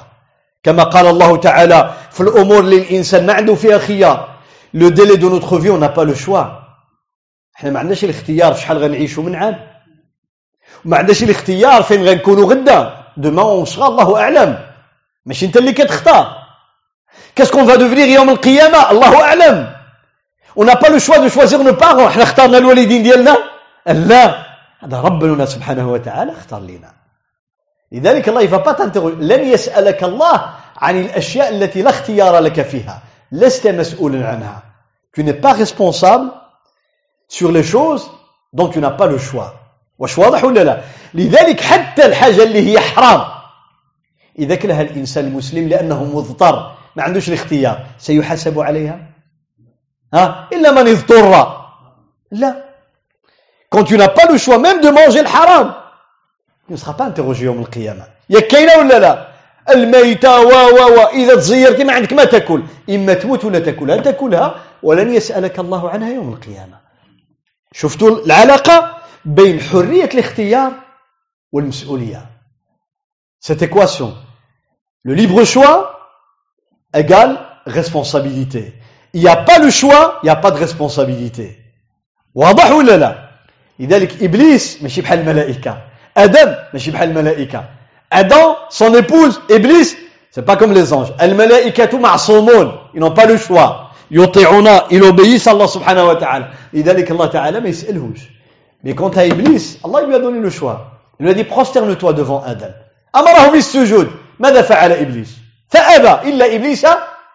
كما 0.63 0.83
قال 0.83 1.07
الله 1.07 1.37
تعالى 1.37 1.95
في 2.11 2.21
الأمور 2.21 2.61
اللي 2.61 2.79
الإنسان 2.79 3.27
ما 3.27 3.33
عنده 3.33 3.55
فيها 3.55 3.79
خيار. 3.79 4.29
le 4.75 4.89
délai 4.89 5.17
de 5.17 5.29
notre 5.29 5.61
vie 5.61 5.69
on 5.69 5.81
n'a 5.81 5.93
pas 5.97 6.05
le 6.05 6.15
choix. 6.27 6.47
إحنا 7.57 7.71
ما 7.71 7.79
عندناش 7.79 8.05
الاختيار 8.05 8.55
شحال 8.55 8.79
غنعيشوا 8.79 9.23
من 9.23 9.35
عام. 9.35 9.61
وما 10.85 10.97
عندناش 10.97 11.23
الاختيار 11.23 11.83
فين 11.83 12.09
غنكونوا 12.09 12.51
غدا. 12.51 13.04
demain 13.17 13.43
on 13.43 13.65
sera 13.65 13.87
الله 13.87 14.21
اعلم 14.21 14.59
ماشي 15.27 15.47
انت 15.47 15.57
اللي 15.57 15.73
كتختار 15.73 16.45
Qu'est-ce 17.35 17.53
qu'on 17.53 17.65
va 17.65 17.77
devenir 17.77 18.09
يوم 18.09 18.31
القيامة 18.31 18.91
الله 18.91 19.23
أعلم 19.23 19.75
On 20.57 20.65
n'a 20.65 20.77
pas 20.77 20.89
le 20.89 20.99
choix 21.01 21.19
de 21.19 21.29
choisir 21.29 21.59
nos 21.59 21.75
parents. 21.75 22.07
إحنا 22.07 22.23
اخترنا 22.23 22.59
الوالدين 22.59 23.03
ديالنا 23.03 23.37
لا 23.87 24.45
هذا 24.81 25.01
ربنا 25.01 25.45
سبحانه 25.45 25.93
وتعالى 25.93 26.33
اختار 26.33 26.61
لنا 26.61 26.93
لذلك 27.93 28.29
الله 28.29 28.41
يفا 28.41 28.57
با 28.57 29.01
لن 29.21 29.45
يسألك 29.45 30.05
الله 30.05 30.51
عن 30.77 31.01
الأشياء 31.01 31.49
التي 31.49 31.83
لا 31.83 31.91
اختيار 31.91 32.39
لك 32.39 32.63
فيها 32.63 33.03
لست 33.33 33.67
مسؤولا 33.67 34.29
عنها 34.29 34.63
tu 35.15 35.23
n'es 35.23 35.35
pas 35.35 35.53
responsable 35.53 36.33
sur 37.29 37.53
les 37.53 37.63
choses 37.63 38.11
dont 38.53 38.69
tu 38.69 38.81
n'as 38.81 38.91
pas 38.91 39.07
le 39.07 39.19
choix. 39.19 39.55
واش 40.05 40.19
واضح 40.19 40.45
ولا 40.45 40.65
لا؟ 40.65 40.81
لذلك 41.15 41.61
حتى 41.61 42.07
الحاجة 42.07 42.43
اللي 42.43 42.71
هي 42.71 42.81
حرام. 42.81 43.21
إذا 44.39 44.55
كلها 44.55 44.83
الإنسان 44.83 45.25
المسلم 45.27 45.69
لأنه 45.69 46.05
مضطر 46.05 46.75
ما 46.97 47.03
عندوش 47.03 47.29
الاختيار. 47.29 47.87
سيحاسب 47.99 48.61
عليها؟ 48.61 48.99
ها؟ 50.15 50.49
إلا 50.53 50.71
من 50.71 50.89
اضطر. 50.89 51.33
لا. 52.33 52.65
Quand 53.71 53.85
tu 53.85 53.97
n'as 53.97 54.09
pas 54.09 54.27
le 54.33 54.39
choix 54.39 54.59
même 54.59 54.81
de 54.81 54.91
manger 54.91 55.23
le 55.23 55.29
haram 55.37 55.75
tu 56.67 56.73
ne 56.73 56.77
seras 56.77 56.95
pas 56.95 57.05
interrogé 57.05 57.43
يوم 57.43 57.61
القيامة 57.61 58.05
يا 58.31 58.41
كاينة 58.41 58.73
ولا 58.79 58.99
لا 58.99 59.29
الميتة 59.71 60.41
و 60.41 60.49
و 60.49 60.79
و 60.97 61.09
إذا 61.09 61.35
تزيرتي 61.35 61.85
ما 61.85 61.93
عندك 61.93 62.13
ما 62.13 62.25
تأكل. 62.25 62.63
إما 62.91 63.15
تموت 63.15 63.45
ولا 63.45 63.59
تاكلها 63.59 63.97
تأكلها 63.97 64.55
ولن 64.83 65.15
يسألك 65.15 65.59
الله 65.59 65.91
عنها 65.91 66.11
يوم 66.11 66.33
القيامة. 66.33 66.79
شفتوا 67.73 68.25
العلاقة؟ 68.25 68.94
بين 69.26 69.60
حرية 69.62 70.10
الاختيار 70.14 70.72
والمسؤولية 71.52 72.26
cette 73.42 73.62
équation 73.62 74.14
le 75.04 75.14
libre 75.14 75.44
choix 75.46 76.00
égale 76.94 77.40
responsabilité. 77.66 78.74
Il 79.14 79.22
n'y 79.22 79.28
a 79.28 79.38
pas 79.38 79.60
le 79.60 79.70
choix, 79.70 80.20
il 80.24 80.26
n'y 80.26 80.30
a 80.30 80.36
pas 80.36 80.52
de 80.52 80.58
responsabilité. 80.58 81.58
واضح 82.36 82.72
ولا 82.72 82.98
لا؟ 82.98 83.30
لذلك 83.80 84.24
إبليس 84.24 84.84
ماشي 84.84 85.02
بحال 85.02 85.20
الملائكة. 85.20 85.82
Adam 86.18 86.50
ماشي 86.74 86.92
بحال 86.92 87.10
الملائكة. 87.10 87.64
Adam, 88.12 88.56
son 88.70 88.94
épouse, 88.96 89.40
Iblis, 89.50 89.96
c'est 90.32 90.46
pas 90.46 90.58
comme 90.58 90.74
les 90.74 90.94
anges. 90.94 91.14
الملائكة 91.22 91.98
معصومون, 91.98 92.78
ils 92.94 93.00
n'ont 93.00 93.14
pas 93.14 93.26
le 93.26 93.38
choix. 93.38 93.92
يطيعون, 94.12 94.68
ils 94.92 95.04
obéissent 95.04 95.48
à 95.48 95.52
Allah 95.52 95.68
subhanahu 95.68 96.08
wa 96.08 96.16
ta'ala. 96.16 96.52
لذلك 96.74 97.12
الله 97.12 97.26
تعالى 97.26 97.60
ما 97.60 97.70
يسألهوش. 97.70 98.20
Mais 98.85 98.95
quant 98.95 99.09
à 99.09 99.25
Iblis, 99.25 99.79
Allah 99.83 100.07
lui 100.07 100.15
a 100.15 100.19
donné 100.19 100.39
le 100.41 100.51
choix. 100.51 101.01
Il 101.19 101.25
lui 101.25 101.33
a 101.33 101.35
dit 101.35 101.45
prosterne-toi 101.45 102.13
devant 102.13 102.43
Adam. 102.45 102.73
أمره 103.17 103.51
بالسجود. 103.51 104.11
ماذا 104.39 104.63
فعل 104.63 104.93
إبليس؟ 104.93 105.31
فأبى 105.71 106.29
إلا 106.29 106.55
إبليس 106.55 106.87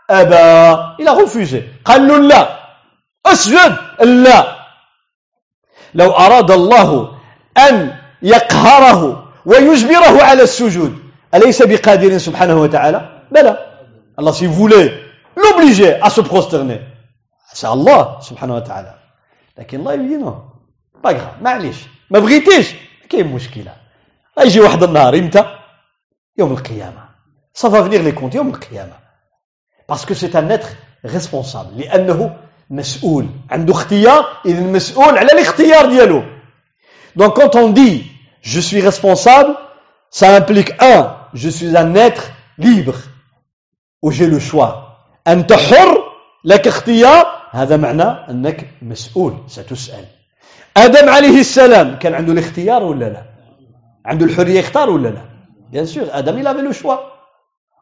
أبى 0.09 0.93
il 0.99 1.07
a 1.07 1.13
refusé. 1.13 1.63
قال 1.85 2.07
له 2.07 2.17
لا 2.17 2.59
اسجد 3.25 3.75
لا 4.01 4.55
لو 5.93 6.11
أراد 6.11 6.51
الله 6.51 7.11
أن 7.57 7.95
يقهره 8.21 9.23
ويجبره 9.45 10.23
على 10.23 10.43
السجود 10.43 10.99
أليس 11.35 11.61
بقادر 11.61 12.17
سبحانه 12.17 12.61
وتعالى 12.61 13.09
بلى 13.31 13.57
الله 14.19 14.31
s'il 14.31 14.49
voulait 14.49 14.93
l'obliger 15.35 15.95
à 16.01 16.09
se 16.09 16.21
prosterner 16.21 16.81
c'est 17.53 17.67
Allah 17.67 18.19
سبحانه 18.21 18.55
وتعالى 18.55 18.93
لكن 19.57 19.79
الله 19.79 19.93
يقول 19.93 20.48
non 20.99 21.01
pas 21.01 21.13
grave. 21.13 21.41
معليش 21.41 21.75
ما 22.09 22.19
بغيتيش 22.19 22.75
كاين 23.09 23.27
مشكلة 23.27 23.75
يجي 24.39 24.59
واحد 24.59 24.83
النهار 24.83 25.15
إمتى 25.15 25.45
يوم 26.37 26.51
القيامة 26.51 27.09
ça 27.53 27.69
va 27.69 27.81
venir 27.81 28.03
les 28.03 28.13
comptes 28.13 28.35
يوم 28.35 28.49
القيامة 28.49 28.93
parce 29.87 30.05
que 30.05 30.13
c'est 30.13 30.35
un 30.35 30.49
être 30.49 30.69
responsable. 31.05 31.73
لأنه 31.77 32.37
مسؤول 32.69 33.27
عنده 33.49 33.73
اختيار 33.73 34.25
إذا 34.45 34.61
مسؤول 34.61 35.17
على 35.17 35.31
الاختيار 35.31 35.85
ديالو 35.85 36.23
donc 37.19 37.35
quand 37.39 37.55
on 37.55 37.69
dit 37.69 38.03
je 38.41 38.59
suis 38.59 38.81
responsable 38.81 39.55
ça 40.11 40.35
implique 40.35 40.71
un 40.81 41.15
je 41.33 41.49
suis 41.49 41.77
un 41.77 41.95
être 41.95 42.31
libre 42.57 42.95
où 44.01 44.11
j'ai 44.11 44.27
le 44.27 44.39
choix. 44.39 44.97
أنت 45.27 45.53
حر 45.53 46.03
لك 46.45 46.67
اختيار 46.67 47.25
هذا 47.51 47.77
معنى 47.77 48.03
أنك 48.03 48.69
مسؤول 48.81 49.37
ستسأل 49.47 50.05
آدم 50.77 51.09
عليه 51.09 51.39
السلام 51.39 51.95
كان 51.95 52.13
عنده 52.13 52.33
الاختيار 52.33 52.83
ولا 52.83 53.05
لا؟ 53.05 53.23
عنده 54.05 54.25
الحرية 54.25 54.59
يختار 54.59 54.89
ولا 54.89 55.07
لا؟ 55.07 55.21
بيان 55.71 55.85
سور 55.85 56.07
آدم 56.11 56.41
il 56.41 56.47
avait 56.47 56.73
choix. 56.73 56.99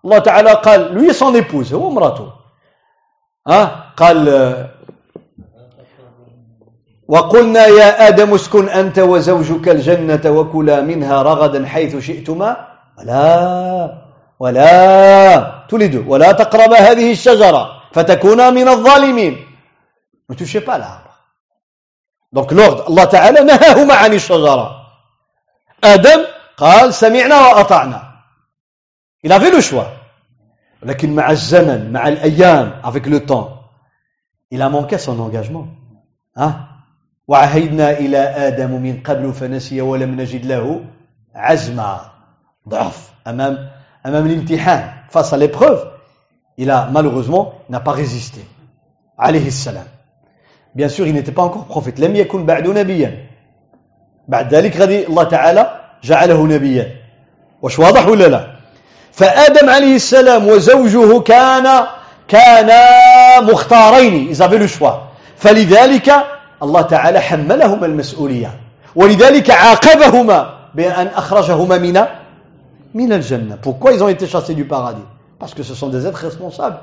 الله 0.05 0.19
تعالى 0.19 0.53
قال 0.53 0.93
lui 0.93 1.13
son 1.13 1.35
épouse 1.35 1.73
هو 1.73 1.89
مراته 1.89 2.31
ها 3.47 3.93
قال 3.97 4.67
وقلنا 7.07 7.65
يا 7.65 8.07
آدم 8.07 8.33
اسكن 8.33 8.69
أنت 8.69 8.99
وزوجك 8.99 9.69
الجنة 9.69 10.31
وكلا 10.31 10.81
منها 10.81 11.21
رغدا 11.21 11.65
حيث 11.65 11.95
شئتما. 11.97 12.67
ولا 12.99 14.07
ولا 14.39 15.63
تولدوا 15.69 16.03
ولا 16.07 16.31
تقرب 16.31 16.73
هذه 16.73 17.11
الشجرة 17.11 17.69
فتكونا 17.93 18.49
من 18.49 18.67
الظالمين. 18.67 19.37
ما 20.29 20.35
pas 20.35 20.77
l'arbre 20.77 21.06
donc 22.31 22.51
l'ordre 22.51 22.89
الله 22.89 23.03
تعالى 23.03 23.39
نهاهما 23.43 23.93
عن 23.93 24.13
الشجرة 24.13 24.67
آدم 25.83 26.19
قال 26.57 26.93
سمعنا 26.93 27.47
وأطعنا 27.47 28.01
il 29.23 29.31
avait 29.31 29.51
le 29.51 29.61
choix. 29.61 29.87
لكن 30.83 31.15
مع 31.15 31.31
الزمن 31.31 31.91
مع 31.91 32.07
الأيام 32.07 32.81
avec 32.83 33.05
le 33.07 33.25
temps 33.25 33.49
il 34.51 34.61
a 34.61 34.69
manqué 34.69 34.97
son 34.97 35.31
hein? 36.35 36.53
وعهدنا 37.27 37.91
إلى 37.91 38.17
آدم 38.17 38.71
من 38.81 39.01
قبل 39.03 39.33
فنسي 39.33 39.81
ولم 39.81 40.21
نجد 40.21 40.45
له 40.45 40.85
عزما 41.35 42.11
ضعف 42.67 43.11
أمام 43.27 43.69
أمام 44.05 44.25
الامتحان 44.25 44.93
face 45.09 45.33
à 45.33 45.37
l'épreuve 45.37 45.91
il 46.57 46.67
n'a 46.67 47.79
pas 47.79 47.91
résisté. 47.91 48.41
عليه 49.19 49.47
السلام 49.47 49.87
bien 50.77 50.89
sûr 50.89 51.07
il 51.07 51.13
n'était 51.13 51.31
pas 51.31 51.41
encore 51.41 51.65
prophète. 51.65 51.99
لم 51.99 52.15
يكن 52.15 52.45
بعد 52.45 52.67
نبيا 52.67 53.25
بعد 54.27 54.53
ذلك 54.53 54.77
غادي 54.77 55.07
الله 55.07 55.23
تعالى 55.23 55.79
جعله 56.03 56.47
نبيا 56.47 56.87
واش 57.61 57.79
واضح 57.79 58.07
ولا 58.07 58.27
لا 58.27 58.47
فآدم 59.11 59.69
عليه 59.69 59.95
السلام 59.95 60.47
وزوجه 60.47 61.19
كان 61.19 61.67
كانا 62.27 62.81
مختارين 63.41 64.35
ils 64.35 64.41
avaient 64.41 64.59
le 64.59 64.67
فلذلك 65.37 66.13
الله 66.63 66.81
تعالى 66.81 67.19
حملهما 67.19 67.85
المسؤولية 67.85 68.59
ولذلك 68.95 69.51
عاقبهما 69.51 70.53
بأن 70.75 71.07
أخرجهما 71.07 71.77
من 71.77 72.01
من 72.93 73.13
الجنة 73.13 73.57
pourquoi 73.61 73.93
ils 73.93 74.03
ont 74.03 74.09
été 74.09 74.27
chassés 74.27 74.55
du 74.55 74.65
paradis? 74.65 75.07
Parce 75.39 75.53
que 75.53 75.63
ce 75.63 75.73
sont 75.75 75.89
des 75.89 76.05
êtres 76.05 76.21
responsables. 76.25 76.79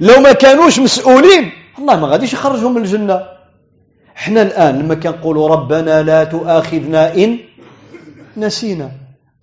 لو 0.00 0.20
ما 0.20 0.32
كانوش 0.32 0.78
مسؤولين 0.78 1.50
الله 1.78 1.96
ما 2.00 2.08
غاديش 2.08 2.32
يخرجهم 2.32 2.74
من 2.74 2.82
الجنة. 2.82 3.22
إحنا 4.16 4.42
الآن 4.42 4.78
لما 4.78 4.94
كنقولوا 4.94 5.48
ربنا 5.48 6.02
لا 6.02 6.24
تؤاخذنا 6.24 7.14
إن 7.14 7.38
نسينا 8.36 8.90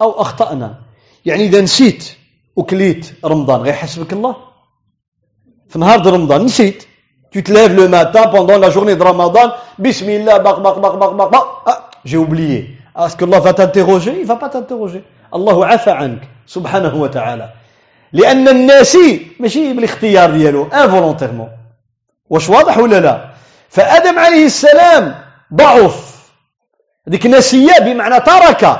أو 0.01 0.21
أخطأنا. 0.21 0.79
يعني 1.25 1.43
إذا 1.43 1.61
نسيت 1.61 2.11
وكليت 2.55 3.13
رمضان 3.25 3.61
غيحسبك 3.61 4.13
الله. 4.13 4.36
في 5.69 5.79
نهار 5.79 6.05
رمضان 6.05 6.45
نسيت. 6.45 6.83
Tu 7.31 7.43
te 7.43 7.51
lèves 7.51 7.75
le 7.75 7.89
matin 7.89 8.27
pendant 8.27 8.57
la 8.57 8.69
journée 8.69 8.95
de 8.95 9.03
Ramadan, 9.03 9.51
Bismillah, 9.77 10.39
bak, 10.39 10.61
bak, 10.61 10.79
bak, 10.79 10.97
bak, 10.97 11.15
bak, 11.17 11.31
bak. 11.31 11.43
Ah, 11.65 11.89
j'ai 12.05 12.15
oublié. 12.15 12.77
Est-ce 12.97 13.17
que 13.17 13.25
Allah 13.25 13.41
va 13.41 13.53
t'interroger? 13.53 14.21
Il 14.21 14.25
va 14.25 14.38
pas 14.38 14.47
t'interroger. 14.47 15.03
الله 15.36 15.65
عفى 15.65 15.91
عنك 15.91 16.21
سبحانه 16.47 16.95
وتعالى 16.95 17.49
لأن 18.13 18.47
الناسي 18.47 19.27
ماشي 19.39 19.73
بالاختيار 19.73 20.31
ديالو 20.31 20.63
انفولونتيرمون 20.63 21.49
واش 22.30 22.49
واضح 22.49 22.78
ولا 22.78 22.99
لا؟ 22.99 23.30
فآدم 23.69 24.19
عليه 24.19 24.45
السلام 24.45 25.15
ضعف. 25.53 26.15
هذيك 27.07 27.26
نسية 27.26 27.80
بمعنى 27.80 28.19
ترك. 28.19 28.80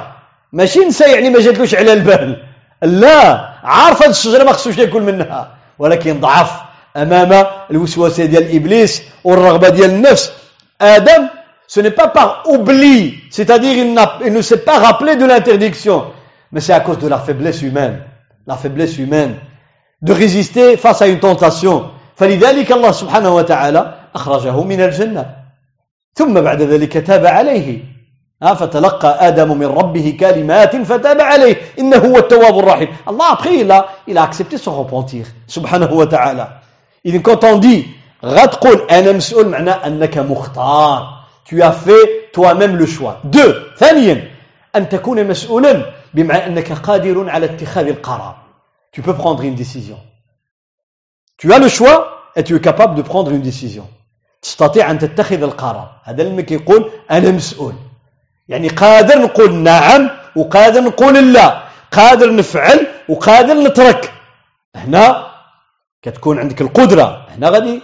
ماشي 0.54 0.80
نسى 0.80 1.04
يعني 1.04 1.30
ما 1.30 1.40
جاتلوش 1.40 1.76
على 1.76 1.94
البال. 1.94 2.44
لا 2.82 3.50
عارف 3.64 4.04
هذه 4.04 4.10
الشجرة 4.10 4.44
ما 4.44 4.52
خصوش 4.52 4.78
ياكل 4.78 5.02
منها. 5.02 5.52
ولكن 5.80 6.20
ضعف 6.20 6.52
أمام 6.98 7.46
الوسوسه 7.72 8.26
ديال 8.26 8.56
إبليس 8.56 9.02
والرغبة 9.24 9.70
ديال 9.70 9.90
النفس. 9.90 10.32
آدم 10.82 11.30
ce 11.68 11.80
n'est 11.80 11.92
pas 11.92 12.08
par 12.08 12.44
oubli. 12.46 13.24
C'est-à-dire 13.32 13.78
il, 13.78 14.00
il 14.26 14.34
ne 14.34 14.42
s'est 14.42 14.64
pas 14.70 14.80
rappelé 14.80 15.16
de 15.16 15.26
l'interdiction. 15.26 16.12
Mais 16.52 16.62
c'est 16.62 16.74
à 16.74 16.80
cause 16.80 17.00
de 17.00 17.08
la 17.08 17.20
faiblesse 17.20 17.62
humaine. 17.62 18.04
La 18.48 18.56
faiblesse 18.56 18.98
humaine 19.00 19.36
de 20.02 20.14
résister 20.14 20.78
face 20.78 21.02
à 21.02 21.08
une 21.08 21.20
tentation. 21.20 21.92
فلذلك 22.16 22.72
الله 22.72 22.92
سبحانه 22.92 23.36
وتعالى 23.36 23.94
أخرجه 24.16 24.64
من 24.64 24.82
الجنة. 24.82 25.26
ثم 26.16 26.42
بعد 26.42 26.62
ذلك 26.62 26.94
تاب 26.98 27.26
عليه. 27.26 27.80
فتلقى 28.42 29.28
آدم 29.28 29.58
من 29.58 29.66
ربه 29.66 30.18
كلمات 30.20 30.76
فتاب 30.76 31.22
عليه. 31.22 31.56
إنه 31.80 31.98
هو 31.98 32.18
التواب 32.18 32.60
الرحيم. 32.60 32.88
الله 33.08 33.36
après 33.36 33.56
il 33.60 33.72
a, 33.72 33.86
il 34.08 34.18
a 34.18 34.24
accepté 34.24 34.58
سبحانه 35.48 35.94
وتعالى. 35.94 36.48
إذن 37.06 37.22
quand 37.22 37.44
on 37.44 37.60
غتقول 38.26 38.88
أنا 38.92 39.12
مسؤول 39.12 39.48
معناه 39.48 39.88
أنك 39.88 40.18
مختار. 40.18 41.26
Tu 41.46 41.62
as 41.62 41.72
fait 41.72 42.32
toi-même 42.34 42.76
le 42.76 42.86
choix. 42.86 43.20
Deux. 43.24 43.56
ثانيا 43.78 44.32
أن 44.76 44.90
تكون 44.90 45.28
مسؤولا 45.28 45.94
بمعنى 46.14 46.46
أنك 46.46 46.72
قادر 46.72 47.30
على 47.30 47.46
اتخاذ 47.46 47.88
القرار. 47.88 48.36
Tu 48.92 49.02
peux 49.02 49.14
prendre 49.14 49.44
une 49.44 49.56
décision. 49.56 49.98
Tu 51.38 51.52
as 51.54 51.60
le 51.60 51.68
choix 51.68 52.32
et 52.36 52.44
tu 52.44 52.56
es 52.56 52.62
capable 52.62 52.96
de 52.96 53.02
prendre 53.02 53.32
une 53.32 53.42
décision. 53.42 53.88
تستطيع 54.42 54.92
أن 54.92 55.00
تتخذ 55.00 55.44
القرار. 55.44 56.02
هذا 56.04 56.22
اللي 56.24 56.44
كيقول 56.44 56.92
أنا 57.12 57.32
مسؤول. 57.32 57.74
يعني 58.48 58.68
قادر 58.68 59.22
نقول 59.22 59.54
نعم 59.54 60.10
وقادر 60.36 60.82
نقول 60.82 61.34
لا. 61.34 61.64
قادر 61.92 62.36
نفعل 62.36 62.88
وقادر 63.10 63.54
نترك. 63.54 64.14
هنا 64.76 65.32
كتكون 66.02 66.40
عندك 66.40 66.62
القدرة. 66.62 67.28
هنا 67.30 67.50
غادي 67.50 67.82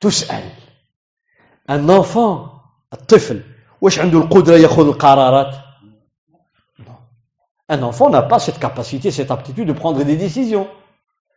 تسأل. 0.00 0.50
ان 1.70 2.02
enfant 2.02 2.50
الطفل 2.92 3.42
واش 3.80 3.98
عنده 3.98 4.18
القدرة 4.18 4.56
يأخذ 4.56 4.86
القرارات؟ 4.86 5.54
Un 7.68 7.82
enfant 7.82 8.10
n'a 8.10 8.22
pas 8.22 8.38
cette 8.38 8.60
capacité, 8.60 9.10
cette 9.10 9.32
aptitude 9.32 9.66
de 9.66 9.72
prendre 9.72 10.04
des 10.04 10.16
décisions. 10.16 10.68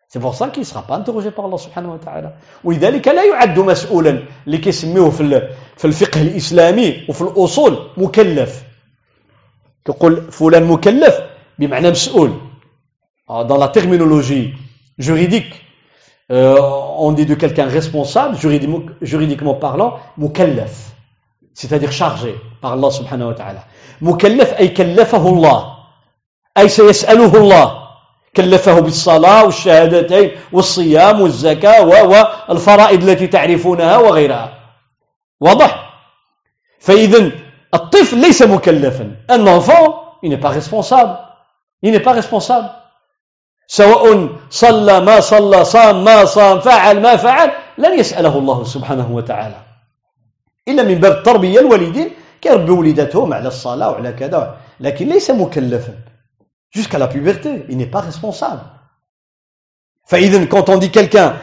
Ça 0.10 0.20
qu'il 0.49 0.62
ne 0.62 0.66
sera 0.66 0.82
pas 0.82 0.95
interrogé 0.95 1.30
par 1.30 1.45
Allah 1.45 1.57
subhanahu 1.57 1.91
wa 1.91 1.99
ta'ala. 1.99 2.34
ولذلك 2.64 3.07
لا 3.07 3.24
يعد 3.24 3.60
مسؤولا 3.60 4.24
اللي 4.47 4.57
كيسميوه 4.57 5.10
في 5.10 5.49
في 5.78 5.86
الفقه 5.86 6.22
الإسلامي 6.22 7.05
وفي 7.10 7.22
الأصول 7.22 7.78
مكلف. 7.97 8.64
تقول 9.86 10.32
فلان 10.32 10.64
مكلف 10.64 11.20
بمعنى 11.60 11.91
مسؤول. 11.91 12.32
Dans 13.28 13.57
la 13.57 13.68
terminologie 13.68 14.55
juridique, 14.97 15.53
euh, 16.32 16.57
on 16.97 17.12
dit 17.12 17.28
de 17.28 17.36
quelqu'un 17.36 17.68
responsable, 17.68 18.36
juridiquement, 18.36 18.82
juridiquement 19.03 19.53
parlant, 19.53 19.99
mukallaf, 20.18 20.95
c'est-à-dire 21.53 21.91
chargé 21.91 22.34
par 22.62 22.74
Allah 22.74 22.89
subhanahu 22.89 23.28
wa 23.28 23.36
ta'ala. 23.36 23.64
مكلف 24.01 24.53
أي 24.53 24.68
كلفه 24.70 25.30
الله 25.30 25.76
أي 26.57 26.70
سيسأله 26.70 27.38
الله 27.38 27.88
كلفه 28.36 28.80
بالصلاة 28.80 29.43
والشهادتين 29.43 30.32
والصيام 30.51 31.21
والزكاة 31.21 31.86
والفرائض 31.86 33.09
التي 33.09 33.27
تعرفونها 33.27 33.97
وغيرها. 33.97 34.59
واضح؟ 35.41 35.89
فإذا 36.80 37.32
الطفل 37.73 38.17
ليس 38.17 38.41
مكلفا. 38.41 39.15
Un 39.32 39.47
enfant 39.47 39.95
il 40.23 40.30
n'est 40.30 40.43
pas 40.45 40.49
responsable. 40.49 41.17
Il 41.84 41.91
n'est 41.91 42.03
pas 42.03 42.13
responsable. 42.13 42.69
سواء 43.67 44.30
صلى 44.49 44.99
ما 44.99 45.19
صلى 45.19 45.65
صام 45.65 46.03
ما 46.03 46.25
صام 46.25 46.59
فعل 46.59 47.01
ما 47.01 47.15
فعل 47.15 47.51
لن 47.77 47.99
يسأله 47.99 48.38
الله 48.38 48.63
سبحانه 48.63 49.11
وتعالى. 49.11 49.55
إلا 50.67 50.84
من 50.84 50.95
باب 50.95 51.11
التربية 51.11 51.59
الوالدين 51.59 52.09
كيربي 52.41 52.71
وليداتهم 52.71 53.34
على 53.34 53.47
الصلاة 53.47 53.89
وعلى 53.91 54.11
كذا. 54.11 54.57
لكن 54.80 55.07
ليس 55.07 55.32
مكلفا. 55.32 55.93
jusqu'à 56.70 56.98
la 56.98 57.09
puberté 57.09 57.64
il 57.68 57.76
n'est 57.76 57.90
pas 57.90 58.00
responsable 58.00 58.62
فإذا 60.07 60.46
quand 60.48 60.68
on 60.68 60.78
dit 60.78 60.90
quelqu'un 60.90 61.36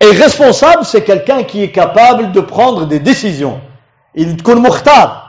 est 0.00 0.12
responsable 0.12 0.84
c'est 0.84 1.04
quelqu'un 1.04 1.44
qui 1.44 1.62
est 1.62 1.72
capable 1.72 2.32
de 2.32 2.40
prendre 2.40 2.86
des 2.86 3.00
décisions 3.00 3.60
il 4.14 4.36
تكون 4.36 4.58
مختار 4.58 5.24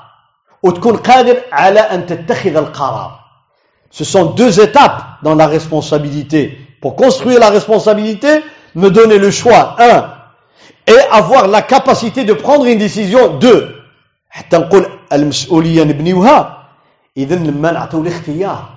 وتكون 0.64 0.98
قادر 0.98 1.38
على 1.52 1.80
أن 1.80 2.06
تتخذ 2.06 2.56
القرار 2.58 3.26
Ce 3.92 4.04
sont 4.04 4.26
deux 4.34 4.60
étapes 4.60 5.04
dans 5.24 5.36
la 5.36 5.48
responsabilité. 5.48 6.58
Pour 6.82 6.98
construire 6.98 7.40
la 7.40 7.50
responsabilité, 7.50 8.44
me 8.76 8.90
donner 8.90 9.18
le 9.18 9.32
choix, 9.32 9.78
un, 9.80 10.12
et 10.86 11.00
avoir 11.12 11.48
la 11.48 11.62
capacité 11.62 12.26
de 12.26 12.34
prendre 12.34 12.66
une 12.66 12.78
décision, 12.78 13.38
deux. 13.38 13.72
حتى 14.30 14.58
نقول 14.58 14.86
المسؤولية 15.14 15.84
نبنيوها 15.84 16.68
إذا 17.18 17.36
لما 17.36 17.72
نعطيو 17.72 18.02
الاختيار 18.02 18.70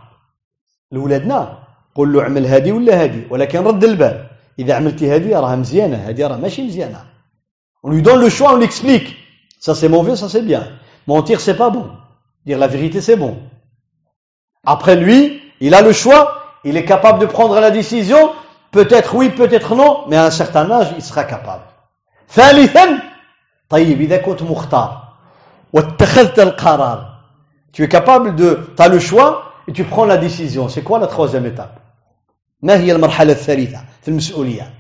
لولادنا 0.93 1.59
قول 1.95 2.13
له 2.13 2.23
اعمل 2.23 2.47
هذه 2.47 2.73
ولا 2.73 3.05
هذه 3.05 3.23
ولكن 3.31 3.59
رد 3.59 3.85
البال 3.85 4.27
إذا 4.59 4.75
عملتي 4.75 5.15
هذه 5.15 5.41
راها 5.41 5.57
مزيانة 5.57 5.97
هذه 5.97 6.27
راه 6.27 6.37
ماشي 6.37 6.63
مزيانة 6.63 7.05
on 7.85 7.91
lui 7.91 8.03
donne 8.03 8.21
le 8.21 8.29
choix 8.29 8.53
on 8.55 8.57
l'explique 8.57 9.17
ça 9.61 9.75
c'est 9.75 9.89
mauvais 9.89 10.17
ça 10.17 10.29
c'est 10.29 10.43
bien 10.43 10.79
Mentir, 11.09 11.41
c'est 11.41 11.57
pas 11.57 11.71
bon. 11.71 11.91
Dire 12.45 12.59
la 12.59 12.67
vérité, 12.67 13.01
c'est 13.01 13.17
bon. 13.17 13.39
Après 14.67 14.95
lui, 14.95 15.41
il 15.59 15.75
a 15.75 15.81
le 15.81 15.93
choix, 15.93 16.43
il 16.65 16.77
est 16.77 16.85
capable 16.85 17.19
de 17.19 17.25
prendre 17.25 17.59
la 17.59 17.71
décision, 17.71 18.33
peut-être 18.73 19.15
oui, 19.15 19.31
peut-être 19.31 19.75
non, 19.75 20.05
mais 20.09 20.17
à 20.17 20.27
un 20.27 20.31
certain 20.31 20.71
âge, 20.71 20.89
il 20.97 21.03
sera 21.03 21.25
capable. 21.25 21.65
ثالثا 22.29 22.99
طيب 23.69 24.01
إذا 24.01 24.17
كنت 24.17 24.43
مختار 24.43 25.03
واتخذت 25.73 26.39
القرار 26.39 27.05
tu 27.73 27.83
es 27.85 27.89
capable 27.89 28.37
de 28.37 28.61
tu 28.77 28.83
as 28.83 28.89
le 28.89 28.99
choix 28.99 29.42
et 29.68 29.74
tu 29.74 29.84
prends 29.84 30.06
la 30.06 30.18
décision. 30.18 30.70
C'est 30.70 30.84
quoi 30.84 31.00
la 31.00 31.08
troisième 31.08 31.46
étape? 31.46 31.80
ما 32.64 32.78
هي 32.78 32.92
المرحلة 32.92 33.32
الثالثة 33.34 33.84
في 34.02 34.08
المسؤولية 34.08 34.74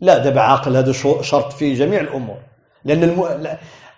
لا 0.00 0.18
دابا 0.18 0.40
عاقل 0.40 0.76
هذا 0.76 0.92
شرط 1.22 1.52
في 1.52 1.74
جميع 1.74 2.00
الأمور 2.00 2.38
لأن 2.84 3.28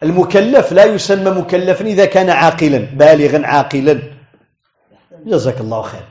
المكلف 0.02 0.72
لا 0.72 0.84
يسمى 0.84 1.30
مكلفا 1.30 1.84
إذا 1.84 2.04
كان 2.04 2.30
عاقلا 2.30 2.78
بالغا 2.78 3.46
عاقلا 3.46 4.02
جزاك 5.26 5.60
الله 5.60 5.82
خير 5.82 6.04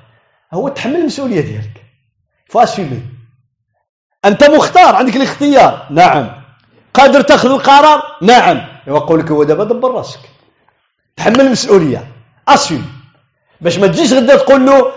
هو 0.54 0.68
تحمل 0.68 0.96
المسؤولية 0.96 1.42
ديالك 1.42 1.86
ف 2.49 2.56
assumer 2.56 3.02
أنت 4.26 4.44
مختار 4.44 4.96
عندك 4.96 5.16
الاختيار 5.16 5.88
نعم 5.90 6.44
قادر 6.94 7.22
تاخذ 7.22 7.50
القرار 7.50 8.04
نعم 8.22 8.62
يقول 8.88 9.20
لك 9.20 9.32
هو 9.32 9.44
دابا 9.44 9.64
دبر 9.64 9.92
راسك 9.92 10.20
تحمل 11.16 11.42
المسؤولية 11.42 12.08
assumer 12.47 13.01
باش 13.62 13.78
ما 13.80 13.88
تجيش 13.88 14.14
غدا 14.14 14.36
تقول 14.36 14.66
له 14.66 14.91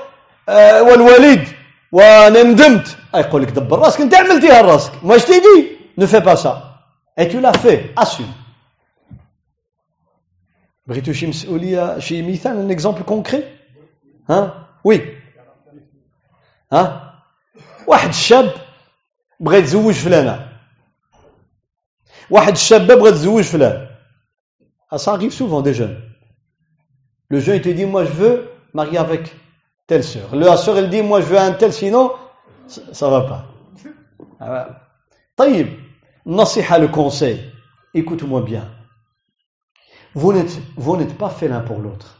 آه 0.48 0.82
والوالد 0.82 1.48
وأنا 1.92 2.42
ندمت. 2.42 2.96
يقول 3.14 3.42
لك 3.42 3.50
دبر 3.50 3.78
راسك 3.78 4.00
أنت 4.00 4.14
عملتيها 4.14 4.60
راسك 4.60 5.04
mais 5.04 5.18
t'ai 5.18 5.40
dit 5.40 5.76
ne 5.98 6.06
fais 6.06 6.20
pas 6.20 6.34
ça 6.34 6.74
et 7.18 7.26
tu 7.26 7.38
l'as 7.38 7.52
fait 7.52 7.94
assume 7.98 8.32
بغيتو 10.86 11.12
شي 11.12 11.26
مسؤولية 11.26 11.98
شي 11.98 12.22
مثال 12.22 12.56
un 12.58 12.70
exemple 12.70 13.02
concret 13.02 13.44
ها؟ 14.30 14.68
oui 14.84 15.16
ها؟ 16.72 17.14
واحد 17.86 18.08
الشاب 18.08 18.54
بغى 19.40 19.58
يتزوج 19.58 19.94
فلانة. 19.94 20.48
واحد 22.30 22.52
الشابه 22.52 22.94
بغى 22.94 23.10
تزوج 23.10 23.44
فلان. 23.44 23.88
Ça 24.96 25.12
arrive 25.12 25.32
souvent 25.32 25.62
des 25.62 25.74
jeunes. 25.74 26.00
Le 27.30 27.40
jeune 27.40 27.56
il 27.56 27.62
te 27.62 27.68
dit 27.68 27.86
moi 27.86 28.04
je 28.04 28.10
veux 28.10 28.53
marier 28.73 28.97
avec 28.97 29.35
telle 29.87 30.03
sœur 30.03 30.35
la 30.35 30.57
sœur 30.57 30.77
elle 30.77 30.89
dit 30.89 31.01
moi 31.01 31.21
je 31.21 31.25
veux 31.25 31.37
un 31.37 31.51
tel 31.53 31.73
sinon 31.73 32.11
ça 32.67 33.09
va 33.09 33.21
pas 33.21 33.45
طيب 35.37 35.67
نصيحة 36.25 36.79
le 36.79 36.87
conseil 36.87 37.39
écoute-moi 37.93 38.41
bien 38.41 38.65
vous 40.15 40.33
n'êtes 40.33 40.59
vous 40.75 40.97
n'êtes 40.97 41.17
pas 41.17 41.29
fait 41.29 41.47
l'un 41.47 41.61
pour 41.61 41.79
l'autre 41.79 42.17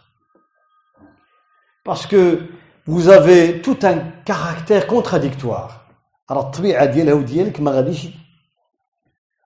parce 1.83 2.07
que 2.07 2.41
vous 2.85 3.09
avez 3.09 3.61
tout 3.61 3.77
un 3.83 3.97
caractère 4.25 4.87
contradictoire 4.87 5.79
راه 6.31 6.41
الطبيعة 6.41 6.85
ديالها 6.85 7.13
وديالك 7.13 7.59
ما 7.61 7.71
غاديش 7.71 8.07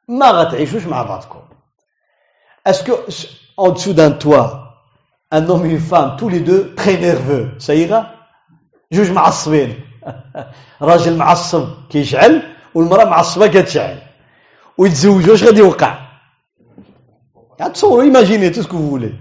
ما 0.07 0.31
غتعيشوش 0.31 0.85
مع 0.85 1.03
بعضكم 1.03 1.41
est-ce 2.65 2.83
que 2.83 2.91
en 3.57 3.71
dessous 3.71 3.93
d'un 3.93 4.11
toit 4.11 4.66
un 5.30 5.48
homme 5.48 5.66
et 5.66 5.70
une 5.70 5.80
femme 5.80 6.16
tous 6.18 6.28
les 6.28 6.40
deux 6.40 6.74
très 6.74 6.96
nerveux. 6.96 7.50
Ça 7.58 7.74
ira? 7.74 8.14
جوج 8.92 9.10
معصبين 9.10 9.80
راجل 10.82 11.16
معصب 11.16 11.68
كيشعل 11.90 12.42
والمراه 12.74 13.04
معصبه 13.04 13.46
كتشعل 13.46 13.98
ويتزوجوا 14.78 15.32
واش 15.32 15.44
غادي 15.44 15.58
يوقع 15.58 15.98
تصوروا 17.74 18.02
imaginez 18.02 18.50
tout 18.50 18.62
ce 18.62 18.69
que 18.69 18.78
voulez 18.78 19.12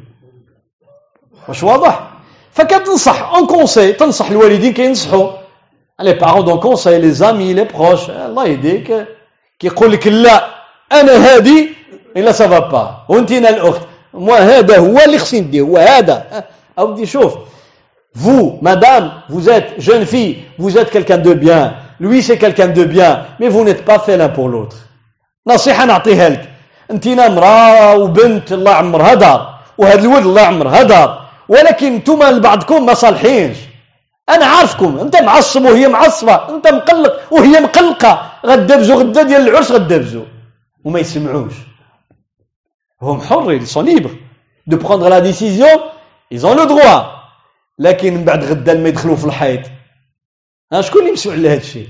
واش 1.47 1.63
واضح 1.63 2.09
فكتنصح 2.51 3.21
on 3.33 3.47
conseille 3.47 3.93
تنصح 3.93 4.29
الوالدين 4.29 4.73
كينصحوا 4.73 5.31
les 5.99 6.13
parents 6.13 6.45
donnent 6.45 6.59
conseil 6.59 6.99
les 6.99 7.11
amis 7.11 7.53
les 7.53 7.63
proches 7.63 8.09
الله 8.09 8.45
يهديك 8.45 9.07
كيقول 9.59 9.91
لك 9.91 10.07
لا 10.07 10.47
أنا 10.91 11.11
هادي 11.11 11.69
الا 12.17 12.31
سافا 12.31 12.59
با 12.59 13.05
وانت 13.09 13.31
الاخت 13.31 13.81
هذا 14.31 14.77
هو 14.77 14.97
اللي 15.05 15.17
خصني 15.17 15.41
ندير 15.41 15.63
هو 15.63 15.77
هذا. 15.77 16.43
أودي 16.79 17.05
شوف. 17.05 17.33
Vous, 18.15 18.57
madame, 18.61 19.11
vous 19.29 19.49
êtes 19.49 19.69
jeune 19.77 20.05
fille, 20.05 20.45
vous 20.57 20.77
êtes 20.77 20.89
quelqu'un 20.89 21.17
de 21.17 21.33
bien. 21.33 21.75
Lui, 21.99 22.23
c'est 22.23 22.37
quelqu'un 22.37 22.67
de 22.67 22.83
bien. 22.83 23.25
Mais 23.39 23.49
vous 23.49 23.63
n'êtes 23.63 23.85
pas 23.85 23.99
fait 23.99 24.17
l'un 24.17 24.29
pour. 24.29 24.69
نصيحة 25.47 25.85
نعطيها 25.85 26.29
لك. 26.29 26.49
انت 26.91 27.07
مرأة 27.07 27.97
وبنت 27.97 28.51
الله 28.51 28.71
عمرها 28.71 29.13
دار 29.13 29.59
وهذا 29.77 30.01
الولد 30.01 30.25
الله 30.25 30.41
عمرها 30.41 30.83
دار 30.83 31.25
ولكن 31.49 31.93
أنتم 31.93 32.23
لبعضكم 32.23 32.85
ما 32.85 32.93
صالحينش 32.93 33.57
أنا 34.29 34.45
عارفكم 34.45 34.99
انت 34.99 35.15
معصب 35.21 35.65
وهي 35.65 35.87
معصبه 35.87 36.49
انت 36.49 36.67
مقلق 36.67 37.13
وهي 37.31 37.59
مقلقه 37.59 38.31
غدابزو 38.45 38.99
غدا 38.99 39.23
ديال 39.23 39.49
العرس 39.49 39.71
غدابزو 39.71 40.23
وما 40.83 40.99
يسمعوش 40.99 41.53
ils 43.02 43.66
sont 43.66 43.82
libres 43.82 44.10
de 44.66 44.76
prendre 44.76 45.08
la 45.08 45.20
décision 45.20 45.68
ils 46.30 46.46
ont 46.46 46.54
le 46.54 46.66
droit 46.66 47.18
لكن 47.78 48.14
من 48.14 48.24
بعد 48.24 48.44
غدا 48.44 48.74
لما 48.74 48.88
يدخلوا 48.88 49.16
في 49.16 49.24
الحيط 49.24 49.60
ها 50.72 50.80
شكون 50.80 51.00
اللي 51.00 51.12
مسؤول 51.12 51.34
على 51.34 51.48
هذا 51.48 51.60
الشيء 51.60 51.88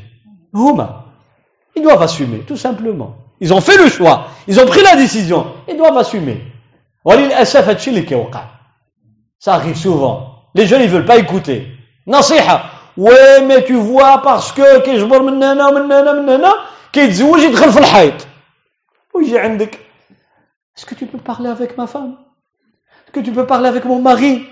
هما 0.54 1.02
ils 1.78 1.82
doivent 1.82 2.02
assumer 2.02 2.40
tout 2.46 2.56
simplement 2.56 3.14
ils 3.40 3.52
ont 3.52 3.60
fait 3.60 3.76
le 3.76 3.88
choix 3.88 4.26
ils 4.48 4.60
ont 4.60 4.66
pris 4.66 4.82
la 4.82 4.96
décision 4.96 5.46
ils 5.68 5.76
doivent 5.76 5.98
assumer 5.98 6.38
وللاسف 7.04 7.56
هذا 7.56 7.72
الشيء 7.72 7.94
اللي 7.94 8.06
كيوقع 8.06 8.44
ça 9.44 9.54
arrive 9.54 9.76
souvent 9.76 10.16
les 10.54 10.66
jeunes 10.66 10.82
ils 10.82 10.90
veulent 10.90 11.06
pas 11.06 11.18
écouter 11.18 11.62
نصيحه 12.08 12.70
وي 12.96 13.40
مي 13.40 13.60
تو 13.60 13.84
فوا 13.84 14.16
باسكو 14.16 14.80
كيجبر 14.84 15.22
من 15.22 15.42
هنا 15.42 15.68
ومن 15.68 15.92
هنا 15.92 16.12
من 16.12 16.28
هنا 16.28 16.52
كيتزوج 16.92 17.40
يدخل 17.40 17.72
في 17.72 17.78
الحيط 17.78 18.26
ويجي 19.14 19.38
عندك 19.38 19.78
est-ce 20.77 20.85
que 20.85 20.95
tu 20.95 21.05
peux 21.07 21.17
parler 21.17 21.49
avec 21.49 21.77
ma 21.77 21.87
femme? 21.87 22.17
Est-ce 23.05 23.11
que 23.11 23.19
tu 23.19 23.31
peux 23.31 23.45
parler 23.45 23.67
avec 23.67 23.85
mon 23.85 24.01
mari? 24.01 24.45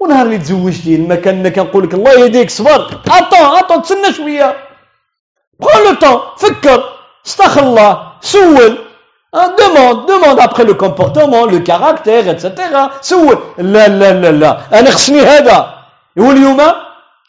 ونهار 0.00 0.26
اللي 0.26 0.38
تزوجتي 0.38 0.94
المكان 0.96 1.48
كنقول 1.48 1.84
لك 1.84 1.94
الله 1.94 2.12
يهديك 2.12 2.50
صبر 2.50 3.00
اتون 3.06 3.58
اتون 3.58 3.82
تسنى 3.82 4.12
شوية 4.12 4.56
برون 5.60 5.84
لو 5.86 5.94
طون 5.94 6.20
فكر 6.38 6.84
استغفر 7.26 7.62
الله 7.62 8.12
سول 8.20 8.78
demande 9.60 10.06
demande 10.08 10.40
après 10.40 10.64
le 10.64 10.74
comportement 10.74 11.46
le 11.46 11.60
caractère 11.60 12.26
etc 12.28 12.40
سول 13.00 13.38
لا 13.58 13.88
لا 13.88 14.12
لا 14.12 14.32
لا 14.32 14.78
أنا 14.78 14.90
خصني 14.90 15.20
هذا 15.20 15.74
واليوم 16.16 16.60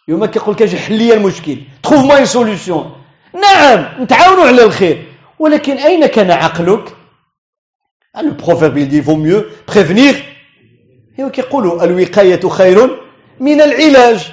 اليوم 0.08 0.26
كيقول 0.26 0.56
لك 0.56 0.62
أجي 0.62 0.78
حل 0.78 0.94
لي 0.94 1.14
المشكل 1.14 1.58
trouve-moi 1.84 2.26
solution 2.26 2.92
نعم 3.34 3.86
نتعاونوا 4.04 4.46
على 4.48 4.64
الخير 4.64 4.98
ولكن 5.40 5.78
اين 5.78 6.06
كان 6.06 6.32
عقلك 6.32 6.96
le 8.22 8.38
proverbe 8.38 8.78
il 8.78 8.88
dit 8.88 9.00
vaut 9.02 9.16
mieux 9.16 9.50
prévenir. 9.66 10.16
هي 11.16 11.30
كيقولوا 11.30 11.84
الوقاية 11.84 12.50
خير 12.50 13.00
من 13.40 13.62
العلاج. 13.62 14.32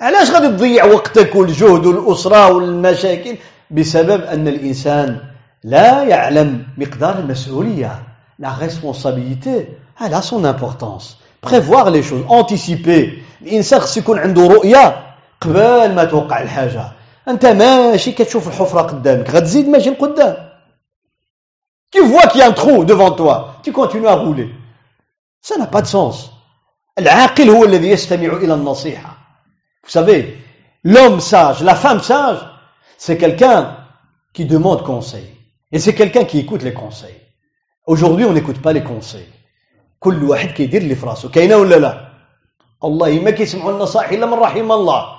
علاش 0.00 0.30
غادي 0.30 0.48
تضيع 0.48 0.84
وقتك 0.84 1.34
والجهد 1.34 1.86
والأسرة 1.86 2.52
والمشاكل. 2.52 3.36
بسبب 3.70 4.24
أن 4.24 4.48
الإنسان 4.48 5.20
لا 5.64 6.02
يعلم 6.02 6.66
مقدار 6.78 7.18
المسؤولية. 7.18 8.02
La 8.38 8.50
responsabilité 8.50 9.68
elle 10.00 10.14
a 10.14 10.22
son 10.22 10.44
importance. 10.44 11.18
Prévoir 11.42 11.90
les 11.90 12.02
choses 12.02 12.24
anticiper. 12.28 13.22
الإنسان 13.42 13.80
خص 13.80 13.96
يكون 13.96 14.18
عنده 14.18 14.46
رؤية 14.46 14.96
قبل 15.40 15.94
ما 15.94 16.04
توقع 16.04 16.42
الحاجة. 16.42 16.84
أنت 17.28 17.46
ماشي 17.46 18.12
كتشوف 18.12 18.48
الحفرة 18.48 18.80
قدامك 18.82 19.30
غتزيد 19.30 19.68
ماشي 19.68 19.90
لقدام. 19.90 20.49
tu 21.91 22.01
vois 22.01 22.27
qu'il 22.27 22.39
y 22.39 22.43
a 22.43 22.47
un 22.47 22.53
trou 22.53 22.85
devant 22.85 23.11
toi 23.11 23.55
tu 23.63 23.71
continues 23.71 24.07
à 24.07 24.15
rouler 24.15 24.49
Ça 25.41 25.57
n'a 25.57 25.67
pas 25.67 25.83
de 25.83 25.87
sens. 25.87 26.31
العاقل 26.99 27.49
هو 27.49 27.65
الذي 27.65 27.89
يستمع 27.89 28.33
إلى 28.33 28.53
النصيحة. 28.53 29.17
Vous 29.83 29.91
savez, 29.91 30.37
l'homme 30.83 31.19
sage, 31.19 31.61
la 31.61 31.75
femme 31.75 32.01
sage, 32.01 32.39
c'est 32.97 33.17
quelqu'un 33.17 33.77
qui 34.33 34.45
demande 34.45 34.83
conseil. 34.83 35.27
Et 35.71 35.79
c'est 35.79 35.93
quelqu'un 35.93 36.23
qui 36.23 36.39
écoute 36.39 36.63
les 36.63 36.73
conseils. 36.73 37.21
Aujourd'hui, 37.85 38.25
on 38.25 38.33
n'écoute 38.33 38.59
pas 38.59 38.73
les 38.73 38.83
conseils. 38.83 39.29
كل 39.99 40.23
واحد 40.23 40.51
كيدير 40.51 40.81
اللي 40.81 40.95
في 40.95 41.05
راسه 41.05 41.29
كاينه 41.29 41.55
ولا 41.55 41.75
لا 41.75 42.07
والله 42.81 43.19
ما 43.19 43.31
كيسمعوا 43.31 43.71
النصائح 43.71 44.09
الا 44.09 44.25
من 44.25 44.33
رحم 44.33 44.71
الله 44.71 45.15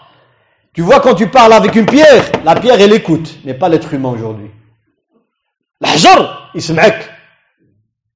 tu 0.73 0.83
vois 0.83 1.01
quand 1.01 1.15
tu 1.15 1.29
parles 1.29 1.53
avec 1.53 1.75
une 1.75 1.87
pierre 1.87 2.25
la 2.45 2.55
pierre 2.55 2.81
elle 2.81 2.93
écoute 2.93 3.29
mais 3.45 3.55
pas 3.55 3.69
l'être 3.69 3.93
humain 3.95 4.11
aujourd'hui 4.11 4.51
الحجر 5.83 6.40
يسمعك 6.55 7.11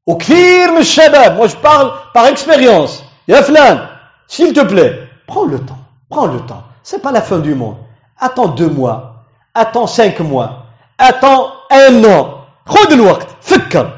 وكثير 0.07 0.71
من 0.71 0.79
الشباب 0.79 1.37
moi 1.39 1.49
je 1.49 1.57
parle 1.57 1.93
par 2.15 2.27
expérience 2.27 3.03
يا 3.29 3.41
فلان 3.41 3.87
s'il 4.29 4.53
te 4.53 4.61
plaît 4.61 5.09
prends 5.27 5.45
le 5.45 5.59
temps 5.59 5.83
prends 6.11 6.27
le 6.27 6.41
temps 6.41 6.63
c'est 6.83 7.03
pas 7.03 7.13
la 7.13 7.21
fin 7.21 7.39
du 7.39 7.55
monde 7.55 7.77
attends 8.19 8.49
deux 8.49 8.69
mois 8.69 9.25
attends 9.55 9.87
cinq 9.87 10.21
mois 10.21 10.51
attends 10.99 11.53
un 11.71 12.05
an 12.05 12.27
خذ 12.67 12.93
الوقت 12.93 13.27
فكر 13.43 13.91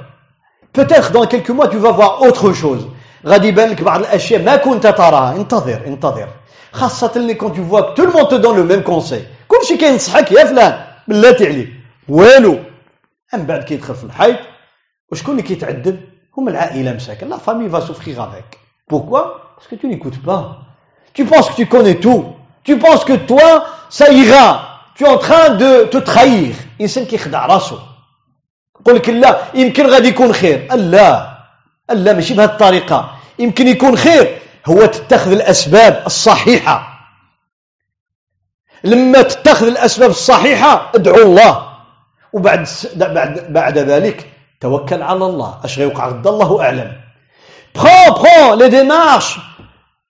peut-être 0.73 1.13
dans 1.13 1.27
quelques 1.27 1.51
mois 1.51 1.69
tu 1.69 1.77
vas 1.79 1.93
voir 1.93 2.23
autre 2.23 2.53
chose 2.53 2.85
غادي 3.27 3.49
يبان 3.49 3.69
لك 3.69 3.83
بعض 3.83 4.01
الاشياء 4.01 4.43
ما 4.43 4.57
كنت 4.57 4.87
تراها 4.87 5.37
انتظر 5.37 5.83
انتظر 5.87 6.29
خاصة 6.73 7.13
اللي 7.17 7.35
كون 7.35 7.53
tu 7.55 7.61
vois 7.61 7.83
que 7.83 7.95
tout 7.95 8.07
le 8.07 8.13
monde 8.13 8.29
te 8.29 8.35
donne 8.35 8.57
le 8.57 8.65
même 8.65 8.83
conseil 8.83 9.23
كلشي 9.49 9.77
كينصحك 9.77 10.33
يا 10.33 10.45
فلان 10.45 10.85
بلاتي 11.09 11.47
عليك 11.47 11.71
والو 12.09 12.59
من 13.34 13.46
بعد 13.46 13.64
كيدخل 13.64 13.96
في 13.96 14.04
الحيط 14.04 14.40
وشكون 15.12 15.32
اللي 15.32 15.44
كيتعذب؟ 15.44 16.02
هما 16.38 16.52
العائلة 16.52 16.94
مساكن 16.94 17.30
لا 17.30 17.38
فامي 17.38 17.70
va 17.70 17.82
souffrir 17.82 18.22
avec. 18.22 18.60
Pourquoi 18.88 19.48
parce 19.56 19.68
que 19.68 19.76
tu 19.76 19.88
n'écoutes 19.88 20.22
pas. 20.22 20.60
Tu 21.14 21.26
penses 21.26 21.50
que 21.50 21.56
tu 21.56 21.66
connais 21.68 21.96
tout. 21.96 22.26
Tu 22.64 22.78
penses 22.78 23.04
que 23.04 23.14
toi 23.14 23.66
ça 23.90 24.12
ira. 24.12 24.82
Tu 24.96 25.04
es 25.04 25.08
en 25.08 25.18
train 25.18 25.50
de 25.50 25.90
انسان 26.82 27.06
كيخدع 27.06 27.46
راسو 27.46 27.78
يقول 28.82 28.96
لك 28.96 29.10
لا 29.10 29.42
يمكن 29.54 29.86
غادي 29.86 30.08
يكون 30.08 30.34
خير 30.34 30.74
لا 30.76 31.38
لا 31.90 32.14
ماشي 32.14 32.34
بهذه 32.34 32.50
الطريقة 32.50 33.18
يمكن 33.40 33.68
يكون 33.68 33.98
خير 33.98 34.38
هو 34.66 34.86
تتخذ 34.86 35.32
الاسباب 35.32 36.04
الصحيحه 36.06 36.98
لما 38.84 39.22
تتخذ 39.22 39.68
الاسباب 39.68 40.10
الصحيحه 40.10 40.92
ادعو 40.96 41.16
الله 41.16 41.67
وبعد 42.33 42.69
بعد 42.97 43.53
بعد 43.53 43.79
ذلك 43.79 44.27
توكل 44.61 45.03
على 45.03 45.25
الله 45.25 45.61
اش 45.65 45.79
غيوقع 45.79 46.09
غدا 46.09 46.31
الله 46.31 46.63
اعلم 46.63 46.93
prends 47.79 48.13
prends 48.15 48.55
les 48.55 48.69
démarches 48.69 49.39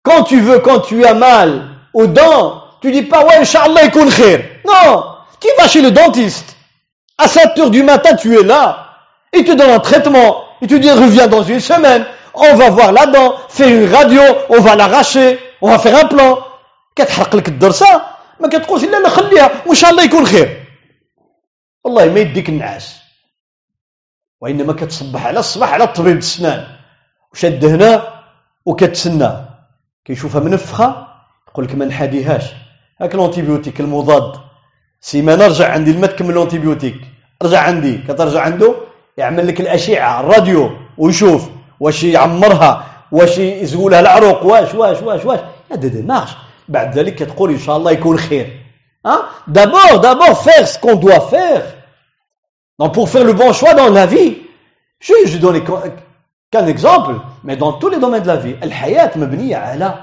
quand 0.03 0.23
tu 0.25 0.41
veux 0.41 0.59
quand 0.59 0.81
tu 0.81 1.05
as 1.05 1.15
mal 1.15 1.63
aux 1.95 2.07
dents 2.07 2.63
tu 2.81 2.91
dis 2.93 3.03
pas 3.03 3.25
ouais 3.25 3.39
inchallah 3.43 3.85
يكون 3.85 4.11
خير 4.11 4.61
non 4.67 5.05
tu 5.41 5.49
vas 5.59 5.69
chez 5.69 5.83
le 5.83 5.91
dentiste 5.91 6.57
à 7.19 7.29
7 7.29 7.59
heures 7.59 7.71
du 7.71 7.83
matin 7.83 8.15
tu 8.17 8.39
es 8.39 8.43
là 8.43 8.65
il 9.33 9.45
te 9.45 9.53
donne 9.53 9.71
un 9.71 9.81
traitement 9.81 10.45
il 10.61 10.69
te 10.69 10.75
dit 10.75 10.91
reviens 10.91 11.27
dans 11.27 11.43
une 11.43 11.61
semaine 11.61 12.05
on 12.35 12.55
va 12.55 12.71
voir 12.71 12.93
la 12.93 13.07
dent 13.07 13.35
fais 13.49 13.71
une 13.71 13.93
radio 13.95 14.23
on 14.49 14.61
va 14.61 14.77
l'arracher 14.77 15.39
on 15.61 15.69
va 15.71 15.79
faire 15.79 15.97
un 15.97 16.07
plan 16.07 16.39
كتحرق 16.97 17.37
لك 17.37 17.49
الدرسه 17.49 18.03
ما 18.41 18.49
كتقولش 18.49 18.85
لا 18.85 18.97
لا 18.97 19.09
خليها 19.09 19.51
وان 19.67 19.75
شاء 19.75 19.91
الله 19.91 20.03
يكون 20.03 20.27
خير 20.27 20.63
والله 21.84 22.06
ما 22.06 22.20
يديك 22.20 22.50
النعاس. 22.50 23.00
وإنما 24.42 24.74
كتصبح 24.74 25.26
على 25.26 25.40
الصباح 25.40 25.74
على 25.74 25.88
طبيب 25.88 26.18
السنان. 26.18 26.68
وشد 27.34 27.66
هنا 27.66 28.22
وكتسنى. 28.66 29.32
كيشوفها 30.06 30.42
منفخه 30.42 31.08
يقول 31.48 31.66
لك 31.66 31.76
ما 31.76 31.86
نحاديهاش. 31.86 32.44
هاك 33.02 33.16
ال 33.16 33.21
antibiotique 33.21 33.80
المضاد. 33.80 34.40
سيمانه 35.02 35.48
رجع 35.48 35.72
عندي 35.72 35.92
لما 35.92 36.12
تكمل 36.12 36.38
ال 36.38 36.42
antibiotique. 36.42 37.02
رجع 37.44 37.60
عندي. 37.62 37.98
كترجع 37.98 38.42
عنده 38.42 38.76
يعمل 39.18 39.48
لك 39.48 39.62
الأشعة 39.62 40.20
الراديو 40.20 40.72
ويشوف 40.98 41.50
واش 41.80 42.04
يعمرها 42.04 42.86
واش 43.12 43.38
يزولها 43.38 44.00
العروق 44.00 44.44
واش 44.46 44.74
واش 44.74 45.02
واش 45.02 45.26
واش. 45.26 45.40
هذا 45.72 45.88
démarche 45.88 46.32
بعد 46.68 46.98
ذلك 46.98 47.16
كتقول 47.16 47.52
إن 47.52 47.60
شاء 47.60 47.78
الله 47.78 47.92
يكون 47.92 48.18
خير. 48.18 48.67
ها 49.07 49.23
دابور 49.47 49.97
دابور 49.97 50.35
فير 50.35 50.65
سكون 50.65 51.01
دوا 51.01 51.19
فير 51.19 51.63
Donc 52.79 52.95
pour 52.95 53.09
faire 53.09 53.25
le 53.25 53.33
bon 53.33 53.53
choix 53.53 53.75
dans 53.75 53.91
la 53.91 54.07
vie, 54.07 54.39
je, 54.99 55.13
je 55.27 55.39
donne 55.39 55.63
qu'un 56.51 56.67
exemple, 56.67 57.15
mais 57.45 57.57
dans 57.57 57.75
tous 57.75 57.91
les 57.91 57.99
domaines 57.99 58.23
de 58.23 58.29
la 58.29 58.37
vie, 58.37 58.57
الحياة 58.63 59.11
مبنية 59.17 59.57
على 59.57 59.95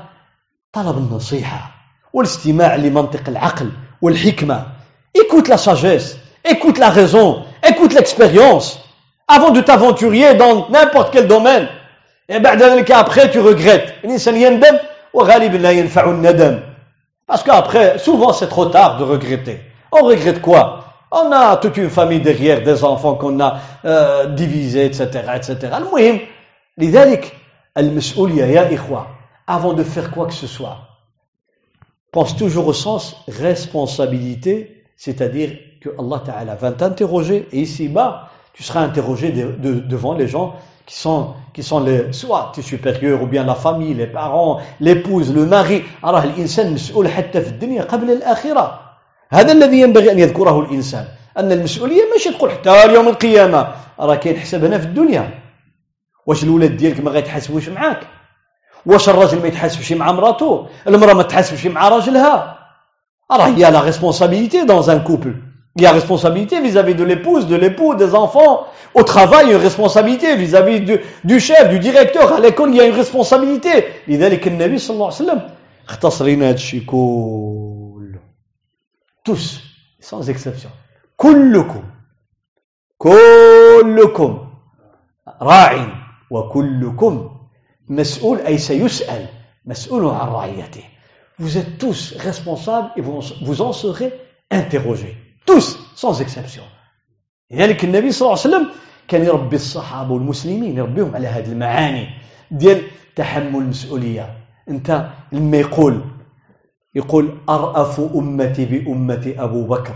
طلب 0.73 0.97
النصيحة 0.97 1.71
والاستماع 2.13 2.75
لمنطق 2.75 3.23
العقل 3.27 3.71
والحكمة. 4.01 4.65
Écoute 5.15 5.47
la 5.47 5.57
sagesse, 5.57 6.17
écoute 6.45 6.77
la 6.77 6.89
raison, 6.89 7.43
écoute 7.67 7.93
l'expérience 7.93 8.79
avant 9.27 9.49
de 9.51 9.61
t'aventurer 9.61 10.35
dans 10.35 10.69
n'importe 10.69 11.11
quel 11.11 11.27
domaine. 11.27 11.67
Et 12.29 12.39
بعد 12.39 12.63
ذلك 12.63 12.91
après 12.91 13.31
tu 13.31 13.39
regrettes. 13.39 13.93
الإنسان 14.03 14.35
يندم 14.35 14.79
وغالبا 15.13 15.57
لا 15.57 15.71
ينفع 15.71 16.09
الندم. 16.09 16.59
Parce 17.27 17.43
qu'après, 17.43 17.99
souvent 17.99 18.33
c'est 18.33 18.47
trop 18.47 18.65
tard 18.65 18.97
de 18.97 19.03
regretter. 19.03 19.61
On 19.91 20.03
regrette 20.05 20.41
quoi 20.41 20.85
On 21.11 21.31
a 21.31 21.57
toute 21.57 21.77
une 21.77 21.89
famille 21.89 22.21
derrière, 22.21 22.63
des 22.63 22.83
enfants 22.83 23.15
qu'on 23.15 23.39
a 23.39 23.59
euh, 23.85 24.25
divisés, 24.27 24.85
etc. 24.85 25.07
etc. 25.35 25.57
المهم 25.77 26.19
لذلك 26.77 27.35
المسؤولية 27.77 28.45
يا 28.45 28.75
إخوة 28.75 29.07
avant 29.47 29.73
de 29.73 29.83
faire 29.83 30.11
quoi 30.11 30.27
que 30.27 30.33
ce 30.33 30.47
soit 30.47 30.77
pense 32.11 32.35
toujours 32.35 32.67
au 32.67 32.73
sens 32.73 33.15
responsabilité 33.27 34.83
c'est-à-dire 34.95 35.57
que 35.81 35.89
Allah 35.97 36.21
Ta'ala 36.25 36.55
va 36.55 36.71
t'interroger 36.71 37.47
et 37.51 37.61
ici-bas 37.61 38.29
tu 38.53 38.63
seras 38.63 38.81
interrogé 38.81 39.31
de, 39.31 39.51
de, 39.53 39.79
devant 39.79 40.13
les 40.13 40.27
gens 40.27 40.55
qui 40.86 40.94
sont, 40.94 41.34
qui 41.52 41.62
sont 41.62 41.80
les, 41.80 42.12
soit 42.12 42.52
tes 42.54 42.62
supérieurs 42.62 43.22
ou 43.22 43.26
bien 43.26 43.44
la 43.44 43.54
famille, 43.54 43.94
les 43.94 44.06
parents, 44.06 44.60
l'épouse, 44.80 45.34
le 45.34 45.46
mari. 45.46 45.82
Alors 46.02 46.24
الإنسان 46.24 46.72
مسؤول 46.72 47.08
حتى 47.08 47.40
في 47.40 47.48
الدنيا 47.48 47.82
قبل 47.82 48.10
الآخرة 48.10 48.80
هذا 49.30 49.52
الذي 49.52 49.80
ينبغي 49.80 50.12
أن 50.12 50.18
يذكره 50.18 50.60
الإنسان 50.60 51.04
أن 51.38 51.52
المسؤولية 51.52 52.02
ماشي 52.12 52.30
تقول 52.30 52.50
حتى 52.50 52.84
اليوم 52.84 53.08
القيامة 53.08 53.74
راه 54.00 54.14
كاين 54.14 54.38
حساب 54.38 54.64
هنا 54.64 54.78
في 54.78 54.86
الدنيا 54.86 55.40
واش 56.26 56.44
الولاد 56.44 56.76
ديالك 56.76 57.00
ما 57.00 57.10
غيتحاسبوش 57.10 57.68
معاك 57.68 58.00
واش 58.86 59.08
الراجل 59.08 59.40
ما 59.40 59.48
يتحاسبش 59.48 59.92
مع 59.92 60.12
مراته 60.12 60.66
المراه 60.86 61.14
ما 61.14 61.22
تحاسبش 61.22 61.66
مع 61.66 61.88
راجلها 61.88 62.58
راه 63.32 63.46
هي 63.46 63.70
لا 63.70 63.80
ريسبونسابيلتي 63.80 64.64
دون 64.64 64.90
ان 64.90 65.00
كوبل 65.00 65.53
Il 65.75 65.83
y 65.83 65.85
a 65.85 65.91
responsabilité 65.91 66.59
vis-à-vis 66.61 66.95
de 66.95 67.03
l'épouse, 67.03 67.47
de 67.47 67.55
l'époux, 67.55 67.95
des 67.95 68.13
enfants. 68.15 68.67
Au 68.93 69.03
travail, 69.03 69.45
il 69.45 69.49
y 69.49 69.53
a 69.53 69.55
une 69.55 69.63
responsabilité 69.63 70.35
vis-à-vis 70.35 70.81
du, 70.81 70.99
du, 71.23 71.39
chef, 71.39 71.69
du 71.69 71.79
directeur. 71.79 72.33
À 72.33 72.39
l'école, 72.39 72.71
il 72.71 72.77
y 72.77 72.81
a 72.81 72.85
une 72.85 72.95
responsabilité. 72.95 73.85
لذلك 74.07 74.47
النبي 74.47 74.77
صلى 74.77 74.93
الله 74.93 75.05
عليه 75.05 75.15
وسلم 75.15 75.41
اختصر 75.89 76.25
لنا 76.25 76.49
هادشي 76.49 76.79
كله 76.79 78.19
tous 79.23 79.61
sans 80.01 80.29
exception 80.29 80.69
كلكم 81.17 81.83
كلكم 82.97 84.49
راع 85.41 85.87
وكلكم 86.31 87.29
مسؤول 87.89 88.39
أي 88.39 88.57
سيسأل 88.57 89.25
مسؤول 89.65 90.05
عن 90.05 90.27
رعيته 90.27 90.83
vous 91.39 91.57
êtes 91.57 91.77
tous 91.77 92.15
responsables 92.17 92.91
et 92.97 93.01
vous, 93.01 93.21
vous 93.41 93.61
en 93.61 93.71
serez 93.71 94.11
interrogés 94.51 95.22
Tous 95.46 95.78
sans 95.94 96.20
exception. 96.20 96.64
لذلك 97.50 97.84
النبي 97.84 98.12
صلى 98.12 98.26
الله 98.26 98.38
عليه 98.44 98.56
وسلم 98.56 98.68
كان 99.08 99.24
يربي 99.24 99.56
الصحابة 99.56 100.12
والمسلمين 100.12 100.76
يربيهم 100.76 101.14
على 101.14 101.28
هذه 101.28 101.52
المعاني 101.52 102.06
ديال 102.50 102.82
تحمل 103.16 103.56
المسؤولية 103.56 104.36
انت 104.68 105.06
لما 105.32 105.56
يقول 105.56 106.00
يقول 106.94 107.38
أرأف 107.48 108.00
أمتي 108.00 108.64
بأمة 108.64 109.34
أبو 109.38 109.66
بكر 109.66 109.94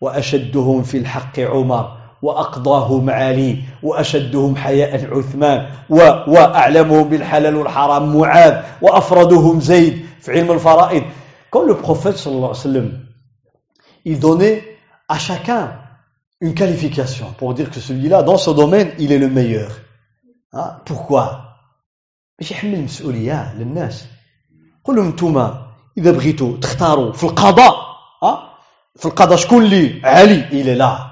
وأشدهم 0.00 0.82
في 0.82 0.98
الحق 0.98 1.40
عمر 1.40 1.96
وأقضاهم 2.22 3.10
علي 3.10 3.58
وأشدهم 3.82 4.56
حياء 4.56 5.16
عثمان 5.18 5.66
وأعلمهم 6.28 7.08
بالحلال 7.08 7.56
والحرام 7.56 8.16
معاذ 8.18 8.62
وأفردهم 8.82 9.60
زيد 9.60 10.06
في 10.20 10.32
علم 10.32 10.52
الفرائض 10.52 11.02
Quand 11.50 11.64
le 11.64 11.74
صلى 12.10 12.34
الله 12.34 12.48
عليه 12.48 12.58
وسلم 12.58 13.06
il 14.04 14.18
donnait 14.20 14.75
à 15.08 15.18
chacun 15.18 15.78
une 16.40 16.54
qualification 16.54 17.32
pour 17.38 17.54
dire 17.54 17.70
que 17.70 17.80
celui-là 17.80 18.22
dans 18.22 18.36
ce 18.36 18.50
domaine 18.50 18.92
il 18.98 19.12
est 19.12 19.18
le 19.18 19.28
meilleur. 19.28 19.70
Hein? 20.52 20.76
pourquoi? 20.84 21.42
باش 22.38 22.50
يحمل 22.50 22.74
المسؤوليه 22.74 23.54
للناس 23.54 24.06
قول 24.84 24.96
لهم 24.96 25.06
انتوما 25.06 25.66
اذا 25.98 26.10
بغيتوا 26.10 26.56
تختاروا 26.56 27.12
في 27.12 27.24
القضاء 27.24 27.74
ها 28.22 28.58
في 28.96 29.06
القضاء 29.06 29.36
شكون 29.36 29.64
اللي 29.64 30.00
علي 30.04 30.48
il 30.50 30.68
est 30.68 30.74
là. 30.74 31.10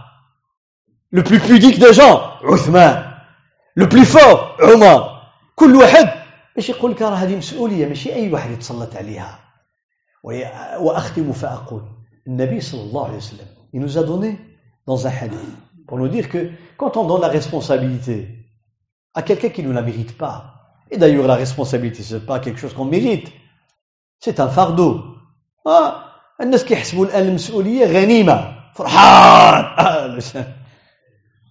Le 1.11 1.23
plus 1.23 1.41
pudique 1.41 1.79
des 1.79 1.93
gens 1.93 2.21
عثمان 2.45 3.15
le 3.77 3.89
plus 3.89 4.05
fort 4.05 4.61
عمر 4.61 5.23
كل 5.57 5.77
واحد 5.77 6.13
باش 6.57 6.69
يقول 6.69 6.91
لك 6.91 7.03
راه 7.03 7.15
هذه 7.15 7.37
مسؤوليه 7.37 7.87
ماشي 7.87 8.15
اي 8.15 8.33
واحد 8.33 8.51
يتسلط 8.51 8.97
عليها 8.97 9.39
واختم 10.79 11.33
فاقول 11.33 11.83
النبي 12.27 12.61
صلى 12.61 12.83
الله 12.83 13.05
عليه 13.05 13.17
وسلم 13.17 13.47
il 13.74 13.82
nous 13.82 13.98
a 13.98 14.04
donné 14.04 14.40
dans 14.86 15.08
un 15.08 15.10
hadith 15.10 15.40
pour 15.88 15.98
nous 15.98 16.08
dire 16.08 16.30
que 16.30 16.52
quand 16.78 16.98
on 16.98 17.06
donne 17.06 17.22
la 17.22 17.28
responsabilité 17.28 18.28
à 19.14 19.22
quelqu'un 19.22 19.50
qui 19.50 19.64
ne 19.64 19.72
la 19.72 19.82
mérite 19.82 20.18
pas 20.18 20.60
et 20.92 20.98
d'ailleurs, 20.98 21.28
la 21.28 21.36
responsabilité, 21.36 22.04
ce 22.04 22.16
n'est 22.16 22.22
pas 22.22 22.40
quelque 22.40 22.60
chose 22.60 22.74
qu'on 22.74 22.86
mérite. 22.86 23.28
C'est 24.20 24.40
un 24.40 24.48
fardeau. 24.48 25.04
Ah, 25.66 26.06
الناس 26.42 26.66
كيحسبوا 26.66 27.06
الان 27.06 27.28
المسؤوليه 27.28 27.86
غنيمه 27.86 28.56
فرحان 28.76 30.20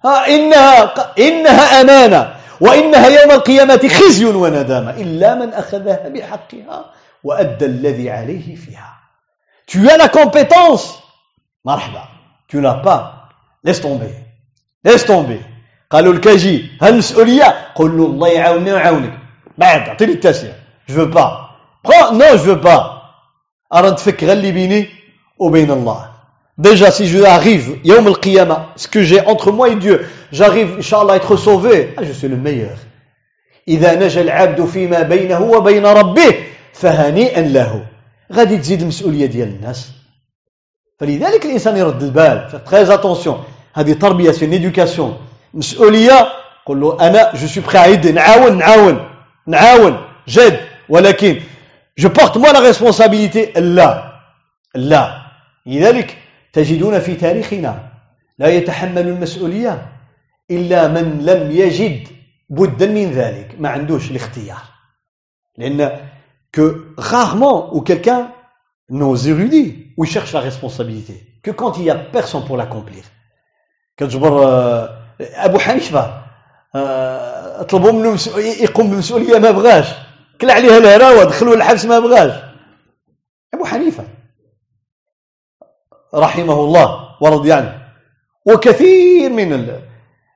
ها 0.05 0.27
انها 0.29 0.95
انها 1.19 1.81
امانه 1.81 2.35
وانها 2.61 3.09
يوم 3.09 3.31
القيامه 3.31 3.89
خزي 3.89 4.25
وندامه 4.25 4.91
الا 4.91 5.35
من 5.35 5.53
اخذها 5.53 6.09
بحقها 6.09 6.91
وادى 7.25 7.65
الذي 7.65 8.11
عليه 8.11 8.57
فيها 8.57 8.95
tu 9.67 9.89
as 9.89 9.99
la 9.99 10.09
compétence 10.09 10.97
مرحبا 11.65 12.12
Tu 12.54 12.62
n'as 12.62 12.76
pas. 12.76 13.30
Laisse 13.64 13.82
tomber. 13.82 14.14
Laisse 14.84 15.06
tomber. 15.06 15.40
قالوا 15.92 16.14
لك 16.14 16.28
أجي 16.28 16.70
ها 16.82 16.90
المسؤوليه 16.90 17.56
قول 17.76 17.98
له 17.98 18.06
الله 18.06 18.28
يعاوننا 18.28 18.74
ويعاونك 18.74 19.14
بعد 19.58 19.88
اعطيني 19.90 20.12
التاسع 20.12 20.48
je 20.90 20.96
veux 20.96 21.06
pas 21.06 22.12
non 22.12 22.36
je 22.36 22.56
veux 22.56 22.82
pas 22.82 23.02
ارا 23.74 23.90
نتفك 23.90 24.24
غير 24.24 24.34
اللي 24.34 24.52
بيني 24.52 24.88
وبين 25.40 25.72
الله 25.72 26.10
Déjà, 26.58 26.92
si 26.92 27.08
je 27.08 27.24
arrive, 27.24 27.80
يوم 27.84 28.06
القيامة, 28.06 28.74
ce 28.76 28.88
que 28.88 29.02
j'ai 29.02 29.22
entre 29.26 29.52
moi 29.52 29.70
et 29.70 29.76
Dieu, 29.76 30.06
j'arrive, 30.32 30.78
إن 30.78 30.83
شاء 30.83 30.93
الله, 30.93 31.14
à 31.14 31.16
être 31.16 31.36
sauvé, 31.36 31.96
ah, 31.98 32.04
je 32.04 32.12
suis 32.12 32.28
le 32.28 32.38
meilleur. 32.38 32.78
إذا 33.68 33.96
نجا 33.96 34.22
العبد 34.22 34.66
فيما 34.66 35.02
بينه 35.02 35.42
وبين 35.42 35.86
ربه 35.86 36.36
فهنيئا 36.74 37.42
له 37.42 37.86
غادي 38.34 38.58
تزيد 38.58 38.82
المسؤولية 38.82 39.26
ديال 39.26 39.48
الناس 39.48 40.03
فلذلك 41.00 41.46
الإنسان 41.46 41.78
يرد 41.78 42.04
البال 42.04 42.64
تريز 42.66 42.90
اتونسيون 42.90 43.44
هذه 43.74 43.94
تربية 43.94 44.32
سي 44.32 44.46
ايدوكاسيون 44.46 45.18
مسؤولية 45.54 46.28
قول 46.66 46.82
له 46.82 47.08
أنا 47.08 47.32
جو 47.36 47.48
سوي 47.48 47.64
بخي 47.64 47.78
عيد 47.78 48.08
نعاون 48.08 48.58
نعاون 48.58 49.10
نعاون 49.48 49.98
جد 50.28 50.60
ولكن 50.90 51.42
جو 51.98 52.10
بورت 52.10 52.38
موا 52.38 52.52
لا 52.52 52.60
ريسبونسابيلتي 52.60 53.46
لا 53.56 54.14
لا. 54.76 55.24
لذلك 55.66 56.18
تجدون 56.54 57.00
في 57.00 57.16
تاريخنا 57.16 57.90
لا 58.40 58.48
يتحمل 58.48 59.08
المسؤولية 59.08 59.88
إلا 60.52 60.88
من 60.88 61.26
لم 61.26 61.52
يجد 61.52 62.08
بدا 62.50 62.88
من 62.88 63.12
ذلك. 63.12 63.56
ما 63.60 63.70
عندوش 63.70 64.12
الاختيار. 64.12 64.62
لأن 65.58 66.00
que 66.54 66.94
rarement 66.98 67.74
ou 67.74 67.82
quelqu'un 67.82 68.32
nos 68.91 69.17
érudits 69.17 69.93
où 69.97 70.05
ils 70.05 70.11
cherchent 70.11 70.33
la 70.33 70.41
responsabilité 70.41 71.41
que 71.43 71.51
quand 71.51 71.79
il 71.79 71.85
y 71.85 71.91
a 71.91 71.97
personne 71.97 72.45
pour 72.45 72.57
l'accomplir 72.57 73.05
كتجبر 73.97 74.45
ابو 75.21 75.59
حنيفه 75.59 76.23
طلبوا 77.69 77.93
منه 77.93 78.19
يقوم 78.39 78.91
بمسؤوليه 78.91 79.39
ما 79.39 79.51
بغاش 79.51 79.87
كلا 80.41 80.55
عليها 80.55 80.79
الهراوه 80.79 81.25
دخلوا 81.25 81.55
الحبس 81.55 81.85
ما 81.85 81.99
بغاش 81.99 82.33
ابو 83.55 83.65
حنيفه 83.65 84.05
رحمه 86.15 86.55
الله 86.55 87.17
ورضي 87.21 87.53
عنه 87.53 87.89
وكثير 88.47 89.31
من 89.31 89.53
ال... 89.53 89.81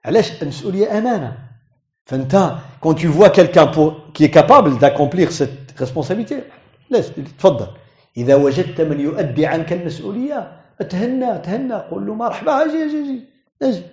علاش 0.05 0.43
المسؤوليه 0.43 0.99
امانه 0.99 1.39
فانت 2.07 2.55
quand 2.85 2.95
tu 2.95 3.07
vois 3.07 3.31
quelqu'un 3.31 3.70
qui 4.14 4.25
est 4.25 4.31
capable 4.31 4.79
d'accomplir 4.79 5.31
cette 5.33 5.79
responsabilité 5.79 6.45
laisse 6.91 7.12
تفضل 7.39 7.68
إذا 8.18 8.36
وجدت 8.36 8.82
من 8.82 8.99
يؤدي 8.99 9.45
عنك 9.45 9.74
المسؤولية 9.74 10.51
تهنى 10.89 11.38
تهنى 11.38 11.74
قول 11.74 12.07
له 12.07 12.13
مرحبا 12.13 12.63
أجي 12.63 12.84
أجي 12.84 12.99
أجي, 13.01 13.26
أجي. 13.63 13.84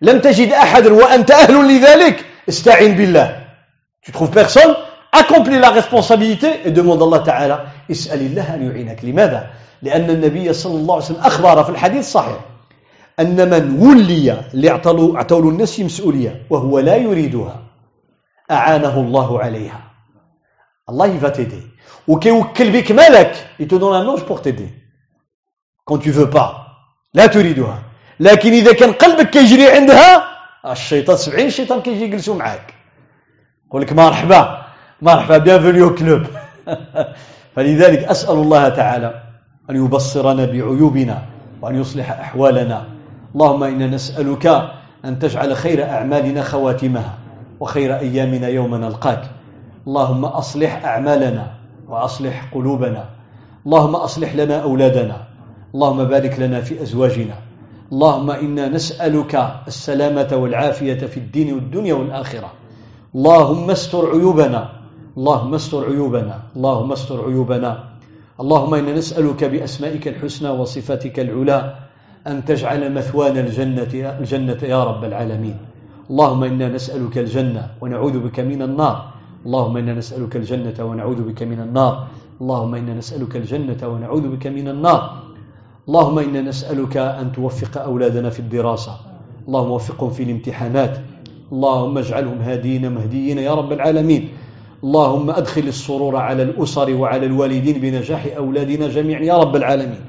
لم 0.00 0.18
تجد 0.18 0.52
احدا 0.52 0.92
وأنت 0.92 1.30
أهل 1.30 1.76
لذلك 1.76 2.24
استعين 2.48 2.96
بالله. 2.96 3.44
Tu 4.02 4.12
trouves 4.12 4.30
personne? 4.30 4.74
Accomplis 5.12 5.58
la 5.58 5.70
responsabilité 5.70 6.48
et 6.64 6.70
demande 6.70 7.24
تعالى 7.24 7.66
اسأل 7.90 8.20
الله 8.20 8.54
أن 8.54 8.70
يعينك. 8.70 9.04
لماذا؟ 9.04 9.50
لأن 9.82 10.10
النبي 10.10 10.52
صلى 10.52 10.74
الله 10.74 10.94
عليه 10.94 11.04
وسلم 11.04 11.20
أخبر 11.20 11.64
في 11.64 11.70
الحديث 11.70 11.98
الصحيح 11.98 12.40
أن 13.20 13.50
من 13.50 13.80
ولي 13.80 14.70
اعطوا 14.70 15.50
الناس 15.50 15.80
مسؤولية 15.80 16.46
وهو 16.50 16.78
لا 16.78 16.96
يريدها 16.96 17.62
أعانه 18.50 19.00
الله 19.00 19.40
عليها. 19.40 19.80
الله 20.90 21.20
t'aider. 21.30 21.67
وكيوكل 22.08 22.70
بك 22.70 22.92
ملك 22.92 23.46
donne 23.60 23.94
un 23.94 24.06
ange 24.06 24.24
pour 24.24 24.40
t'aider. 24.42 24.72
Quand 25.84 25.98
tu 25.98 26.10
veux 26.10 26.30
pas. 26.30 26.64
لا 27.14 27.26
تريدها 27.26 27.82
لكن 28.20 28.52
إذا 28.52 28.72
كان 28.72 28.92
قلبك 28.92 29.30
كيجري 29.30 29.70
عندها 29.70 30.24
الشيطان 30.72 31.16
سبعين 31.16 31.50
شيطان 31.50 31.82
كيجي 31.82 32.04
يجلسوا 32.04 32.34
معاك 32.34 32.74
يقول 33.66 33.82
لك 33.82 33.92
مرحبا 33.92 34.64
مرحبا 35.02 35.38
bienvenue 35.38 35.82
au 35.82 35.94
club. 35.94 36.26
فلذلك 37.56 37.98
أسأل 38.04 38.34
الله 38.34 38.68
تعالى 38.68 39.22
أن 39.70 39.76
يبصرنا 39.76 40.44
بعيوبنا 40.44 41.22
وأن 41.62 41.80
يصلح 41.80 42.10
أحوالنا 42.10 42.86
اللهم 43.34 43.62
إنا 43.64 43.86
نسألك 43.86 44.46
أن 45.04 45.18
تجعل 45.18 45.56
خير 45.56 45.84
أعمالنا 45.90 46.42
خواتمها 46.42 47.18
وخير 47.60 47.98
أيامنا 47.98 48.48
يوم 48.48 48.74
نلقاك 48.74 49.22
اللهم 49.86 50.24
أصلح 50.24 50.84
أعمالنا 50.84 51.57
وأصلح 51.88 52.54
قلوبنا. 52.54 53.04
اللهم 53.66 53.96
أصلح 53.96 54.36
لنا 54.36 54.62
أولادنا. 54.62 55.16
اللهم 55.74 56.04
بارك 56.04 56.40
لنا 56.40 56.60
في 56.60 56.82
أزواجنا. 56.82 57.34
اللهم 57.92 58.30
إنا 58.30 58.68
نسألك 58.68 59.34
السلامة 59.66 60.30
والعافية 60.32 61.00
في 61.06 61.16
الدين 61.16 61.52
والدنيا 61.52 61.94
والآخرة. 61.94 62.50
اللهم 63.14 63.70
استر 63.70 64.10
عيوبنا. 64.10 64.68
اللهم 65.16 65.54
استر 65.54 65.84
عيوبنا. 65.84 66.36
اللهم 66.56 66.92
استر 66.92 67.24
عيوبنا. 67.24 67.84
اللهم 68.40 68.74
إنا 68.74 68.92
نسألك 68.92 69.44
بأسمائك 69.44 70.08
الحسنى 70.08 70.48
وصفاتك 70.48 71.20
العلى 71.20 71.74
أن 72.26 72.44
تجعل 72.44 72.92
مثوانا 72.92 73.40
الجنة, 73.40 73.92
الجنة 74.20 74.60
يا 74.62 74.84
رب 74.84 75.04
العالمين. 75.04 75.56
اللهم 76.10 76.44
إنا 76.44 76.68
نسألك 76.68 77.18
الجنة 77.18 77.68
ونعوذ 77.80 78.18
بك 78.18 78.40
من 78.40 78.62
النار. 78.62 79.17
اللهم 79.46 79.76
إنا 79.76 79.94
نسألك 79.94 80.36
الجنة 80.36 80.84
ونعوذ 80.84 81.22
بك 81.22 81.42
من 81.42 81.60
النار. 81.60 82.06
اللهم 82.40 82.74
إنا 82.74 82.94
نسألك 82.94 83.36
الجنة 83.36 83.88
ونعوذ 83.88 84.28
بك 84.36 84.46
من 84.46 84.68
النار. 84.68 85.22
اللهم 85.88 86.18
إنا 86.18 86.40
نسألك 86.40 86.96
أن 86.96 87.32
توفق 87.32 87.82
أولادنا 87.82 88.30
في 88.30 88.40
الدراسة. 88.40 88.94
اللهم 89.48 89.70
وفقهم 89.70 90.10
في 90.10 90.22
الامتحانات. 90.22 90.98
اللهم 91.52 91.98
اجعلهم 91.98 92.38
هادين 92.38 92.92
مهديين 92.92 93.38
يا 93.38 93.54
رب 93.54 93.72
العالمين. 93.72 94.28
اللهم 94.84 95.30
أدخل 95.30 95.62
السرور 95.62 96.16
على 96.16 96.42
الأسر 96.42 96.94
وعلى 96.94 97.26
الوالدين 97.26 97.80
بنجاح 97.80 98.26
أولادنا 98.36 98.88
جميعا 98.88 99.20
يا 99.20 99.36
رب 99.38 99.56
العالمين. 99.56 100.00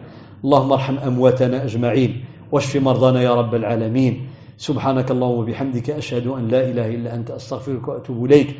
اللهم 0.45 0.71
ارحم 0.71 0.97
أمواتنا 0.97 1.63
أجمعين. 1.63 2.25
واشف 2.51 2.77
مرضانا 2.77 3.21
يا 3.21 3.33
رب 3.35 3.55
العالمين. 3.55 4.27
سبحانك 4.57 5.11
اللهم 5.11 5.37
وبحمدك 5.39 5.89
أشهد 5.89 6.27
أن 6.27 6.47
لا 6.47 6.61
إله 6.69 6.87
إلا 6.95 7.15
أنت 7.15 7.31
أستغفرك 7.31 7.87
وأتوب 7.87 8.25
إليك. 8.25 8.59